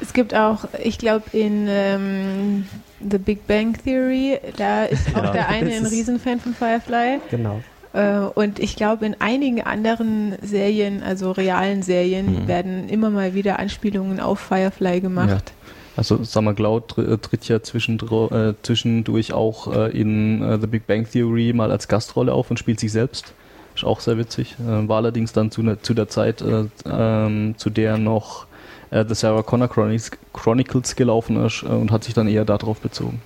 Es 0.00 0.12
gibt 0.12 0.34
auch, 0.34 0.64
ich 0.82 0.98
glaube, 0.98 1.24
in 1.32 1.66
ähm, 1.68 2.66
The 3.08 3.18
Big 3.18 3.46
Bang 3.46 3.74
Theory, 3.84 4.38
da 4.56 4.84
ist 4.84 5.14
auch 5.14 5.22
Ja. 5.24 5.30
der 5.30 5.48
eine 5.48 5.70
ein 5.72 5.86
Riesenfan 5.86 6.40
von 6.40 6.52
Firefly. 6.52 7.20
Genau. 7.30 7.60
Äh, 7.94 8.18
und 8.18 8.58
ich 8.58 8.76
glaube, 8.76 9.06
in 9.06 9.16
einigen 9.20 9.62
anderen 9.62 10.34
Serien, 10.42 11.02
also 11.02 11.32
realen 11.32 11.82
Serien, 11.82 12.42
Mhm. 12.42 12.48
werden 12.48 12.88
immer 12.88 13.10
mal 13.10 13.34
wieder 13.34 13.58
Anspielungen 13.58 14.20
auf 14.20 14.40
Firefly 14.40 15.00
gemacht. 15.00 15.52
Also 15.96 16.24
Summer 16.24 16.50
äh, 16.58 17.18
tritt 17.18 17.46
ja 17.48 17.56
äh, 17.56 18.54
zwischendurch 18.62 19.32
auch 19.32 19.88
in 19.90 20.58
The 20.60 20.66
Big 20.66 20.88
Bang 20.88 21.08
Theory 21.08 21.52
mal 21.54 21.70
als 21.70 21.86
Gastrolle 21.86 22.32
auf 22.32 22.50
und 22.50 22.58
spielt 22.58 22.80
sich 22.80 22.90
selbst. 22.90 23.32
Ist 23.74 23.84
auch 23.84 24.00
sehr 24.00 24.18
witzig. 24.18 24.54
Äh, 24.60 24.88
war 24.88 24.98
allerdings 24.98 25.32
dann 25.32 25.50
zu, 25.50 25.62
ne, 25.62 25.80
zu 25.80 25.94
der 25.94 26.08
Zeit, 26.08 26.42
äh, 26.42 26.64
ähm, 26.86 27.54
zu 27.58 27.70
der 27.70 27.98
noch 27.98 28.46
äh, 28.90 29.04
The 29.06 29.14
Sarah 29.14 29.42
Connor 29.42 29.68
Chronicles, 29.68 30.12
Chronicles 30.32 30.94
gelaufen 30.94 31.44
ist 31.44 31.62
äh, 31.62 31.66
und 31.66 31.90
hat 31.90 32.04
sich 32.04 32.14
dann 32.14 32.28
eher 32.28 32.44
darauf 32.44 32.80
bezogen. 32.80 33.20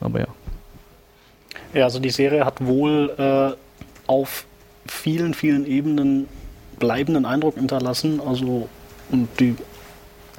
Aber 0.00 0.20
ja. 0.20 0.26
Ja, 1.72 1.84
also 1.84 1.98
die 1.98 2.10
Serie 2.10 2.44
hat 2.44 2.64
wohl 2.64 3.12
äh, 3.18 3.56
auf 4.06 4.46
vielen, 4.86 5.34
vielen 5.34 5.66
Ebenen 5.66 6.28
bleibenden 6.78 7.24
Eindruck 7.24 7.54
hinterlassen. 7.54 8.20
Also 8.20 8.68
und 9.10 9.28
die, 9.40 9.56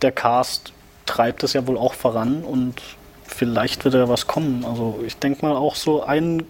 der 0.02 0.12
Cast 0.12 0.74
treibt 1.06 1.44
es 1.44 1.54
ja 1.54 1.66
wohl 1.68 1.78
auch 1.78 1.94
voran 1.94 2.44
und 2.44 2.82
vielleicht 3.24 3.86
wird 3.86 3.94
ja 3.94 4.10
was 4.10 4.28
kommen. 4.28 4.66
Also 4.66 5.00
ich 5.06 5.18
denke 5.18 5.46
mal 5.46 5.56
auch 5.56 5.76
so 5.76 6.04
ein 6.04 6.44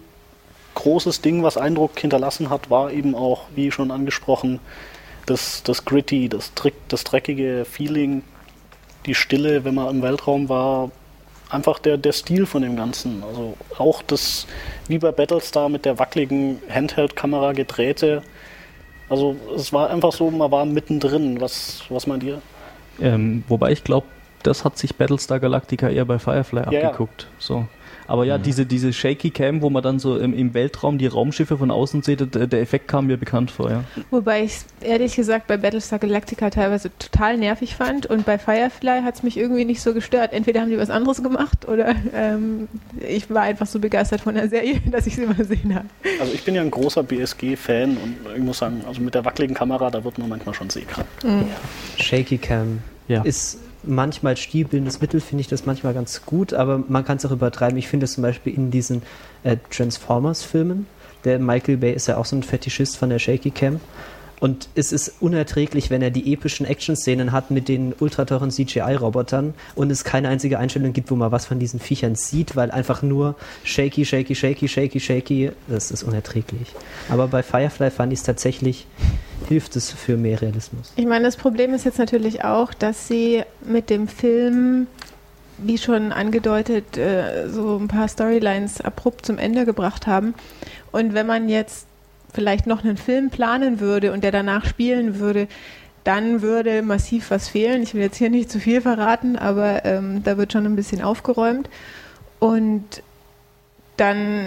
großes 0.74 1.20
Ding, 1.20 1.42
was 1.42 1.56
Eindruck 1.56 1.98
hinterlassen 1.98 2.50
hat, 2.50 2.70
war 2.70 2.92
eben 2.92 3.14
auch, 3.14 3.44
wie 3.54 3.70
schon 3.70 3.90
angesprochen, 3.90 4.60
das, 5.24 5.62
das 5.62 5.84
gritty, 5.84 6.28
das, 6.28 6.54
Trick, 6.54 6.74
das 6.88 7.02
dreckige 7.04 7.64
Feeling, 7.64 8.22
die 9.06 9.14
Stille, 9.14 9.64
wenn 9.64 9.74
man 9.74 9.88
im 9.88 10.02
Weltraum 10.02 10.48
war, 10.48 10.90
einfach 11.50 11.78
der, 11.78 11.96
der 11.96 12.12
Stil 12.12 12.46
von 12.46 12.62
dem 12.62 12.76
Ganzen. 12.76 13.22
Also 13.22 13.56
auch 13.78 14.02
das, 14.02 14.46
wie 14.88 14.98
bei 14.98 15.12
Battlestar 15.12 15.68
mit 15.68 15.84
der 15.84 15.98
wackeligen 15.98 16.60
Handheld-Kamera 16.68 17.52
gedrehte. 17.52 18.22
Also 19.08 19.36
es 19.54 19.72
war 19.72 19.90
einfach 19.90 20.12
so, 20.12 20.30
man 20.30 20.50
war 20.50 20.64
mittendrin. 20.64 21.40
Was, 21.40 21.84
was 21.88 22.06
meint 22.06 22.22
ihr? 22.24 22.42
Ähm, 23.00 23.44
wobei 23.48 23.72
ich 23.72 23.84
glaube, 23.84 24.06
das 24.42 24.64
hat 24.64 24.78
sich 24.78 24.96
Battlestar 24.96 25.40
Galactica 25.40 25.88
eher 25.88 26.04
bei 26.04 26.18
Firefly 26.18 26.62
Ja, 26.66 26.72
ja. 26.72 26.88
abgeguckt. 26.88 27.28
So. 27.38 27.66
Aber 28.08 28.24
ja, 28.24 28.38
diese, 28.38 28.66
diese 28.66 28.92
Shaky 28.92 29.30
Cam, 29.30 29.62
wo 29.62 29.70
man 29.70 29.82
dann 29.82 29.98
so 29.98 30.18
im, 30.18 30.32
im 30.34 30.54
Weltraum 30.54 30.98
die 30.98 31.06
Raumschiffe 31.06 31.58
von 31.58 31.70
außen 31.70 32.02
sieht, 32.02 32.34
der, 32.34 32.46
der 32.46 32.60
Effekt 32.60 32.88
kam 32.88 33.06
mir 33.06 33.16
bekannt 33.16 33.50
vor, 33.50 33.70
ja. 33.70 33.84
Wobei 34.10 34.44
ich 34.44 34.52
es 34.52 34.66
ehrlich 34.80 35.16
gesagt 35.16 35.46
bei 35.46 35.56
Battlestar 35.56 35.98
Galactica 35.98 36.50
teilweise 36.50 36.90
total 36.98 37.36
nervig 37.36 37.74
fand 37.74 38.06
und 38.06 38.24
bei 38.24 38.38
Firefly 38.38 39.02
hat 39.02 39.16
es 39.16 39.22
mich 39.22 39.36
irgendwie 39.36 39.64
nicht 39.64 39.80
so 39.80 39.92
gestört. 39.94 40.32
Entweder 40.32 40.60
haben 40.60 40.70
die 40.70 40.78
was 40.78 40.90
anderes 40.90 41.22
gemacht 41.22 41.66
oder 41.68 41.94
ähm, 42.14 42.68
ich 43.06 43.28
war 43.30 43.42
einfach 43.42 43.66
so 43.66 43.78
begeistert 43.78 44.20
von 44.20 44.34
der 44.34 44.48
Serie, 44.48 44.80
dass 44.90 45.06
ich 45.06 45.16
sie 45.16 45.22
übersehen 45.24 45.74
habe. 45.74 45.86
Also 46.20 46.32
ich 46.32 46.44
bin 46.44 46.54
ja 46.54 46.62
ein 46.62 46.70
großer 46.70 47.02
BSG-Fan 47.02 47.96
und 47.96 48.16
ich 48.36 48.42
muss 48.42 48.58
sagen, 48.58 48.82
also 48.86 49.00
mit 49.00 49.14
der 49.14 49.24
wackeligen 49.24 49.54
Kamera, 49.56 49.90
da 49.90 50.02
wird 50.04 50.18
man 50.18 50.28
manchmal 50.28 50.54
schon 50.54 50.70
seekrank. 50.70 51.06
Shaky 51.98 52.38
Cam 52.38 52.78
Ja. 53.08 53.22
ist 53.22 53.58
manchmal 53.86 54.36
stilbildendes 54.36 55.00
Mittel, 55.00 55.20
finde 55.20 55.40
ich 55.40 55.48
das 55.48 55.66
manchmal 55.66 55.94
ganz 55.94 56.24
gut, 56.26 56.52
aber 56.52 56.82
man 56.88 57.04
kann 57.04 57.16
es 57.16 57.26
auch 57.26 57.30
übertreiben. 57.30 57.78
Ich 57.78 57.88
finde 57.88 58.04
es 58.04 58.14
zum 58.14 58.22
Beispiel 58.22 58.54
in 58.54 58.70
diesen 58.70 59.02
äh, 59.44 59.56
Transformers-Filmen. 59.70 60.86
Der 61.24 61.38
Michael 61.38 61.78
Bay 61.78 61.92
ist 61.92 62.06
ja 62.08 62.16
auch 62.16 62.24
so 62.24 62.36
ein 62.36 62.42
Fetischist 62.42 62.96
von 62.96 63.10
der 63.10 63.18
Shaky 63.18 63.50
Cam. 63.50 63.80
Und 64.40 64.68
es 64.74 64.92
ist 64.92 65.14
unerträglich, 65.20 65.90
wenn 65.90 66.02
er 66.02 66.10
die 66.10 66.32
epischen 66.32 66.66
Action-Szenen 66.66 67.32
hat 67.32 67.50
mit 67.50 67.68
den 67.68 67.94
ultrateuren 67.98 68.50
CGI-Robotern 68.50 69.54
und 69.74 69.90
es 69.90 70.04
keine 70.04 70.28
einzige 70.28 70.58
Einstellung 70.58 70.92
gibt, 70.92 71.10
wo 71.10 71.16
man 71.16 71.32
was 71.32 71.46
von 71.46 71.58
diesen 71.58 71.80
Viechern 71.80 72.14
sieht, 72.16 72.54
weil 72.54 72.70
einfach 72.70 73.02
nur 73.02 73.34
shaky, 73.64 74.04
shaky, 74.04 74.34
shaky, 74.34 74.68
shaky, 74.68 75.00
shaky, 75.00 75.52
das 75.68 75.90
ist 75.90 76.02
unerträglich. 76.02 76.74
Aber 77.08 77.28
bei 77.28 77.42
Firefly 77.42 77.90
fand 77.90 78.12
ich 78.12 78.18
es 78.18 78.24
tatsächlich, 78.24 78.86
hilft 79.48 79.76
es 79.76 79.90
für 79.90 80.16
mehr 80.16 80.40
Realismus. 80.42 80.92
Ich 80.96 81.06
meine, 81.06 81.24
das 81.24 81.36
Problem 81.36 81.72
ist 81.72 81.84
jetzt 81.84 81.98
natürlich 81.98 82.44
auch, 82.44 82.74
dass 82.74 83.08
sie 83.08 83.42
mit 83.66 83.88
dem 83.88 84.06
Film, 84.06 84.86
wie 85.58 85.78
schon 85.78 86.12
angedeutet, 86.12 86.98
äh, 86.98 87.48
so 87.48 87.78
ein 87.78 87.88
paar 87.88 88.08
Storylines 88.08 88.82
abrupt 88.82 89.24
zum 89.24 89.38
Ende 89.38 89.64
gebracht 89.64 90.06
haben. 90.06 90.34
Und 90.92 91.14
wenn 91.14 91.26
man 91.26 91.48
jetzt 91.48 91.86
vielleicht 92.36 92.68
noch 92.68 92.84
einen 92.84 92.96
Film 92.96 93.30
planen 93.30 93.80
würde 93.80 94.12
und 94.12 94.22
der 94.22 94.30
danach 94.30 94.66
spielen 94.66 95.18
würde, 95.18 95.48
dann 96.04 96.42
würde 96.42 96.82
massiv 96.82 97.30
was 97.32 97.48
fehlen. 97.48 97.82
Ich 97.82 97.94
will 97.94 98.02
jetzt 98.02 98.18
hier 98.18 98.30
nicht 98.30 98.48
zu 98.48 98.60
viel 98.60 98.80
verraten, 98.80 99.36
aber 99.36 99.84
ähm, 99.84 100.22
da 100.22 100.36
wird 100.36 100.52
schon 100.52 100.64
ein 100.64 100.76
bisschen 100.76 101.02
aufgeräumt. 101.02 101.68
Und 102.38 103.02
dann 103.96 104.46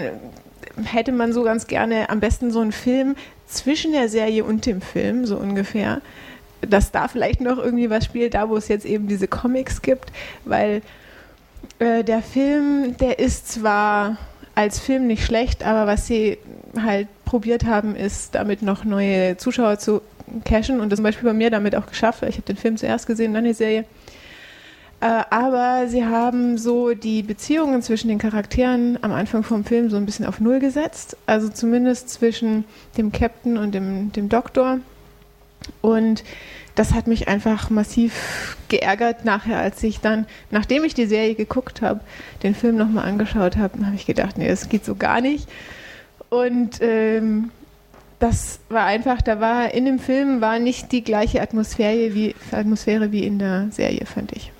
hätte 0.84 1.12
man 1.12 1.34
so 1.34 1.42
ganz 1.42 1.66
gerne 1.66 2.08
am 2.08 2.20
besten 2.20 2.50
so 2.50 2.60
einen 2.60 2.72
Film 2.72 3.16
zwischen 3.46 3.92
der 3.92 4.08
Serie 4.08 4.44
und 4.44 4.64
dem 4.64 4.80
Film, 4.80 5.26
so 5.26 5.36
ungefähr, 5.36 6.00
dass 6.62 6.92
da 6.92 7.08
vielleicht 7.08 7.40
noch 7.40 7.58
irgendwie 7.58 7.90
was 7.90 8.04
spielt, 8.04 8.34
da 8.34 8.48
wo 8.48 8.56
es 8.56 8.68
jetzt 8.68 8.86
eben 8.86 9.08
diese 9.08 9.28
Comics 9.28 9.82
gibt, 9.82 10.12
weil 10.44 10.82
äh, 11.80 12.04
der 12.04 12.22
Film, 12.22 12.96
der 12.98 13.18
ist 13.18 13.50
zwar 13.52 14.16
als 14.54 14.78
Film 14.78 15.06
nicht 15.06 15.24
schlecht, 15.24 15.64
aber 15.64 15.86
was 15.86 16.06
sie 16.06 16.38
halt 16.80 17.08
probiert 17.30 17.64
haben, 17.64 17.94
ist 17.94 18.34
damit 18.34 18.60
noch 18.60 18.84
neue 18.84 19.36
Zuschauer 19.36 19.78
zu 19.78 20.02
cashen 20.44 20.80
und 20.80 20.90
das 20.90 20.96
zum 20.96 21.04
Beispiel 21.04 21.28
bei 21.28 21.32
mir 21.32 21.50
damit 21.50 21.76
auch 21.76 21.86
geschafft, 21.86 22.24
ich 22.24 22.34
habe 22.34 22.42
den 22.42 22.56
Film 22.56 22.76
zuerst 22.76 23.06
gesehen, 23.06 23.32
dann 23.34 23.44
die 23.44 23.52
Serie. 23.52 23.84
Äh, 25.00 25.22
aber 25.30 25.86
sie 25.86 26.04
haben 26.04 26.58
so 26.58 26.92
die 26.92 27.22
Beziehungen 27.22 27.82
zwischen 27.82 28.08
den 28.08 28.18
Charakteren 28.18 28.98
am 29.02 29.12
Anfang 29.12 29.44
vom 29.44 29.64
Film 29.64 29.90
so 29.90 29.96
ein 29.96 30.06
bisschen 30.06 30.26
auf 30.26 30.40
Null 30.40 30.58
gesetzt. 30.58 31.16
Also 31.26 31.48
zumindest 31.48 32.10
zwischen 32.10 32.64
dem 32.98 33.12
Captain 33.12 33.56
und 33.56 33.74
dem, 33.74 34.10
dem 34.12 34.28
Doktor. 34.28 34.80
Und 35.80 36.24
das 36.74 36.92
hat 36.94 37.06
mich 37.06 37.28
einfach 37.28 37.70
massiv 37.70 38.56
geärgert 38.68 39.24
nachher, 39.24 39.58
als 39.58 39.82
ich 39.84 40.00
dann, 40.00 40.26
nachdem 40.50 40.82
ich 40.82 40.94
die 40.94 41.06
Serie 41.06 41.34
geguckt 41.34 41.80
habe, 41.80 42.00
den 42.42 42.54
Film 42.54 42.76
nochmal 42.76 43.06
angeschaut 43.06 43.56
habe, 43.56 43.86
habe 43.86 43.94
ich 43.94 44.04
gedacht, 44.04 44.36
nee, 44.36 44.48
das 44.48 44.68
geht 44.68 44.84
so 44.84 44.96
gar 44.96 45.20
nicht. 45.20 45.48
Und 46.30 46.78
ähm, 46.80 47.50
das 48.20 48.60
war 48.68 48.84
einfach, 48.84 49.20
da 49.22 49.40
war 49.40 49.72
in 49.74 49.84
dem 49.84 49.98
Film 49.98 50.40
war 50.40 50.58
nicht 50.58 50.92
die 50.92 51.02
gleiche 51.02 51.42
Atmosphäre 51.42 52.14
wie, 52.14 52.34
Atmosphäre 52.52 53.12
wie 53.12 53.24
in 53.24 53.38
der 53.38 53.68
Serie, 53.70 54.06
fand 54.06 54.32
ich. 54.32 54.52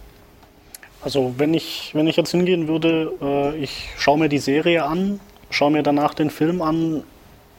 Also 1.03 1.35
wenn 1.39 1.55
ich, 1.55 1.95
wenn 1.95 2.07
ich 2.07 2.16
jetzt 2.16 2.33
hingehen 2.33 2.68
würde, 2.68 3.12
äh, 3.23 3.57
ich 3.57 3.89
schaue 3.97 4.18
mir 4.18 4.29
die 4.29 4.39
Serie 4.39 4.85
an, 4.85 5.21
schaue 5.51 5.71
mir 5.71 5.83
danach 5.83 6.14
den 6.14 6.31
Film 6.31 6.61
an, 6.61 7.05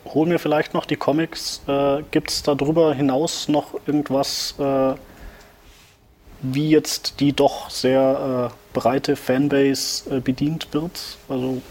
hol 0.05 0.27
mir 0.27 0.39
vielleicht 0.39 0.73
noch 0.73 0.85
die 0.85 0.95
Comics. 0.95 1.61
Äh, 1.67 2.03
Gibt 2.11 2.29
es 2.31 2.43
darüber 2.43 2.93
hinaus 2.93 3.47
noch 3.47 3.75
irgendwas, 3.87 4.55
äh, 4.59 4.93
wie 6.41 6.69
jetzt 6.69 7.19
die 7.19 7.33
doch 7.33 7.69
sehr 7.69 8.51
äh, 8.51 8.77
breite 8.77 9.15
Fanbase 9.15 10.17
äh, 10.17 10.19
bedient 10.19 10.67
wird? 10.71 11.17
Also 11.29 11.61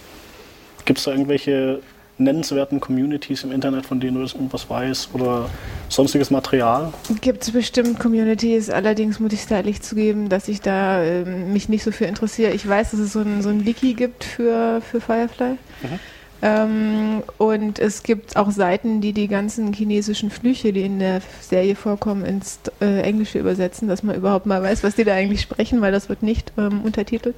gibt 0.85 0.99
es 0.99 1.05
da 1.05 1.13
irgendwelche 1.13 1.81
nennenswerten 2.21 2.81
Communities 2.81 3.45
im 3.45 3.53
Internet, 3.53 3.87
von 3.87 3.99
denen 3.99 4.17
du 4.17 4.23
das 4.23 4.35
irgendwas 4.35 4.69
weißt 4.69 5.15
oder 5.15 5.49
sonstiges 5.89 6.31
Material? 6.31 6.93
Gibt 7.21 7.43
es 7.43 7.51
bestimmt 7.51 7.99
Communities, 7.99 8.71
allerdings 8.71 9.19
muss 9.19 9.33
ich 9.33 9.41
es 9.41 9.51
ehrlich 9.51 9.83
zugeben, 9.83 10.29
dass 10.29 10.49
ich 10.49 10.61
da 10.61 11.03
ähm, 11.03 11.53
mich 11.53 11.69
nicht 11.69 11.83
so 11.83 11.91
für 11.91 12.05
interessiere. 12.05 12.53
Ich 12.53 12.69
weiß, 12.69 12.93
dass 12.93 13.01
es 13.01 13.13
so 13.13 13.21
ein, 13.21 13.43
so 13.43 13.49
ein 13.49 13.65
Wiki 13.65 13.95
gibt 13.95 14.25
für, 14.25 14.81
für 14.81 15.01
Firefly. 15.01 15.53
Mhm. 15.83 15.99
Ähm, 16.43 17.23
und 17.37 17.79
es 17.79 18.03
gibt 18.03 18.37
auch 18.37 18.51
Seiten, 18.51 19.01
die 19.01 19.13
die 19.13 19.29
ganzen 19.29 19.73
chinesischen 19.73 20.31
Flüche, 20.31 20.73
die 20.73 20.83
in 20.83 20.99
der 20.99 21.21
Serie 21.41 21.75
vorkommen, 21.75 22.25
ins 22.25 22.61
äh, 22.81 23.03
Englische 23.03 23.39
übersetzen, 23.39 23.89
dass 23.89 24.03
man 24.03 24.17
überhaupt 24.17 24.47
mal 24.47 24.63
weiß, 24.63 24.83
was 24.83 24.95
die 24.95 25.05
da 25.05 25.15
eigentlich 25.15 25.43
sprechen, 25.43 25.81
weil 25.83 25.93
das 25.93 26.09
wird 26.09 26.23
nicht 26.23 26.53
ähm, 26.57 26.81
untertitelt. 26.83 27.37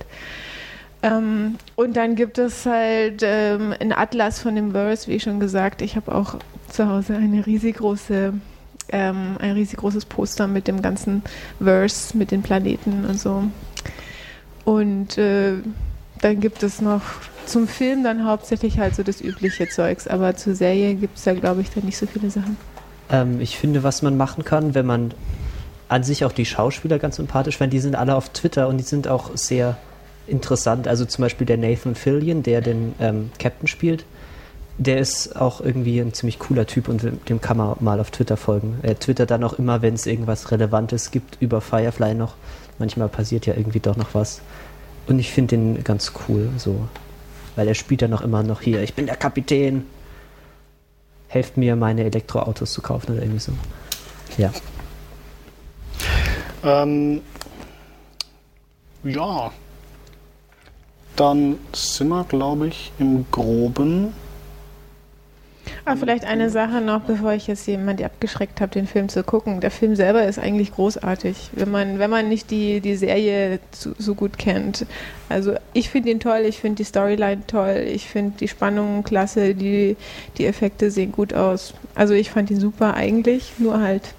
Ähm, 1.02 1.56
und 1.74 1.96
dann 1.96 2.14
gibt 2.14 2.38
es 2.38 2.64
halt 2.64 3.22
ähm, 3.22 3.74
einen 3.78 3.92
Atlas 3.92 4.38
von 4.38 4.54
dem 4.54 4.72
Verse, 4.72 5.08
wie 5.08 5.18
schon 5.18 5.40
gesagt. 5.40 5.82
Ich 5.82 5.96
habe 5.96 6.14
auch 6.14 6.36
zu 6.68 6.88
Hause 6.88 7.16
eine 7.16 7.44
riesig 7.44 7.76
große, 7.76 8.32
ähm, 8.90 9.36
ein 9.40 9.52
riesig 9.52 9.78
großes 9.78 10.04
Poster 10.04 10.46
mit 10.46 10.68
dem 10.68 10.80
ganzen 10.80 11.22
Verse, 11.60 12.16
mit 12.16 12.30
den 12.30 12.42
Planeten 12.42 13.04
und 13.04 13.18
so. 13.18 13.44
Und 14.64 15.18
äh, 15.18 15.54
dann 16.20 16.40
gibt 16.40 16.62
es 16.62 16.80
noch 16.80 17.02
zum 17.46 17.66
Film 17.66 18.04
dann 18.04 18.24
hauptsächlich 18.24 18.78
halt 18.78 18.94
so 18.94 19.02
das 19.02 19.20
übliche 19.20 19.68
Zeugs, 19.68 20.06
aber 20.06 20.36
zur 20.36 20.54
Serie 20.54 20.94
gibt 20.94 21.18
es 21.18 21.24
da, 21.24 21.34
glaube 21.34 21.62
ich, 21.62 21.70
dann 21.70 21.84
nicht 21.84 21.98
so 21.98 22.06
viele 22.06 22.30
Sachen. 22.30 22.56
Ähm, 23.10 23.40
ich 23.40 23.58
finde, 23.58 23.82
was 23.82 24.02
man 24.02 24.16
machen 24.16 24.44
kann, 24.44 24.76
wenn 24.76 24.86
man 24.86 25.12
an 25.88 26.04
sich 26.04 26.24
auch 26.24 26.32
die 26.32 26.46
Schauspieler 26.46 27.00
ganz 27.00 27.16
sympathisch 27.16 27.58
fand, 27.58 27.72
die 27.72 27.80
sind 27.80 27.96
alle 27.96 28.14
auf 28.14 28.28
Twitter 28.28 28.68
und 28.68 28.78
die 28.78 28.84
sind 28.84 29.08
auch 29.08 29.32
sehr 29.34 29.76
interessant. 30.26 30.88
Also 30.88 31.04
zum 31.04 31.22
Beispiel 31.22 31.46
der 31.46 31.58
Nathan 31.58 31.94
Fillion, 31.94 32.42
der 32.42 32.60
den 32.60 32.94
ähm, 33.00 33.30
Captain 33.38 33.66
spielt, 33.68 34.04
der 34.78 34.98
ist 34.98 35.36
auch 35.36 35.60
irgendwie 35.60 36.00
ein 36.00 36.14
ziemlich 36.14 36.38
cooler 36.38 36.66
Typ 36.66 36.88
und 36.88 37.04
dem 37.28 37.40
kann 37.40 37.56
man 37.56 37.76
mal 37.80 38.00
auf 38.00 38.10
Twitter 38.10 38.36
folgen. 38.36 38.78
Er 38.82 38.98
twittert 38.98 39.30
dann 39.30 39.44
auch 39.44 39.54
immer, 39.54 39.82
wenn 39.82 39.94
es 39.94 40.06
irgendwas 40.06 40.50
Relevantes 40.50 41.10
gibt 41.10 41.36
über 41.40 41.60
Firefly 41.60 42.14
noch. 42.14 42.34
Manchmal 42.78 43.08
passiert 43.08 43.46
ja 43.46 43.54
irgendwie 43.54 43.80
doch 43.80 43.96
noch 43.96 44.14
was. 44.14 44.40
Und 45.06 45.18
ich 45.18 45.30
finde 45.30 45.56
den 45.56 45.84
ganz 45.84 46.12
cool, 46.26 46.48
so. 46.56 46.88
Weil 47.54 47.68
er 47.68 47.74
spielt 47.74 48.02
dann 48.02 48.14
auch 48.14 48.22
immer 48.22 48.42
noch 48.42 48.62
hier, 48.62 48.82
ich 48.82 48.94
bin 48.94 49.06
der 49.06 49.16
Kapitän. 49.16 49.84
Helft 51.28 51.56
mir, 51.56 51.76
meine 51.76 52.04
Elektroautos 52.04 52.72
zu 52.72 52.82
kaufen 52.82 53.12
oder 53.12 53.22
irgendwie 53.22 53.40
so. 53.40 53.52
Ja. 54.38 54.52
Ähm, 56.64 57.20
ja, 59.04 59.50
dann 61.16 61.58
sind 61.72 62.08
wir, 62.08 62.24
glaube 62.24 62.68
ich, 62.68 62.92
im 62.98 63.26
Groben. 63.30 64.12
Ah, 65.84 65.96
vielleicht 65.96 66.24
eine 66.24 66.48
Sache 66.48 66.80
noch, 66.80 67.00
bevor 67.02 67.32
ich 67.32 67.46
jetzt 67.48 67.66
jemand 67.66 68.02
abgeschreckt 68.02 68.60
habe, 68.60 68.72
den 68.72 68.86
Film 68.86 69.08
zu 69.08 69.24
gucken. 69.24 69.60
Der 69.60 69.70
Film 69.70 69.96
selber 69.96 70.24
ist 70.24 70.38
eigentlich 70.38 70.72
großartig, 70.72 71.50
wenn 71.52 71.70
man, 71.70 71.98
wenn 71.98 72.10
man 72.10 72.28
nicht 72.28 72.50
die, 72.50 72.80
die 72.80 72.94
Serie 72.94 73.58
zu, 73.72 73.94
so 73.98 74.14
gut 74.14 74.38
kennt. 74.38 74.86
Also 75.28 75.54
ich 75.72 75.90
finde 75.90 76.10
ihn 76.10 76.20
toll, 76.20 76.42
ich 76.46 76.58
finde 76.58 76.76
die 76.76 76.84
Storyline 76.84 77.42
toll, 77.46 77.84
ich 77.86 78.08
finde 78.08 78.38
die 78.38 78.48
Spannung 78.48 79.02
klasse, 79.02 79.54
die, 79.54 79.96
die 80.38 80.46
Effekte 80.46 80.90
sehen 80.90 81.12
gut 81.12 81.34
aus. 81.34 81.74
Also 81.94 82.14
ich 82.14 82.30
fand 82.30 82.50
ihn 82.50 82.60
super 82.60 82.94
eigentlich, 82.94 83.52
nur 83.58 83.80
halt, 83.80 84.14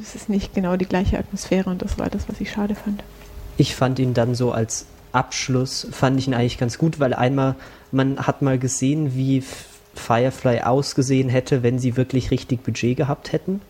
es 0.00 0.14
ist 0.14 0.28
nicht 0.28 0.54
genau 0.54 0.76
die 0.76 0.86
gleiche 0.86 1.18
Atmosphäre 1.18 1.70
und 1.70 1.82
das 1.82 1.98
war 1.98 2.08
das, 2.08 2.28
was 2.28 2.40
ich 2.40 2.52
schade 2.52 2.74
fand. 2.74 3.02
Ich 3.58 3.74
fand 3.74 3.98
ihn 3.98 4.14
dann 4.14 4.34
so 4.34 4.52
als 4.52 4.86
Abschluss, 5.16 5.88
fand 5.90 6.18
ich 6.18 6.28
ihn 6.28 6.34
eigentlich 6.34 6.58
ganz 6.58 6.78
gut, 6.78 7.00
weil 7.00 7.14
einmal, 7.14 7.56
man 7.90 8.18
hat 8.18 8.42
mal 8.42 8.58
gesehen, 8.58 9.14
wie 9.14 9.42
Firefly 9.94 10.60
ausgesehen 10.60 11.28
hätte, 11.28 11.62
wenn 11.62 11.78
sie 11.78 11.96
wirklich 11.96 12.30
richtig 12.30 12.62
Budget 12.62 12.96
gehabt 12.96 13.32
hätten, 13.32 13.60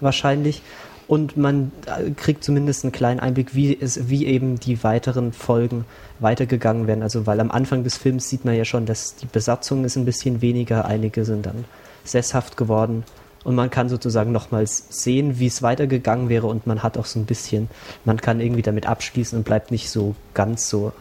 wahrscheinlich. 0.00 0.62
Und 1.06 1.36
man 1.36 1.70
äh, 1.84 2.10
kriegt 2.12 2.42
zumindest 2.42 2.82
einen 2.82 2.92
kleinen 2.92 3.20
Einblick, 3.20 3.54
wie, 3.54 3.78
es, 3.78 4.08
wie 4.08 4.24
eben 4.24 4.58
die 4.58 4.82
weiteren 4.82 5.34
Folgen 5.34 5.84
weitergegangen 6.18 6.86
werden. 6.86 7.02
Also, 7.02 7.26
weil 7.26 7.40
am 7.40 7.50
Anfang 7.50 7.84
des 7.84 7.98
Films 7.98 8.30
sieht 8.30 8.46
man 8.46 8.54
ja 8.54 8.64
schon, 8.64 8.86
dass 8.86 9.14
die 9.16 9.26
Besatzung 9.26 9.84
ist 9.84 9.96
ein 9.96 10.06
bisschen 10.06 10.40
weniger, 10.40 10.86
einige 10.86 11.26
sind 11.26 11.44
dann 11.44 11.66
sesshaft 12.04 12.56
geworden. 12.56 13.04
Und 13.44 13.54
man 13.54 13.70
kann 13.70 13.88
sozusagen 13.90 14.32
nochmals 14.32 14.86
sehen, 14.88 15.38
wie 15.38 15.46
es 15.46 15.60
weitergegangen 15.62 16.28
wäre 16.30 16.46
und 16.46 16.66
man 16.66 16.82
hat 16.82 16.96
auch 16.98 17.04
so 17.04 17.18
ein 17.20 17.26
bisschen, 17.26 17.68
man 18.06 18.18
kann 18.20 18.40
irgendwie 18.40 18.62
damit 18.62 18.86
abschließen 18.86 19.36
und 19.38 19.44
bleibt 19.44 19.70
nicht 19.70 19.90
so 19.90 20.14
ganz 20.32 20.68
so 20.70 20.92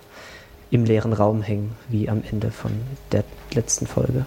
im 0.69 0.83
leeren 0.85 1.13
Raum 1.13 1.41
hängen, 1.41 1.75
wie 1.87 2.09
am 2.09 2.21
Ende 2.29 2.51
von 2.51 2.71
der 3.13 3.23
letzten 3.53 3.87
Folge. 3.87 4.25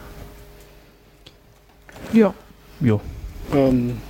Ja. 2.13 2.33
Jo. 2.81 3.01
Ähm, 3.53 4.01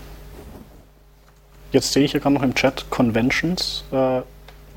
jetzt 1.72 1.92
sehe 1.92 2.04
ich 2.04 2.12
hier 2.12 2.20
gerade 2.20 2.34
noch 2.34 2.42
im 2.42 2.54
Chat 2.54 2.88
Conventions. 2.90 3.84
Äh, 3.92 4.20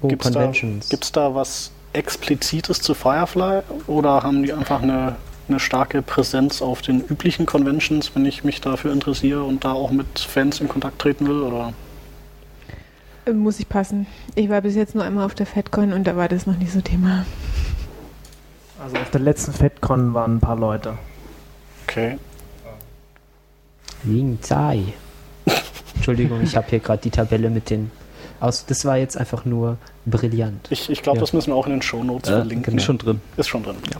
Oh, 0.01 0.07
Gibt's 0.07 0.27
da- 0.27 0.39
Conventions. 0.39 0.87
Gibt 0.87 1.03
es 1.03 1.11
da 1.11 1.35
was 1.35 1.71
Explizites 1.91 2.79
zu 2.81 2.93
Firefly 2.93 3.63
oder 3.87 4.23
haben 4.23 4.43
die 4.43 4.53
einfach 4.53 4.81
eine, 4.81 5.17
eine 5.49 5.59
starke 5.59 6.01
Präsenz 6.01 6.61
auf 6.61 6.81
den 6.81 7.01
üblichen 7.01 7.45
Conventions, 7.45 8.11
wenn 8.15 8.25
ich 8.25 8.43
mich 8.43 8.61
dafür 8.61 8.91
interessiere 8.93 9.43
und 9.43 9.65
da 9.65 9.73
auch 9.73 9.91
mit 9.91 10.19
Fans 10.19 10.59
in 10.61 10.67
Kontakt 10.69 10.99
treten 10.99 11.27
will? 11.27 11.41
Oder? 11.41 11.73
Muss 13.33 13.59
ich 13.59 13.69
passen. 13.69 14.07
Ich 14.35 14.49
war 14.49 14.61
bis 14.61 14.75
jetzt 14.75 14.95
nur 14.95 15.03
einmal 15.03 15.25
auf 15.25 15.35
der 15.35 15.45
FedCon 15.45 15.93
und 15.93 16.05
da 16.07 16.15
war 16.15 16.27
das 16.27 16.47
noch 16.47 16.57
nicht 16.57 16.71
so 16.71 16.81
Thema. 16.81 17.25
Also 18.81 18.95
auf 18.97 19.09
der 19.11 19.19
letzten 19.21 19.53
FedCon 19.53 20.13
waren 20.13 20.37
ein 20.37 20.39
paar 20.39 20.55
Leute. 20.55 20.97
Okay. 21.87 22.17
Ling 24.03 24.39
Zai. 24.41 24.81
Entschuldigung, 25.95 26.41
ich 26.41 26.55
habe 26.55 26.67
hier 26.69 26.79
gerade 26.79 27.01
die 27.01 27.09
Tabelle 27.11 27.49
mit 27.49 27.69
den 27.69 27.91
aus. 28.39 28.65
Das 28.65 28.85
war 28.85 28.97
jetzt 28.97 29.17
einfach 29.17 29.43
nur 29.45 29.77
brillant. 30.05 30.67
Ich, 30.69 30.89
ich 30.89 31.03
glaube, 31.03 31.17
Ja. 31.17 31.21
das 31.21 31.33
müssen 31.33 31.51
wir 31.51 31.55
auch 31.55 31.65
in 31.67 31.73
den 31.73 31.81
Shownotes 31.81 32.29
Äh, 32.29 32.35
verlinken. 32.37 32.77
Ist 32.77 32.85
schon 32.85 32.97
drin. 32.97 33.21
Ist 33.37 33.49
schon 33.49 33.63
drin. 33.63 33.75
Ja. 33.93 33.99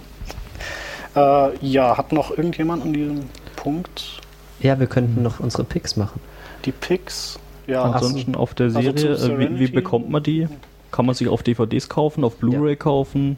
Äh, 1.16 1.66
ja, 1.66 1.98
hat 1.98 2.12
noch 2.12 2.32
irgendjemand 2.32 2.84
an 2.84 2.94
diesem 2.94 3.22
Punkt 3.56 4.22
Ja, 4.60 4.80
wir 4.80 4.88
könnten 4.88 5.24
noch 5.24 5.40
unsere 5.40 5.64
Picks 5.64 5.96
machen. 5.96 6.20
die 6.66 6.72
Picks? 6.72 7.40
Ja, 7.68 7.84
Ansonsten 7.84 8.36
auf 8.36 8.54
der 8.54 8.68
Also 8.68 8.82
Serie, 8.82 9.14
äh, 9.16 9.40
wie, 9.40 9.60
wie 9.60 9.68
bekommt 9.68 10.10
man 10.10 10.24
die? 10.24 10.48
Kann 10.92 11.06
man 11.06 11.14
sich 11.14 11.28
auf 11.28 11.44
DVDs 11.44 11.88
kaufen, 11.88 12.24
auf 12.24 12.38
Blu-ray 12.38 12.76
kaufen? 12.76 13.38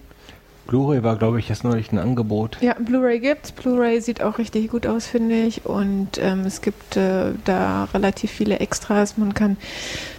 Blu-ray 0.68 1.04
war, 1.04 1.18
glaube 1.18 1.40
ich, 1.40 1.50
jetzt 1.50 1.66
neulich 1.66 1.92
ein 1.92 1.98
Angebot. 2.00 2.58
Ja, 2.62 2.76
Blu-ray 2.80 3.20
gibt's. 3.20 3.52
Blu-ray 3.52 4.00
sieht 4.00 4.22
auch 4.22 4.38
richtig 4.38 4.70
gut 4.70 4.88
aus, 4.88 5.06
finde 5.06 5.36
ich. 5.42 5.66
Und 5.66 6.18
ähm, 6.20 6.42
es 6.46 6.62
gibt 6.62 6.96
äh, 6.96 7.34
da 7.44 7.86
relativ 7.94 8.32
viele 8.32 8.60
Extras. 8.60 9.18
Man 9.18 9.34
kann 9.34 9.58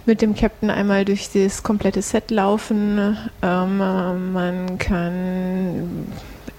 mit 0.05 0.21
dem 0.21 0.35
Captain 0.35 0.69
einmal 0.69 1.05
durch 1.05 1.31
das 1.33 1.63
komplette 1.63 2.03
Set 2.03 2.29
laufen. 2.29 3.17
Ähm, 3.41 3.81
äh, 3.81 4.13
man 4.13 4.77
kann 4.77 6.07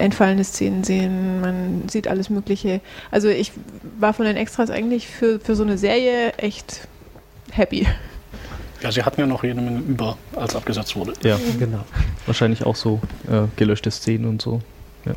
entfallene 0.05 0.45
Szenen 0.45 0.85
sehen. 0.85 1.41
Man 1.41 1.89
sieht 1.89 2.09
alles 2.09 2.31
Mögliche. 2.31 2.81
Also 3.11 3.29
ich 3.29 3.53
war 3.99 4.13
von 4.15 4.25
den 4.27 4.37
Extras 4.37 4.71
eigentlich 4.71 5.09
für, 5.09 5.41
für 5.41 5.55
so 5.57 5.63
eine 5.63 5.79
Serie 5.79 6.33
echt 6.35 6.87
happy. 7.53 7.87
ja, 8.83 8.93
sie 8.93 9.03
hatten 9.03 9.21
ja 9.21 9.27
noch 9.27 9.43
jede 9.45 9.61
Menge 9.61 9.81
über, 9.81 10.17
als 10.37 10.55
abgesetzt 10.57 10.95
wurde. 10.97 11.13
Ja, 11.23 11.39
Genau. 11.59 11.85
wahrscheinlich 12.27 12.65
auch 12.65 12.77
so 12.77 13.01
äh, 13.31 13.47
gelöschte 13.57 13.91
Szenen 13.91 14.27
und 14.27 14.43
so. 14.43 14.61
Ja. 15.07 15.13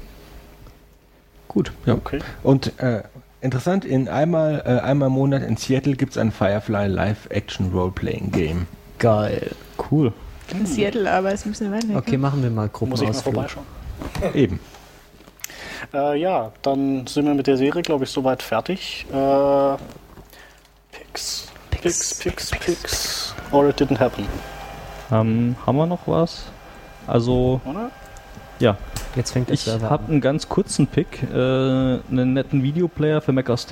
Gut. 1.47 1.71
Ja. 1.85 1.93
Okay. 1.95 2.19
Und 2.43 2.77
äh, 2.79 3.03
interessant, 3.41 3.85
in 3.85 4.07
einmal, 4.09 4.63
äh, 4.65 4.79
einmal 4.79 5.07
im 5.07 5.13
Monat 5.13 5.43
in 5.43 5.57
Seattle 5.57 5.95
gibt 5.95 6.11
es 6.11 6.17
ein 6.17 6.31
Firefly 6.31 6.87
Live-Action 6.87 7.71
Role-Playing 7.71 8.31
Game. 8.31 8.67
Geil. 8.99 9.51
Cool. 9.91 10.11
In 10.51 10.65
Seattle, 10.65 11.11
aber 11.11 11.29
es 11.33 11.41
ist 11.41 11.45
ein 11.45 11.49
bisschen 11.51 11.71
weit 11.71 11.87
weg. 11.89 11.97
Okay, 11.97 12.17
machen 12.17 12.41
wir 12.41 12.49
mal 12.49 12.69
Muss 12.81 13.01
ich 13.01 13.07
mal 13.07 13.13
vorbeischauen. 13.13 13.65
Eben. 14.33 14.59
Äh, 15.93 16.19
ja, 16.19 16.51
dann 16.61 17.07
sind 17.07 17.25
wir 17.25 17.33
mit 17.33 17.47
der 17.47 17.57
Serie, 17.57 17.81
glaube 17.81 18.03
ich, 18.05 18.09
soweit 18.09 18.41
fertig. 18.43 19.05
Äh, 19.11 19.75
Picks. 20.91 21.51
Picks, 21.71 22.19
Picks, 22.19 22.51
Picks. 22.51 23.35
Or 23.51 23.67
it 23.67 23.79
didn't 23.79 23.99
happen, 23.99 24.27
Ähm, 25.11 25.55
haben 25.65 25.77
wir 25.77 25.85
noch 25.85 26.07
was? 26.07 26.45
Also, 27.05 27.61
oder? 27.65 27.91
Ja, 28.59 28.77
Jetzt 29.17 29.31
fängt 29.31 29.47
der 29.49 29.55
ich 29.55 29.61
Server 29.61 29.89
habe 29.89 30.03
an. 30.05 30.11
einen 30.11 30.21
ganz 30.21 30.47
kurzen 30.47 30.85
Pick, 30.85 31.23
äh, 31.23 31.35
einen 31.35 32.33
netten 32.33 32.61
Videoplayer 32.61 33.19
für 33.21 33.31
Mac 33.31 33.49
OS 33.49 33.63
X, 33.63 33.71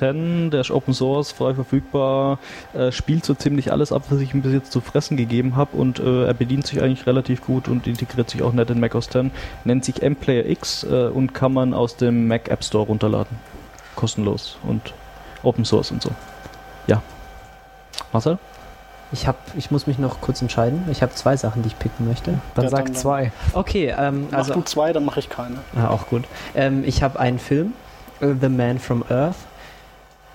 der 0.50 0.60
ist 0.60 0.72
Open 0.72 0.92
Source, 0.92 1.30
frei 1.30 1.54
verfügbar, 1.54 2.40
äh, 2.74 2.90
spielt 2.90 3.24
so 3.24 3.34
ziemlich 3.34 3.70
alles 3.70 3.92
ab, 3.92 4.02
was 4.10 4.20
ich 4.20 4.34
ihm 4.34 4.42
bis 4.42 4.52
jetzt 4.52 4.72
zu 4.72 4.80
fressen 4.80 5.16
gegeben 5.16 5.54
habe 5.54 5.76
und 5.76 6.00
äh, 6.00 6.24
er 6.24 6.34
bedient 6.34 6.66
sich 6.66 6.82
eigentlich 6.82 7.06
relativ 7.06 7.42
gut 7.44 7.68
und 7.68 7.86
integriert 7.86 8.28
sich 8.28 8.42
auch 8.42 8.52
nett 8.52 8.70
in 8.70 8.80
Mac 8.80 8.96
OS 8.96 9.06
X, 9.06 9.30
nennt 9.64 9.84
sich 9.84 10.02
MPlayer 10.02 10.46
X 10.46 10.82
äh, 10.82 11.06
und 11.06 11.32
kann 11.32 11.52
man 11.52 11.74
aus 11.74 11.96
dem 11.96 12.26
Mac 12.26 12.48
App 12.48 12.64
Store 12.64 12.86
runterladen. 12.86 13.36
Kostenlos 13.94 14.58
und 14.66 14.94
Open 15.44 15.64
Source 15.64 15.92
und 15.92 16.02
so. 16.02 16.10
Ja. 16.88 17.02
Marcel? 18.12 18.38
Ich, 19.12 19.26
hab, 19.28 19.36
ich 19.56 19.70
muss 19.70 19.86
mich 19.86 19.98
noch 19.98 20.20
kurz 20.20 20.42
entscheiden. 20.42 20.84
Ich 20.90 21.00
habe 21.02 21.14
zwei 21.14 21.36
Sachen, 21.36 21.62
die 21.62 21.68
ich 21.68 21.78
picken 21.78 22.08
möchte. 22.08 22.40
Dann 22.54 22.64
Ja, 22.64 22.70
sag 22.70 22.86
dann- 22.86 22.94
zwei. 22.94 23.32
Okay, 23.52 23.94
ähm, 23.96 24.26
Mach 24.30 24.38
also 24.38 24.54
du 24.54 24.62
zwei, 24.62 24.92
dann 24.92 25.04
mache 25.04 25.20
ich 25.20 25.28
keine. 25.28 25.56
Ah, 25.76 25.88
auch 25.88 26.08
gut. 26.08 26.24
Ähm, 26.54 26.82
ich 26.84 27.02
habe 27.02 27.18
einen 27.20 27.38
Film, 27.38 27.72
äh, 28.20 28.34
The 28.40 28.48
Man 28.48 28.78
from 28.80 29.04
Earth. 29.08 29.36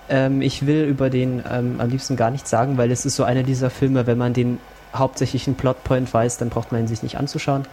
Ähm, 0.08 0.40
ich 0.42 0.66
will 0.66 0.84
über 0.84 1.10
den 1.10 1.42
ähm, 1.50 1.76
am 1.80 1.88
liebsten 1.90 2.16
gar 2.16 2.30
nichts 2.30 2.48
sagen, 2.50 2.76
weil 2.78 2.90
es 2.90 3.04
ist 3.06 3.16
so 3.16 3.24
einer 3.24 3.42
dieser 3.42 3.70
Filme, 3.70 4.06
wenn 4.06 4.18
man 4.18 4.32
den 4.32 4.58
hauptsächlichen 4.94 5.54
Plotpoint 5.54 6.12
weiß, 6.12 6.38
dann 6.38 6.48
braucht 6.48 6.72
man 6.72 6.82
ihn 6.82 6.88
sich 6.88 7.02
nicht 7.02 7.16
anzuschauen. 7.18 7.66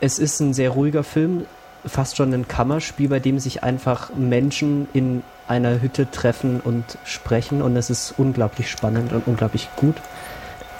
Es 0.00 0.18
ist 0.18 0.38
ein 0.40 0.52
sehr 0.52 0.70
ruhiger 0.70 1.02
Film, 1.04 1.46
fast 1.86 2.16
schon 2.16 2.32
ein 2.34 2.48
Kammerspiel, 2.48 3.08
bei 3.08 3.20
dem 3.20 3.38
sich 3.38 3.62
einfach 3.62 4.10
Menschen 4.14 4.88
in 4.92 5.22
einer 5.46 5.80
Hütte 5.80 6.10
treffen 6.10 6.60
und 6.60 6.84
sprechen 7.04 7.62
und 7.62 7.76
es 7.76 7.90
ist 7.90 8.14
unglaublich 8.18 8.70
spannend 8.70 9.12
und 9.12 9.26
unglaublich 9.26 9.68
gut. 9.76 9.96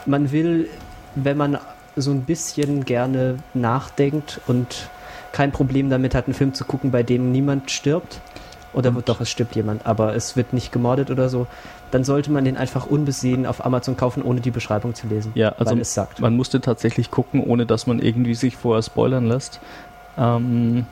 Man 0.06 0.30
will, 0.32 0.68
wenn 1.14 1.36
man 1.36 1.58
so 1.96 2.10
ein 2.10 2.22
bisschen 2.22 2.84
gerne 2.84 3.36
nachdenkt 3.54 4.40
und 4.46 4.88
kein 5.32 5.52
Problem 5.52 5.90
damit 5.90 6.14
hat, 6.14 6.26
einen 6.26 6.34
Film 6.34 6.54
zu 6.54 6.64
gucken, 6.64 6.90
bei 6.90 7.02
dem 7.02 7.32
niemand 7.32 7.70
stirbt. 7.70 8.20
Oder 8.74 8.90
Und- 8.90 9.08
doch, 9.08 9.20
es 9.20 9.30
stirbt 9.30 9.56
jemand, 9.56 9.86
aber 9.86 10.14
es 10.14 10.36
wird 10.36 10.52
nicht 10.52 10.72
gemordet 10.72 11.10
oder 11.10 11.28
so. 11.30 11.46
Dann 11.90 12.04
sollte 12.04 12.30
man 12.30 12.44
den 12.44 12.58
einfach 12.58 12.86
unbesehen 12.86 13.46
auf 13.46 13.64
Amazon 13.64 13.96
kaufen, 13.96 14.22
ohne 14.22 14.42
die 14.42 14.50
Beschreibung 14.50 14.94
zu 14.94 15.06
lesen. 15.06 15.32
Ja, 15.34 15.54
also 15.58 15.72
weil 15.72 15.80
es 15.80 15.94
sagt. 15.94 16.20
man 16.20 16.36
musste 16.36 16.60
tatsächlich 16.60 17.10
gucken, 17.10 17.42
ohne 17.42 17.64
dass 17.64 17.86
man 17.86 17.98
irgendwie 17.98 18.34
sich 18.34 18.56
vorher 18.58 18.82
spoilern 18.82 19.24
lässt. 19.24 19.58
Ähm, 20.18 20.86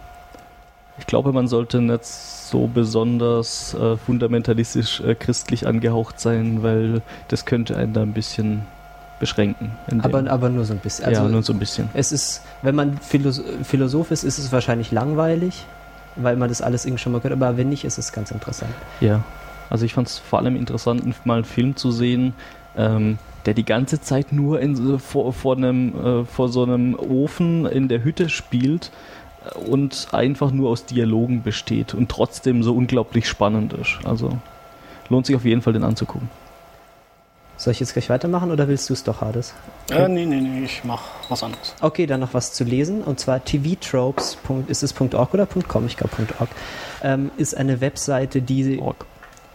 ich 0.98 1.06
glaube, 1.06 1.32
man 1.32 1.48
sollte 1.48 1.80
nicht 1.80 2.04
so 2.04 2.66
besonders 2.66 3.74
äh, 3.74 3.96
fundamentalistisch 3.96 5.00
äh, 5.00 5.14
christlich 5.14 5.66
angehaucht 5.66 6.20
sein, 6.20 6.62
weil 6.62 7.02
das 7.28 7.44
könnte 7.44 7.76
einen 7.76 7.92
da 7.92 8.02
ein 8.02 8.12
bisschen 8.12 8.62
beschränken. 9.18 9.72
Aber, 10.02 10.30
aber 10.30 10.48
nur 10.48 10.64
so 10.64 10.72
ein 10.72 10.78
bisschen. 10.78 11.06
Also 11.06 11.22
ja, 11.22 11.28
nur 11.28 11.42
so 11.42 11.52
ein 11.52 11.58
bisschen. 11.58 11.88
es 11.94 12.12
ist, 12.12 12.42
wenn 12.62 12.74
man 12.74 12.98
Philos 12.98 13.42
Philosoph 13.62 14.10
ist, 14.10 14.24
ist 14.24 14.38
es 14.38 14.52
wahrscheinlich 14.52 14.92
langweilig, 14.92 15.64
weil 16.16 16.36
man 16.36 16.48
das 16.48 16.62
alles 16.62 16.84
irgendwie 16.84 17.02
schon 17.02 17.12
mal 17.12 17.18
gehört, 17.18 17.40
aber 17.40 17.56
wenn 17.56 17.68
nicht, 17.68 17.84
ist 17.84 17.98
es 17.98 18.12
ganz 18.12 18.30
interessant. 18.30 18.72
Ja. 19.00 19.22
Also 19.68 19.84
ich 19.84 19.94
fand 19.94 20.08
es 20.08 20.18
vor 20.18 20.38
allem 20.38 20.54
interessant, 20.54 21.26
mal 21.26 21.36
einen 21.36 21.44
Film 21.44 21.76
zu 21.76 21.90
sehen, 21.90 22.34
ähm, 22.76 23.18
der 23.46 23.54
die 23.54 23.64
ganze 23.64 24.00
Zeit 24.00 24.32
nur 24.32 24.60
in, 24.60 24.98
vor, 24.98 25.32
vor, 25.32 25.56
einem, 25.56 25.94
äh, 25.94 26.24
vor 26.24 26.48
so 26.48 26.62
einem 26.62 26.94
Ofen 26.94 27.66
in 27.66 27.88
der 27.88 28.04
Hütte 28.04 28.28
spielt 28.28 28.90
und 29.54 30.08
einfach 30.12 30.50
nur 30.50 30.70
aus 30.70 30.84
Dialogen 30.84 31.42
besteht 31.42 31.94
und 31.94 32.10
trotzdem 32.10 32.62
so 32.62 32.74
unglaublich 32.74 33.28
spannend 33.28 33.72
ist. 33.72 33.98
Also 34.04 34.38
lohnt 35.08 35.26
sich 35.26 35.36
auf 35.36 35.44
jeden 35.44 35.62
Fall, 35.62 35.72
den 35.72 35.84
anzugucken. 35.84 36.28
Soll 37.58 37.72
ich 37.72 37.80
jetzt 37.80 37.94
gleich 37.94 38.10
weitermachen 38.10 38.50
oder 38.50 38.68
willst 38.68 38.90
du 38.90 38.92
es 38.92 39.02
doch, 39.02 39.22
Hades? 39.22 39.54
Äh, 39.90 40.08
nee, 40.08 40.26
nee, 40.26 40.40
nee, 40.40 40.64
ich 40.64 40.84
mach 40.84 41.02
was 41.30 41.42
anderes. 41.42 41.74
Okay, 41.80 42.06
dann 42.06 42.20
noch 42.20 42.34
was 42.34 42.52
zu 42.52 42.64
lesen 42.64 43.02
und 43.02 43.18
zwar 43.18 43.42
tvtropes. 43.42 44.36
Ist 44.66 44.82
es 44.82 44.94
.org 45.00 45.32
oder 45.32 45.46
.com? 45.46 45.86
Ich 45.86 45.96
glaube 45.96 46.14
.org. 46.38 46.50
Ähm, 47.02 47.30
ist 47.38 47.56
eine 47.56 47.80
Webseite, 47.80 48.42
die, 48.42 48.78
Org. 48.78 49.06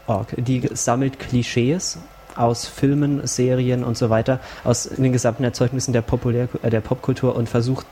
org, 0.07 0.33
die 0.37 0.67
sammelt 0.73 1.19
Klischees 1.19 1.99
aus 2.35 2.65
Filmen, 2.65 3.27
Serien 3.27 3.83
und 3.83 3.97
so 3.97 4.09
weiter, 4.09 4.39
aus 4.63 4.83
den 4.83 5.11
gesamten 5.11 5.43
Erzeugnissen 5.43 5.93
der, 5.93 6.01
Populär 6.01 6.47
äh, 6.63 6.71
der 6.71 6.81
Popkultur 6.81 7.35
und 7.35 7.49
versucht 7.49 7.85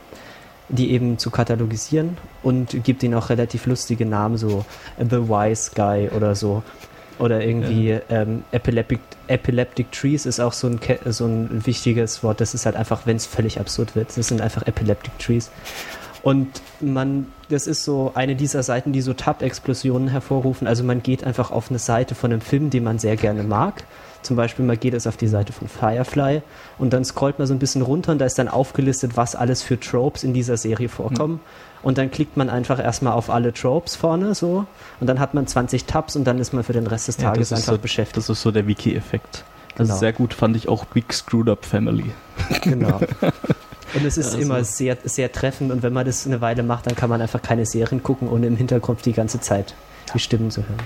die 0.70 0.92
eben 0.92 1.18
zu 1.18 1.30
katalogisieren 1.30 2.16
und 2.42 2.84
gibt 2.84 3.02
ihnen 3.02 3.14
auch 3.14 3.28
relativ 3.28 3.66
lustige 3.66 4.06
Namen, 4.06 4.36
so 4.36 4.64
The 4.98 5.28
Wise 5.28 5.72
Guy 5.74 6.08
oder 6.08 6.34
so. 6.34 6.62
Oder 7.18 7.44
irgendwie 7.44 7.98
ähm, 8.08 8.44
Epileptic, 8.50 9.00
Epileptic 9.26 9.92
Trees 9.92 10.24
ist 10.24 10.40
auch 10.40 10.54
so 10.54 10.68
ein, 10.68 10.80
so 11.06 11.26
ein 11.26 11.66
wichtiges 11.66 12.22
Wort. 12.22 12.40
Das 12.40 12.54
ist 12.54 12.64
halt 12.64 12.76
einfach, 12.76 13.02
wenn 13.04 13.16
es 13.16 13.26
völlig 13.26 13.60
absurd 13.60 13.94
wird. 13.94 14.16
Das 14.16 14.28
sind 14.28 14.40
einfach 14.40 14.66
Epileptic 14.66 15.18
Trees. 15.18 15.50
Und 16.22 16.62
man, 16.80 17.26
das 17.50 17.66
ist 17.66 17.84
so 17.84 18.12
eine 18.14 18.36
dieser 18.36 18.62
Seiten, 18.62 18.92
die 18.92 19.02
so 19.02 19.12
Tab-Explosionen 19.12 20.08
hervorrufen. 20.08 20.66
Also 20.66 20.82
man 20.82 21.02
geht 21.02 21.24
einfach 21.24 21.50
auf 21.50 21.70
eine 21.70 21.78
Seite 21.78 22.14
von 22.14 22.32
einem 22.32 22.40
Film, 22.40 22.70
den 22.70 22.84
man 22.84 22.98
sehr 22.98 23.16
gerne 23.16 23.42
mag. 23.42 23.84
Zum 24.22 24.36
Beispiel, 24.36 24.64
man 24.64 24.78
geht 24.78 24.92
jetzt 24.92 25.06
auf 25.08 25.16
die 25.16 25.28
Seite 25.28 25.52
von 25.52 25.66
Firefly 25.68 26.42
und 26.78 26.92
dann 26.92 27.04
scrollt 27.04 27.38
man 27.38 27.48
so 27.48 27.54
ein 27.54 27.58
bisschen 27.58 27.80
runter 27.82 28.12
und 28.12 28.18
da 28.18 28.26
ist 28.26 28.38
dann 28.38 28.48
aufgelistet, 28.48 29.16
was 29.16 29.34
alles 29.34 29.62
für 29.62 29.80
Tropes 29.80 30.24
in 30.24 30.34
dieser 30.34 30.56
Serie 30.56 30.88
vorkommen. 30.90 31.40
Und 31.82 31.96
dann 31.96 32.10
klickt 32.10 32.36
man 32.36 32.50
einfach 32.50 32.78
erstmal 32.78 33.14
auf 33.14 33.30
alle 33.30 33.54
Tropes 33.54 33.96
vorne 33.96 34.34
so 34.34 34.66
und 35.00 35.06
dann 35.06 35.18
hat 35.18 35.32
man 35.32 35.46
20 35.46 35.86
Tabs 35.86 36.16
und 36.16 36.24
dann 36.24 36.38
ist 36.38 36.52
man 36.52 36.62
für 36.64 36.74
den 36.74 36.86
Rest 36.86 37.08
des 37.08 37.16
Ja, 37.16 37.30
Tages 37.30 37.50
ist 37.50 37.58
einfach 37.58 37.72
so- 37.72 37.78
beschäftigt. 37.78 38.18
Das 38.18 38.28
ist 38.28 38.42
so 38.42 38.50
der 38.50 38.66
Wiki-Effekt. 38.66 39.44
Also 39.78 39.84
Genau. 39.84 39.98
sehr 40.00 40.12
gut 40.12 40.34
fand 40.34 40.56
ich 40.56 40.68
auch 40.68 40.84
Big 40.84 41.10
Screwed 41.14 41.48
Up 41.48 41.64
Family. 41.64 42.10
Genau. 42.62 42.98
Und 43.94 44.04
es 44.04 44.18
ist 44.18 44.26
Also- 44.26 44.38
immer 44.38 44.62
sehr, 44.62 44.98
sehr 45.04 45.32
treffend 45.32 45.72
und 45.72 45.82
wenn 45.82 45.92
man 45.92 46.04
das 46.06 46.24
eine 46.26 46.40
Weile 46.40 46.62
macht, 46.62 46.86
dann 46.86 46.94
kann 46.94 47.08
man 47.10 47.20
einfach 47.22 47.42
keine 47.42 47.64
Serien 47.66 48.02
gucken, 48.04 48.28
ohne 48.28 48.46
im 48.46 48.56
Hintergrund 48.56 49.04
die 49.06 49.12
ganze 49.14 49.40
Zeit 49.40 49.74
die 50.14 50.18
Stimmen 50.20 50.50
zu 50.52 50.60
hören. 50.60 50.78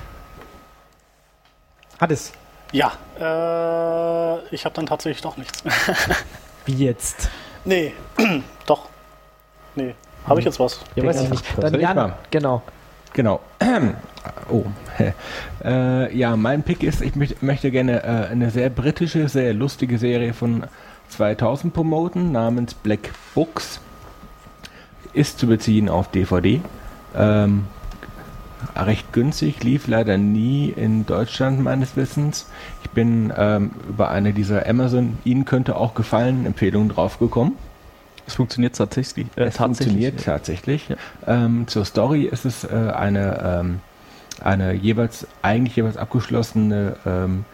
Hades. 2.00 2.32
Ja, 2.74 2.90
äh, 3.20 4.46
ich 4.52 4.64
habe 4.64 4.74
dann 4.74 4.86
tatsächlich 4.86 5.22
doch 5.22 5.36
nichts. 5.36 5.62
Wie 6.66 6.74
jetzt? 6.84 7.30
nee, 7.64 7.92
doch. 8.66 8.88
Nee, 9.76 9.94
habe 10.26 10.40
ich 10.40 10.46
jetzt 10.46 10.58
was? 10.58 10.80
Ja, 10.96 11.04
weiß 11.04 11.22
ich 11.22 11.30
nicht. 11.30 11.44
Dann 11.56 11.78
Jan, 11.78 12.14
genau. 12.30 12.62
Genau. 13.12 13.40
Oh. 14.50 14.64
äh, 15.64 16.16
ja, 16.16 16.34
mein 16.34 16.62
Pick 16.62 16.82
ist, 16.82 17.02
ich 17.02 17.14
möcht, 17.14 17.42
möchte 17.42 17.70
gerne 17.70 18.02
äh, 18.02 18.30
eine 18.32 18.50
sehr 18.50 18.70
britische, 18.70 19.28
sehr 19.28 19.52
lustige 19.52 19.98
Serie 19.98 20.32
von 20.32 20.64
2000 21.10 21.74
promoten, 21.74 22.32
namens 22.32 22.72
Black 22.72 23.10
Books. 23.34 23.80
Ist 25.12 25.38
zu 25.38 25.46
beziehen 25.46 25.90
auf 25.90 26.10
DVD. 26.10 26.62
Ähm, 27.14 27.66
recht 28.76 29.12
günstig, 29.12 29.62
lief 29.62 29.86
leider 29.86 30.18
nie 30.18 30.70
in 30.70 31.06
Deutschland 31.06 31.60
meines 31.60 31.96
Wissens. 31.96 32.48
Ich 32.82 32.90
bin 32.90 33.32
ähm, 33.36 33.72
über 33.88 34.10
eine 34.10 34.32
dieser 34.32 34.66
Amazon, 34.68 35.18
Ihnen 35.24 35.44
könnte 35.44 35.76
auch 35.76 35.94
gefallen, 35.94 36.46
Empfehlungen 36.46 36.88
draufgekommen. 36.88 37.54
Es 38.26 38.34
funktioniert 38.34 38.76
tatsächlich. 38.76 39.26
Äh, 39.36 39.44
Es 39.44 39.56
funktioniert 39.58 40.24
tatsächlich. 40.24 40.86
tatsächlich. 40.86 40.98
Ja. 41.26 41.44
Ähm, 41.44 41.66
zur 41.68 41.84
Story 41.84 42.24
ist 42.24 42.44
es 42.44 42.64
äh, 42.64 42.68
eine, 42.94 43.60
ähm, 43.60 43.80
eine 44.40 44.72
jeweils, 44.72 45.26
eigentlich 45.42 45.76
jeweils 45.76 45.96
abgeschlossene 45.96 46.96
ähm, 47.04 47.44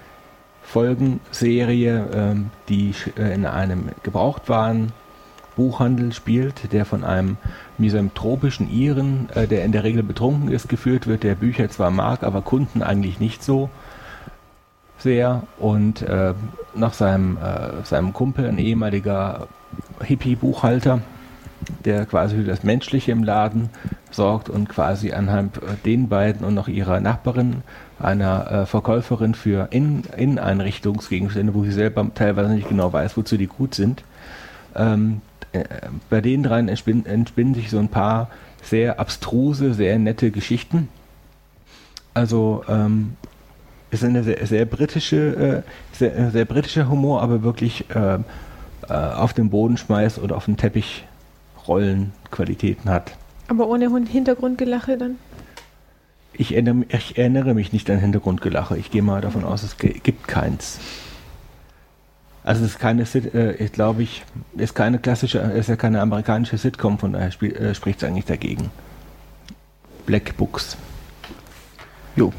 Folgenserie, 0.62 2.06
ähm, 2.14 2.50
die 2.68 2.94
äh, 3.18 3.34
in 3.34 3.46
einem 3.46 3.88
Gebrauchtwaren 4.04 4.92
Buchhandel 5.60 6.14
spielt, 6.14 6.72
der 6.72 6.86
von 6.86 7.04
einem 7.04 7.36
misanthropischen 7.76 8.70
Iren, 8.72 9.28
äh, 9.34 9.46
der 9.46 9.62
in 9.66 9.72
der 9.72 9.84
Regel 9.84 10.02
betrunken 10.02 10.50
ist, 10.50 10.70
geführt 10.70 11.06
wird, 11.06 11.22
der 11.22 11.34
Bücher 11.34 11.68
zwar 11.68 11.90
mag, 11.90 12.22
aber 12.22 12.40
Kunden 12.40 12.82
eigentlich 12.82 13.20
nicht 13.20 13.44
so 13.44 13.68
sehr 14.96 15.42
und 15.58 16.00
äh, 16.00 16.32
nach 16.74 16.94
seinem, 16.94 17.36
äh, 17.36 17.84
seinem 17.84 18.14
Kumpel, 18.14 18.46
ein 18.46 18.56
ehemaliger 18.56 19.48
Hippie-Buchhalter, 20.02 21.02
der 21.84 22.06
quasi 22.06 22.36
für 22.36 22.44
das 22.44 22.62
Menschliche 22.62 23.12
im 23.12 23.22
Laden 23.22 23.68
sorgt 24.10 24.48
und 24.48 24.66
quasi 24.66 25.12
anhand 25.12 25.58
äh, 25.58 25.76
den 25.84 26.08
beiden 26.08 26.42
und 26.42 26.54
noch 26.54 26.68
ihrer 26.68 27.00
Nachbarin, 27.00 27.56
einer 27.98 28.50
äh, 28.50 28.66
Verkäuferin 28.66 29.34
für 29.34 29.68
In 29.72 30.04
Inneneinrichtungsgegenstände, 30.16 31.52
wo 31.52 31.64
sie 31.64 31.72
selber 31.72 32.06
teilweise 32.14 32.54
nicht 32.54 32.70
genau 32.70 32.94
weiß, 32.94 33.18
wozu 33.18 33.36
die 33.36 33.46
gut 33.46 33.74
sind. 33.74 34.04
Ähm, 34.74 35.20
äh, 35.26 35.29
bei 36.08 36.20
den 36.20 36.42
dreien 36.42 36.68
entspinnen, 36.68 37.06
entspinnen 37.06 37.54
sich 37.54 37.70
so 37.70 37.78
ein 37.78 37.88
paar 37.88 38.30
sehr 38.62 39.00
abstruse, 39.00 39.74
sehr 39.74 39.98
nette 39.98 40.30
Geschichten. 40.30 40.88
Also 42.14 42.64
ähm, 42.68 43.16
ist 43.90 44.04
eine 44.04 44.22
sehr, 44.22 44.46
sehr 44.46 44.64
britische, 44.64 45.64
äh, 45.64 45.96
sehr, 45.96 46.30
sehr 46.30 46.44
britischer 46.44 46.88
Humor, 46.88 47.22
aber 47.22 47.42
wirklich 47.42 47.84
äh, 47.90 48.14
äh, 48.14 48.92
auf 48.92 49.32
den 49.32 49.50
Boden 49.50 49.76
schmeißt 49.76 50.18
oder 50.18 50.36
auf 50.36 50.44
den 50.44 50.56
Teppich 50.56 51.04
rollen 51.66 52.12
Qualitäten 52.30 52.90
hat. 52.90 53.12
Aber 53.48 53.68
ohne 53.68 53.90
Hintergrundgelache 54.06 54.96
dann? 54.96 55.16
Ich 56.32 56.52
erinnere, 56.52 56.84
ich 56.88 57.18
erinnere 57.18 57.54
mich 57.54 57.72
nicht 57.72 57.90
an 57.90 57.98
Hintergrundgelache. 57.98 58.78
Ich 58.78 58.90
gehe 58.90 59.02
mal 59.02 59.20
davon 59.20 59.44
aus, 59.44 59.62
es 59.62 59.76
gibt 59.76 60.28
keins. 60.28 60.78
Also 62.42 62.64
es 62.64 62.72
ist 62.72 62.78
keine, 62.78 63.02
äh, 63.02 63.68
glaube 63.68 64.02
ich, 64.02 64.22
ist 64.56 64.74
keine 64.74 64.98
klassische, 64.98 65.38
ist 65.38 65.68
ja 65.68 65.76
keine 65.76 66.00
amerikanische 66.00 66.56
Sitcom, 66.56 66.98
von 66.98 67.12
daher 67.12 67.28
äh, 67.42 67.74
spricht 67.74 68.02
es 68.02 68.08
eigentlich 68.08 68.24
dagegen. 68.24 68.70
Black 70.06 70.36
Books. 70.36 70.76
Jo. 72.16 72.32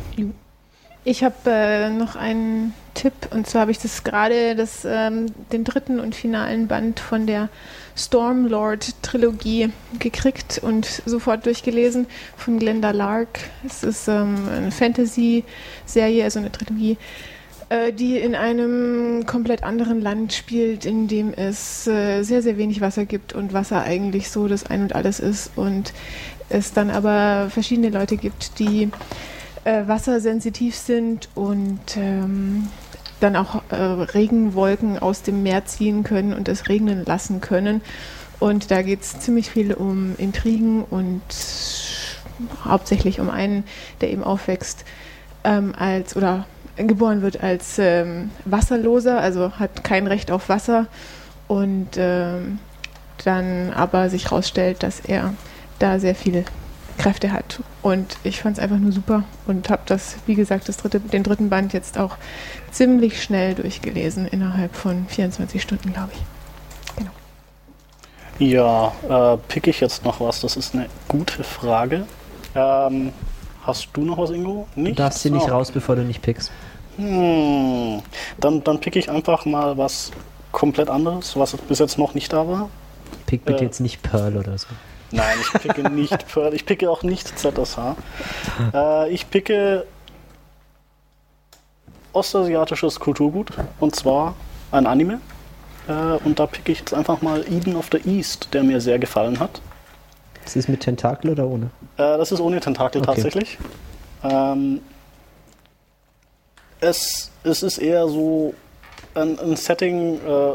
Ich 1.04 1.24
habe 1.24 1.36
äh, 1.46 1.90
noch 1.90 2.16
einen 2.16 2.74
Tipp 2.94 3.14
und 3.32 3.48
zwar 3.48 3.62
habe 3.62 3.72
ich 3.72 3.80
das 3.80 4.04
gerade 4.04 4.56
das, 4.56 4.86
ähm, 4.86 5.28
den 5.52 5.64
dritten 5.64 6.00
und 6.00 6.14
finalen 6.14 6.68
Band 6.68 7.00
von 7.00 7.26
der 7.26 7.50
Stormlord-Trilogie 7.96 9.72
gekriegt 10.00 10.60
und 10.62 10.86
sofort 10.86 11.46
durchgelesen 11.46 12.08
von 12.38 12.60
Glenda 12.60 12.92
Lark. 12.92 13.40
Es 13.66 13.84
ist 13.84 14.08
ähm, 14.08 14.48
eine 14.56 14.72
Fantasy-Serie, 14.72 16.24
also 16.24 16.40
eine 16.40 16.52
Trilogie. 16.52 16.98
Äh, 17.72 17.94
die 17.94 18.18
in 18.18 18.36
einem 18.36 19.26
komplett 19.26 19.64
anderen 19.64 20.02
Land 20.02 20.34
spielt, 20.34 20.86
in 20.86 21.08
dem 21.08 21.34
es 21.34 21.88
äh, 21.88 22.22
sehr, 22.22 22.42
sehr 22.42 22.58
wenig 22.58 22.82
Wasser 22.82 23.06
gibt 23.06 23.32
und 23.32 23.54
Wasser 23.54 23.82
eigentlich 23.82 24.30
so 24.30 24.50
das 24.50 24.66
Ein 24.66 24.82
und 24.82 24.94
alles 24.94 25.22
ist 25.22 25.52
und 25.56 25.94
es 26.50 26.74
dann 26.74 26.90
aber 26.90 27.50
verschiedene 27.50 27.90
Leute 27.90 28.18
gibt, 28.18 28.60
die 28.60 28.90
äh, 29.64 29.88
wassersensitiv 29.88 30.76
sind 30.76 31.30
und 31.34 31.80
ähm, 31.96 32.68
dann 33.22 33.38
auch 33.38 33.62
äh, 33.70 33.76
Regenwolken 33.76 35.00
aus 35.00 35.22
dem 35.22 35.42
Meer 35.42 35.64
ziehen 35.64 36.04
können 36.04 36.34
und 36.34 36.50
es 36.50 36.68
regnen 36.68 37.06
lassen 37.06 37.40
können. 37.40 37.80
Und 38.42 38.70
da 38.70 38.82
geht 38.82 39.04
es 39.04 39.18
ziemlich 39.22 39.50
viel 39.50 39.74
um 39.74 40.16
Intrigen 40.18 40.84
und 40.84 41.22
hauptsächlich 42.66 43.22
um 43.22 43.30
einen, 43.30 43.64
der 44.02 44.12
eben 44.12 44.26
aufwächst 44.26 44.84
ähm, 45.46 45.74
als 45.78 46.18
oder 46.18 46.46
geboren 46.88 47.22
wird 47.22 47.42
als 47.44 47.78
ähm, 47.80 48.32
Wasserloser, 48.46 49.20
also 49.20 49.52
hat 49.54 49.84
kein 49.84 50.08
Recht 50.08 50.32
auf 50.32 50.50
Wasser 50.50 50.88
und 51.48 51.90
ähm, 51.98 52.60
dann 53.24 53.72
aber 53.74 54.10
sich 54.10 54.26
herausstellt, 54.26 54.84
dass 54.84 55.00
er 55.00 55.34
da 55.80 56.00
sehr 56.00 56.16
viele 56.16 56.46
Kräfte 56.98 57.32
hat. 57.32 57.60
Und 57.82 58.18
ich 58.24 58.42
fand 58.42 58.58
es 58.58 58.64
einfach 58.64 58.78
nur 58.78 58.92
super 58.92 59.24
und 59.48 59.70
habe 59.70 59.82
das, 59.86 60.18
wie 60.26 60.36
gesagt, 60.36 60.70
das 60.70 60.78
dritte, 60.78 61.00
den 61.00 61.24
dritten 61.24 61.50
Band 61.50 61.74
jetzt 61.74 61.98
auch 61.98 62.18
ziemlich 62.72 63.22
schnell 63.24 63.56
durchgelesen, 63.56 64.28
innerhalb 64.28 64.76
von 64.76 65.06
24 65.08 65.62
Stunden, 65.62 65.94
glaube 65.94 66.10
ich. 66.14 66.22
Ja, 68.40 68.92
äh, 69.08 69.38
pick 69.48 69.68
ich 69.68 69.82
jetzt 69.82 70.04
noch 70.04 70.20
was? 70.20 70.42
Das 70.42 70.58
ist 70.58 70.74
eine 70.74 70.88
gute 71.08 71.44
Frage. 71.44 72.06
Ähm, 72.56 73.14
hast 73.64 73.90
du 73.94 74.02
noch 74.02 74.18
was, 74.18 74.32
Ingo? 74.32 74.68
Du 74.76 74.92
darfst 74.94 75.22
sie 75.22 75.30
nicht 75.30 75.48
Ah, 75.48 75.52
raus, 75.54 75.72
bevor 75.72 75.96
du 75.96 76.02
nicht 76.04 76.24
pickst. 76.24 76.52
Hm. 77.02 78.02
Dann, 78.40 78.64
dann 78.64 78.80
pick 78.80 78.96
ich 78.96 79.10
einfach 79.10 79.46
mal 79.46 79.78
was 79.78 80.12
komplett 80.52 80.90
anderes, 80.90 81.36
was 81.38 81.54
bis 81.58 81.80
jetzt 81.80 81.98
noch 81.98 82.14
nicht 82.14 82.32
da 82.34 82.48
war. 82.48 82.70
Pick 83.26 83.46
bitte 83.46 83.62
Äh. 83.62 83.66
jetzt 83.66 83.80
nicht 83.80 84.02
Pearl 84.04 84.38
oder 84.38 84.58
so. 84.58 84.68
Nein, 85.12 85.38
ich 85.42 85.62
picke 85.62 85.90
nicht 85.90 86.28
Pearl, 86.28 86.54
ich 86.54 86.66
picke 86.66 86.90
auch 86.90 87.04
nicht 87.04 87.38
ZSH. 87.40 87.78
Äh, 88.74 89.10
ich 89.12 89.30
picke 89.30 89.86
ostasiatisches 92.14 93.00
Kulturgut 93.00 93.50
und 93.80 93.96
zwar 93.96 94.36
ein 94.72 94.86
Anime. 94.86 95.20
Äh, 95.88 95.94
und 96.26 96.40
da 96.40 96.46
picke 96.46 96.72
ich 96.72 96.80
jetzt 96.80 96.94
einfach 96.94 97.22
mal 97.22 97.42
Eden 97.50 97.76
of 97.76 97.88
the 97.92 98.00
East, 98.10 98.50
der 98.54 98.64
mir 98.64 98.82
sehr 98.82 99.00
gefallen 99.00 99.40
hat. 99.40 99.62
Ist 100.46 100.56
es 100.58 100.68
mit 100.68 100.82
Tentakel 100.82 101.32
oder 101.32 101.48
ohne? 101.48 101.66
Äh, 101.98 102.18
das 102.18 102.32
ist 102.32 102.40
ohne 102.40 102.60
Tentakel 102.60 103.02
Okay. 103.02 103.14
tatsächlich. 103.14 103.58
Ähm, 104.24 104.82
es, 106.82 107.32
es 107.44 107.64
ist 107.64 107.78
eher 107.78 108.08
so 108.08 108.54
ein, 109.16 109.40
ein 109.40 109.56
Setting 109.56 110.20
äh, 110.20 110.54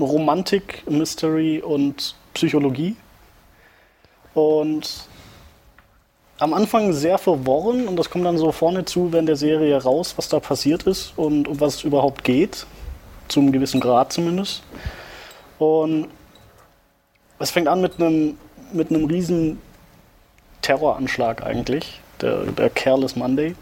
Romantik, 0.00 0.82
Mystery 0.88 1.60
und 1.60 2.14
Psychologie. 2.34 2.96
Und 4.34 5.08
am 6.38 6.54
Anfang 6.54 6.92
sehr 6.92 7.18
verworren 7.18 7.88
und 7.88 7.96
das 7.96 8.10
kommt 8.10 8.26
dann 8.26 8.38
so 8.38 8.52
vorne 8.52 8.84
zu 8.84 9.12
während 9.12 9.28
der 9.28 9.36
Serie 9.36 9.82
raus, 9.82 10.14
was 10.16 10.28
da 10.28 10.38
passiert 10.38 10.84
ist 10.84 11.14
und 11.16 11.48
um 11.48 11.60
was 11.60 11.76
es 11.76 11.84
überhaupt 11.84 12.24
geht. 12.24 12.66
Zum 13.28 13.50
gewissen 13.50 13.80
Grad 13.80 14.12
zumindest. 14.12 14.62
Und 15.58 16.08
es 17.38 17.50
fängt 17.50 17.68
an 17.68 17.80
mit 17.80 18.00
einem 18.00 18.38
mit 18.72 18.90
einem 18.90 19.04
riesen 19.06 19.60
Terroranschlag 20.62 21.42
eigentlich, 21.44 22.00
der, 22.20 22.44
der 22.46 22.70
Careless 22.70 23.16
Monday. 23.16 23.54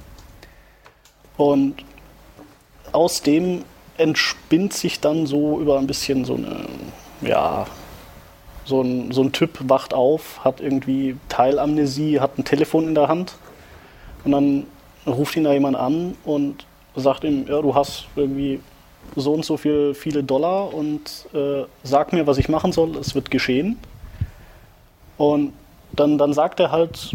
Und 1.36 1.84
aus 2.94 3.22
dem 3.22 3.64
entspinnt 3.96 4.72
sich 4.72 5.00
dann 5.00 5.26
so 5.26 5.60
über 5.60 5.78
ein 5.78 5.86
bisschen 5.86 6.24
so 6.24 6.34
eine, 6.34 6.66
ja, 7.20 7.66
so 8.64 8.80
ein, 8.80 9.12
so 9.12 9.22
ein 9.22 9.32
Typ 9.32 9.58
wacht 9.68 9.94
auf, 9.94 10.44
hat 10.44 10.60
irgendwie 10.60 11.16
Teilamnesie, 11.28 12.20
hat 12.20 12.38
ein 12.38 12.44
Telefon 12.44 12.88
in 12.88 12.94
der 12.94 13.08
Hand 13.08 13.34
und 14.24 14.32
dann 14.32 14.66
ruft 15.06 15.36
ihn 15.36 15.44
da 15.44 15.52
jemand 15.52 15.76
an 15.76 16.16
und 16.24 16.66
sagt 16.96 17.24
ihm, 17.24 17.46
ja, 17.46 17.60
du 17.60 17.74
hast 17.74 18.06
irgendwie 18.16 18.60
so 19.16 19.34
und 19.34 19.44
so 19.44 19.56
viel, 19.56 19.94
viele 19.94 20.24
Dollar 20.24 20.72
und 20.72 21.26
äh, 21.34 21.64
sag 21.82 22.12
mir, 22.12 22.26
was 22.26 22.38
ich 22.38 22.48
machen 22.48 22.72
soll, 22.72 22.96
es 22.96 23.14
wird 23.14 23.30
geschehen. 23.30 23.78
Und 25.18 25.52
dann, 25.92 26.18
dann 26.18 26.32
sagt 26.32 26.58
er 26.58 26.72
halt, 26.72 27.14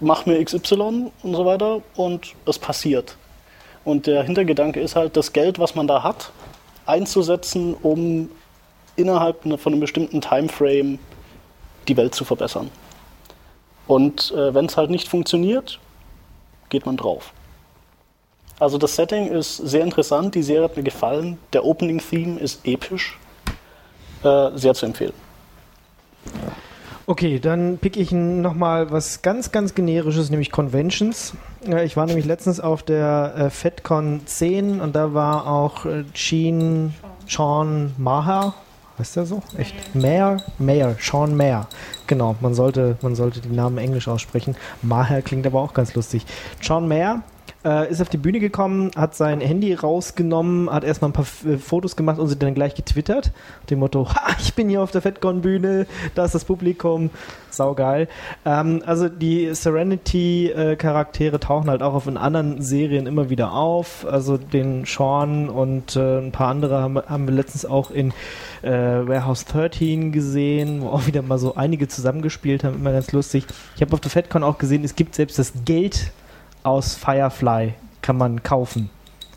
mach 0.00 0.24
mir 0.24 0.42
XY 0.42 1.10
und 1.22 1.34
so 1.34 1.44
weiter 1.44 1.82
und 1.96 2.34
es 2.46 2.58
passiert. 2.58 3.16
Und 3.84 4.06
der 4.06 4.22
Hintergedanke 4.22 4.80
ist 4.80 4.96
halt, 4.96 5.16
das 5.16 5.32
Geld, 5.32 5.58
was 5.58 5.74
man 5.74 5.86
da 5.86 6.02
hat, 6.02 6.32
einzusetzen, 6.86 7.74
um 7.74 8.30
innerhalb 8.96 9.42
von 9.42 9.72
einem 9.72 9.80
bestimmten 9.80 10.20
Timeframe 10.20 10.98
die 11.88 11.96
Welt 11.96 12.14
zu 12.14 12.24
verbessern. 12.24 12.70
Und 13.86 14.32
äh, 14.32 14.54
wenn 14.54 14.66
es 14.66 14.76
halt 14.76 14.90
nicht 14.90 15.08
funktioniert, 15.08 15.78
geht 16.70 16.86
man 16.86 16.96
drauf. 16.96 17.32
Also 18.58 18.78
das 18.78 18.94
Setting 18.94 19.26
ist 19.26 19.56
sehr 19.56 19.82
interessant, 19.82 20.34
die 20.34 20.42
Serie 20.42 20.64
hat 20.64 20.76
mir 20.76 20.82
gefallen, 20.82 21.38
der 21.52 21.64
Opening-Theme 21.64 22.38
ist 22.38 22.64
episch, 22.66 23.18
äh, 24.22 24.50
sehr 24.54 24.74
zu 24.74 24.86
empfehlen. 24.86 25.12
Okay, 27.06 27.38
dann 27.38 27.76
pick 27.78 27.98
ich 27.98 28.12
nochmal 28.12 28.90
was 28.90 29.20
ganz, 29.20 29.52
ganz 29.52 29.74
generisches, 29.74 30.30
nämlich 30.30 30.50
Conventions. 30.50 31.34
Äh, 31.66 31.84
Ich 31.84 31.96
war 31.98 32.06
nämlich 32.06 32.24
letztens 32.24 32.60
auf 32.60 32.82
der 32.82 33.34
äh, 33.36 33.50
FedCon 33.50 34.22
10 34.24 34.80
und 34.80 34.96
da 34.96 35.12
war 35.12 35.46
auch 35.46 35.84
äh, 35.84 36.04
Gene 36.14 36.92
Sean 37.28 37.92
Maher. 37.98 38.54
Heißt 38.98 39.16
der 39.16 39.26
so? 39.26 39.42
Echt? 39.58 39.74
Mayer? 39.94 40.38
Mayer, 40.58 40.96
Sean 41.00 41.36
Mayer. 41.36 41.66
Genau, 42.06 42.36
man 42.40 42.54
sollte, 42.54 42.96
man 43.02 43.16
sollte 43.16 43.40
die 43.40 43.48
Namen 43.54 43.76
englisch 43.76 44.06
aussprechen. 44.08 44.56
Maher 44.82 45.20
klingt 45.20 45.46
aber 45.46 45.60
auch 45.60 45.74
ganz 45.74 45.94
lustig. 45.94 46.24
Sean 46.62 46.86
Mayer 46.88 47.22
äh, 47.64 47.90
ist 47.90 48.00
auf 48.00 48.08
die 48.08 48.16
Bühne 48.16 48.40
gekommen, 48.40 48.90
hat 48.96 49.14
sein 49.14 49.40
Handy 49.40 49.74
rausgenommen, 49.74 50.70
hat 50.70 50.84
erstmal 50.84 51.10
ein 51.10 51.14
paar 51.14 51.24
F 51.24 51.44
äh, 51.44 51.58
Fotos 51.58 51.96
gemacht 51.96 52.18
und 52.18 52.28
sie 52.28 52.36
dann 52.36 52.54
gleich 52.54 52.74
getwittert. 52.74 53.32
Dem 53.70 53.78
Motto, 53.78 54.08
ha, 54.14 54.36
ich 54.38 54.54
bin 54.54 54.68
hier 54.68 54.82
auf 54.82 54.90
der 54.90 55.02
FedCon-Bühne, 55.02 55.86
da 56.14 56.24
ist 56.24 56.34
das 56.34 56.44
Publikum, 56.44 57.10
saugeil. 57.50 58.08
Ähm, 58.44 58.82
also 58.84 59.08
die 59.08 59.54
Serenity-Charaktere 59.54 61.40
tauchen 61.40 61.70
halt 61.70 61.82
auch 61.82 61.94
auf 61.94 62.06
in 62.06 62.16
anderen 62.16 62.60
Serien 62.60 63.06
immer 63.06 63.30
wieder 63.30 63.52
auf. 63.52 64.06
Also 64.06 64.36
den 64.36 64.84
Sean 64.84 65.48
und 65.48 65.96
äh, 65.96 66.18
ein 66.18 66.32
paar 66.32 66.48
andere 66.48 66.82
haben, 66.82 66.98
haben 66.98 67.26
wir 67.26 67.34
letztens 67.34 67.64
auch 67.64 67.90
in 67.90 68.12
äh, 68.62 68.70
Warehouse 68.70 69.44
13 69.46 70.12
gesehen, 70.12 70.82
wo 70.82 70.88
auch 70.88 71.06
wieder 71.06 71.22
mal 71.22 71.38
so 71.38 71.54
einige 71.54 71.88
zusammengespielt 71.88 72.64
haben, 72.64 72.76
immer 72.76 72.92
ganz 72.92 73.12
lustig. 73.12 73.46
Ich 73.76 73.82
habe 73.82 73.92
auf 73.92 74.00
der 74.00 74.10
FedCon 74.10 74.42
auch 74.42 74.58
gesehen, 74.58 74.84
es 74.84 74.96
gibt 74.96 75.14
selbst 75.14 75.38
das 75.38 75.52
Geld 75.64 76.12
aus 76.64 76.94
Firefly 76.94 77.74
kann 78.02 78.16
man 78.16 78.42
kaufen 78.42 78.90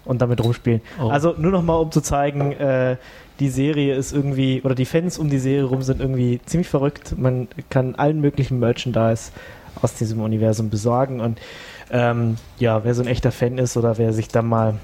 und 0.05 0.21
damit 0.21 0.43
rumspielen. 0.43 0.81
Oh. 0.99 1.09
Also 1.09 1.35
nur 1.37 1.51
noch 1.51 1.61
mal, 1.61 1.75
um 1.75 1.91
zu 1.91 2.01
zeigen, 2.01 2.53
äh, 2.53 2.97
die 3.39 3.49
Serie 3.49 3.95
ist 3.95 4.13
irgendwie, 4.13 4.61
oder 4.63 4.73
die 4.73 4.85
Fans 4.85 5.19
um 5.19 5.29
die 5.29 5.37
Serie 5.37 5.65
rum 5.65 5.83
sind 5.83 6.01
irgendwie 6.01 6.41
ziemlich 6.45 6.69
verrückt. 6.69 7.15
Man 7.17 7.47
kann 7.69 7.95
allen 7.95 8.19
möglichen 8.19 8.59
Merchandise 8.59 9.31
aus 9.81 9.93
diesem 9.93 10.21
Universum 10.21 10.69
besorgen 10.69 11.19
und 11.19 11.39
ähm, 11.91 12.37
ja, 12.57 12.83
wer 12.83 12.95
so 12.95 13.01
ein 13.03 13.07
echter 13.07 13.31
Fan 13.31 13.57
ist 13.57 13.77
oder 13.77 13.97
wer 13.97 14.11
sich 14.11 14.27
da 14.27 14.41
mal 14.41 14.75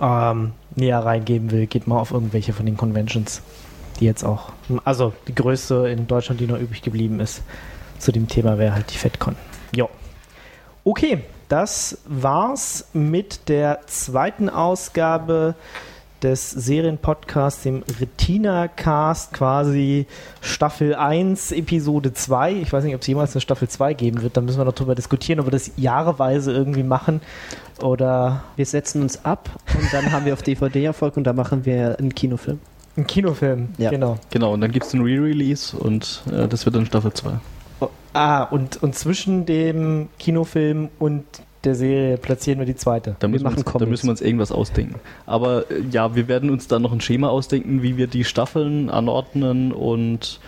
ähm, 0.00 0.52
näher 0.74 1.00
reingeben 1.00 1.50
will, 1.50 1.66
geht 1.66 1.86
mal 1.86 1.98
auf 1.98 2.10
irgendwelche 2.10 2.52
von 2.52 2.66
den 2.66 2.76
Conventions, 2.76 3.42
die 4.00 4.06
jetzt 4.06 4.24
auch, 4.24 4.50
also 4.84 5.12
die 5.28 5.34
größte 5.34 5.88
in 5.88 6.06
Deutschland, 6.06 6.40
die 6.40 6.46
noch 6.46 6.58
übrig 6.58 6.82
geblieben 6.82 7.20
ist, 7.20 7.42
zu 7.98 8.12
dem 8.12 8.28
Thema 8.28 8.58
wäre 8.58 8.74
halt 8.74 8.92
die 8.92 8.98
FedCon. 8.98 9.36
Jo. 9.74 9.88
Okay, 10.84 11.22
das 11.48 11.98
war's 12.06 12.88
mit 12.92 13.48
der 13.48 13.80
zweiten 13.86 14.48
Ausgabe 14.48 15.54
des 16.24 16.50
Serienpodcasts, 16.50 17.62
dem 17.64 17.84
Retina 18.00 18.66
Cast, 18.66 19.34
quasi 19.34 20.06
Staffel 20.40 20.94
1, 20.94 21.52
Episode 21.52 22.14
2. 22.14 22.52
Ich 22.54 22.72
weiß 22.72 22.82
nicht, 22.84 22.94
ob 22.94 23.02
es 23.02 23.06
jemals 23.06 23.34
eine 23.34 23.42
Staffel 23.42 23.68
2 23.68 23.92
geben 23.92 24.22
wird. 24.22 24.36
Da 24.36 24.40
müssen 24.40 24.58
wir 24.58 24.64
noch 24.64 24.72
drüber 24.72 24.94
diskutieren, 24.94 25.38
ob 25.40 25.46
wir 25.46 25.50
das 25.50 25.72
jahreweise 25.76 26.50
irgendwie 26.50 26.82
machen 26.82 27.20
oder 27.82 28.42
Wir 28.56 28.64
setzen 28.64 29.02
uns 29.02 29.24
ab 29.24 29.50
und 29.78 29.92
dann 29.92 30.12
haben 30.12 30.24
wir 30.24 30.32
auf 30.32 30.42
DVD 30.42 30.84
Erfolg 30.84 31.16
und 31.18 31.24
da 31.24 31.34
machen 31.34 31.66
wir 31.66 31.98
einen 31.98 32.14
Kinofilm. 32.14 32.58
einen 32.96 33.06
Kinofilm. 33.06 33.68
Ja. 33.76 33.90
Genau. 33.90 34.16
Genau, 34.30 34.54
und 34.54 34.62
dann 34.62 34.72
gibt 34.72 34.86
es 34.86 34.94
einen 34.94 35.02
Re-Release 35.02 35.76
und 35.76 36.22
äh, 36.32 36.48
das 36.48 36.64
wird 36.64 36.76
dann 36.76 36.86
Staffel 36.86 37.12
2. 37.12 37.32
Ah, 38.14 38.44
und, 38.44 38.82
und 38.82 38.94
zwischen 38.94 39.44
dem 39.44 40.08
Kinofilm 40.18 40.88
und 40.98 41.24
der 41.64 41.74
Serie 41.74 42.16
platzieren 42.16 42.58
wir 42.60 42.66
die 42.66 42.76
zweite. 42.76 43.16
Da 43.18 43.28
müssen, 43.28 43.44
wir 43.44 43.56
uns, 43.56 43.64
da 43.64 43.86
müssen 43.86 44.06
wir 44.06 44.10
uns 44.10 44.20
irgendwas 44.20 44.52
ausdenken. 44.52 45.00
Aber 45.26 45.70
äh, 45.70 45.82
ja, 45.90 46.14
wir 46.14 46.28
werden 46.28 46.50
uns 46.50 46.68
dann 46.68 46.82
noch 46.82 46.92
ein 46.92 47.00
Schema 47.00 47.28
ausdenken, 47.28 47.82
wie 47.82 47.96
wir 47.96 48.06
die 48.06 48.24
Staffeln 48.24 48.88
anordnen 48.88 49.72
und 49.72 50.40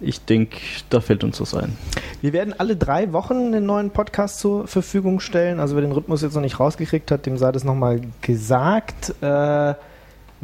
ich 0.00 0.24
denke, 0.24 0.58
da 0.90 1.00
fällt 1.00 1.24
uns 1.24 1.40
was 1.40 1.54
ein. 1.54 1.78
Wir 2.20 2.32
werden 2.32 2.54
alle 2.58 2.76
drei 2.76 3.12
Wochen 3.12 3.34
einen 3.34 3.64
neuen 3.64 3.90
Podcast 3.90 4.38
zur 4.38 4.66
Verfügung 4.66 5.20
stellen. 5.20 5.60
Also 5.60 5.76
wer 5.76 5.82
den 5.82 5.92
Rhythmus 5.92 6.20
jetzt 6.20 6.34
noch 6.34 6.42
nicht 6.42 6.60
rausgekriegt 6.60 7.10
hat, 7.10 7.26
dem 7.26 7.38
sei 7.38 7.52
das 7.52 7.64
nochmal 7.64 8.00
gesagt. 8.20 9.14
Äh, 9.22 9.74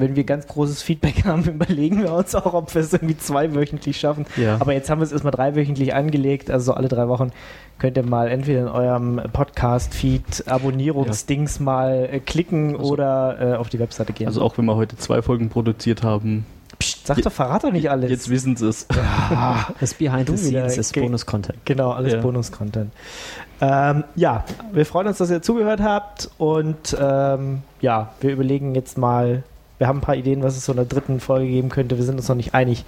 wenn 0.01 0.17
wir 0.17 0.25
ganz 0.25 0.47
großes 0.47 0.83
Feedback 0.83 1.25
haben, 1.25 1.45
überlegen 1.45 2.03
wir 2.03 2.13
uns 2.13 2.35
auch, 2.35 2.55
ob 2.55 2.75
wir 2.75 2.83
es 2.83 2.93
irgendwie 2.93 3.17
zweiwöchentlich 3.17 3.99
schaffen. 4.01 4.27
Ja. 4.37 4.57
Aber 4.61 4.73
jetzt 4.73 4.91
haben 4.91 5.01
wir 5.01 5.05
es 5.05 5.13
erstmal 5.13 5.33
dreiwöchentlich 5.33 5.95
angelegt, 5.95 6.51
also 6.51 6.67
so 6.67 6.75
alle 6.75 6.89
drei 6.89 7.09
Wochen 7.09 7.31
könnt 7.79 7.97
ihr 7.97 8.03
mal 8.05 8.29
entweder 8.29 8.61
in 8.61 8.69
eurem 8.69 9.21
Podcast-Feed 9.33 10.47
Abonnierungsdings 10.49 11.61
mal 11.61 12.09
äh, 12.13 12.21
klicken 12.21 12.77
Also- 12.77 12.93
oder 12.93 13.39
äh, 13.41 13.57
auf 13.57 13.69
die 13.69 13.79
Webseite 13.79 14.13
gehen. 14.13 14.27
Also 14.27 14.43
auch 14.43 14.59
wenn 14.59 14.65
wir 14.67 14.77
heute 14.77 14.97
zwei 14.97 15.23
Folgen 15.23 15.49
produziert 15.49 16.03
haben, 16.03 16.45
Psst, 16.79 17.07
sag 17.07 17.21
doch, 17.21 17.33
verrat 17.33 17.65
doch 17.65 17.73
nicht 17.73 17.91
alles. 17.91 18.11
jetzt 18.11 18.31
wissen 18.31 18.57
sie 18.57 18.69
es. 18.69 18.87
Das 19.81 19.95
Behind 19.95 20.29
the 20.29 20.37
Scenes 20.37 20.79
ist. 20.79 20.95
Bonus-Content. 20.95 21.59
Genau, 21.67 21.91
alles 21.91 22.15
Ja. 22.15 22.21
Bonus-Content. 22.21 22.91
Ähm, 23.61 24.05
ja, 24.15 24.45
wir 24.73 24.87
freuen 24.87 25.09
uns, 25.09 25.19
dass 25.19 25.31
ihr 25.31 25.43
zugehört 25.43 25.81
habt 25.83 26.31
und 26.39 26.97
ähm, 26.99 27.63
ja, 27.83 28.13
wir 28.21 28.33
überlegen 28.33 28.75
jetzt 28.75 28.97
mal, 28.97 29.43
wir 29.81 29.89
haben 29.89 29.99
ein 29.99 30.03
paar 30.03 30.15
Ideen, 30.15 30.43
was 30.43 30.59
es 30.59 30.67
so 30.67 30.73
in 30.73 30.77
der 30.77 30.85
dritten 30.85 31.21
Folge 31.21 31.49
geben 31.49 31.71
könnte. 31.71 31.97
Wir 31.97 32.05
sind 32.05 32.17
uns 32.19 32.29
noch 32.29 32.37
nicht 32.37 32.53
einig, 32.53 32.85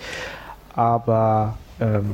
aber 0.76 1.56
ähm, 1.80 2.10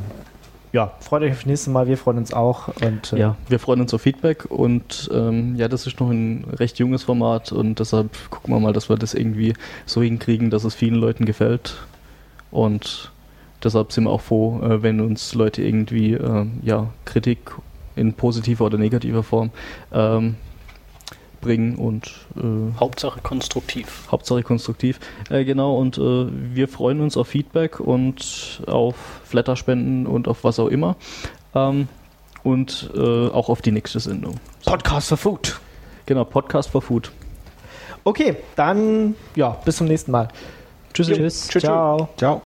ja, 0.72 0.92
freut 1.00 1.22
euch 1.22 1.32
auf 1.32 1.38
das 1.38 1.46
nächste 1.46 1.70
Mal, 1.70 1.88
wir 1.88 1.98
freuen 1.98 2.18
uns 2.18 2.32
auch 2.32 2.68
und 2.80 3.12
äh, 3.12 3.18
Ja, 3.18 3.36
wir 3.48 3.58
freuen 3.58 3.80
uns 3.80 3.92
auf 3.92 4.02
Feedback 4.02 4.46
und 4.48 5.10
ähm, 5.12 5.56
ja, 5.56 5.66
das 5.66 5.88
ist 5.88 5.98
noch 5.98 6.10
ein 6.10 6.44
recht 6.52 6.78
junges 6.78 7.02
Format 7.02 7.50
und 7.50 7.80
deshalb 7.80 8.30
gucken 8.30 8.54
wir 8.54 8.60
mal, 8.60 8.72
dass 8.72 8.88
wir 8.88 8.96
das 8.96 9.14
irgendwie 9.14 9.54
so 9.84 10.00
hinkriegen, 10.00 10.48
dass 10.48 10.62
es 10.62 10.76
vielen 10.76 10.94
Leuten 10.94 11.24
gefällt. 11.24 11.76
Und 12.52 13.10
deshalb 13.64 13.90
sind 13.90 14.04
wir 14.04 14.10
auch 14.10 14.20
froh, 14.20 14.60
äh, 14.62 14.80
wenn 14.80 15.00
uns 15.00 15.34
Leute 15.34 15.60
irgendwie 15.62 16.12
ähm, 16.12 16.60
ja, 16.62 16.86
Kritik 17.04 17.50
in 17.96 18.12
positiver 18.12 18.66
oder 18.66 18.78
negativer 18.78 19.24
Form 19.24 19.50
ähm, 19.92 20.36
bringen 21.40 21.76
und 21.76 22.12
äh, 22.36 22.78
Hauptsache 22.78 23.20
konstruktiv. 23.20 24.08
Hauptsache 24.10 24.42
konstruktiv. 24.42 25.00
Äh, 25.30 25.44
genau, 25.44 25.76
und 25.76 25.98
äh, 25.98 26.26
wir 26.54 26.68
freuen 26.68 27.00
uns 27.00 27.16
auf 27.16 27.28
Feedback 27.28 27.80
und 27.80 28.62
auf 28.66 28.96
Flatterspenden 29.24 30.06
und 30.06 30.28
auf 30.28 30.44
was 30.44 30.58
auch 30.58 30.68
immer. 30.68 30.96
Ähm, 31.54 31.88
und 32.42 32.90
äh, 32.94 33.28
auch 33.28 33.48
auf 33.48 33.62
die 33.62 33.72
nächste 33.72 34.00
Sendung. 34.00 34.36
Podcast 34.64 35.08
for 35.08 35.18
Food. 35.18 35.60
Genau, 36.06 36.24
Podcast 36.24 36.70
for 36.70 36.82
Food. 36.82 37.10
Okay, 38.04 38.36
dann 38.56 39.14
ja, 39.34 39.50
bis 39.64 39.76
zum 39.76 39.86
nächsten 39.86 40.12
Mal. 40.12 40.28
Tschüss. 40.94 41.48
Ciao. 41.48 42.08
Ciao. 42.16 42.47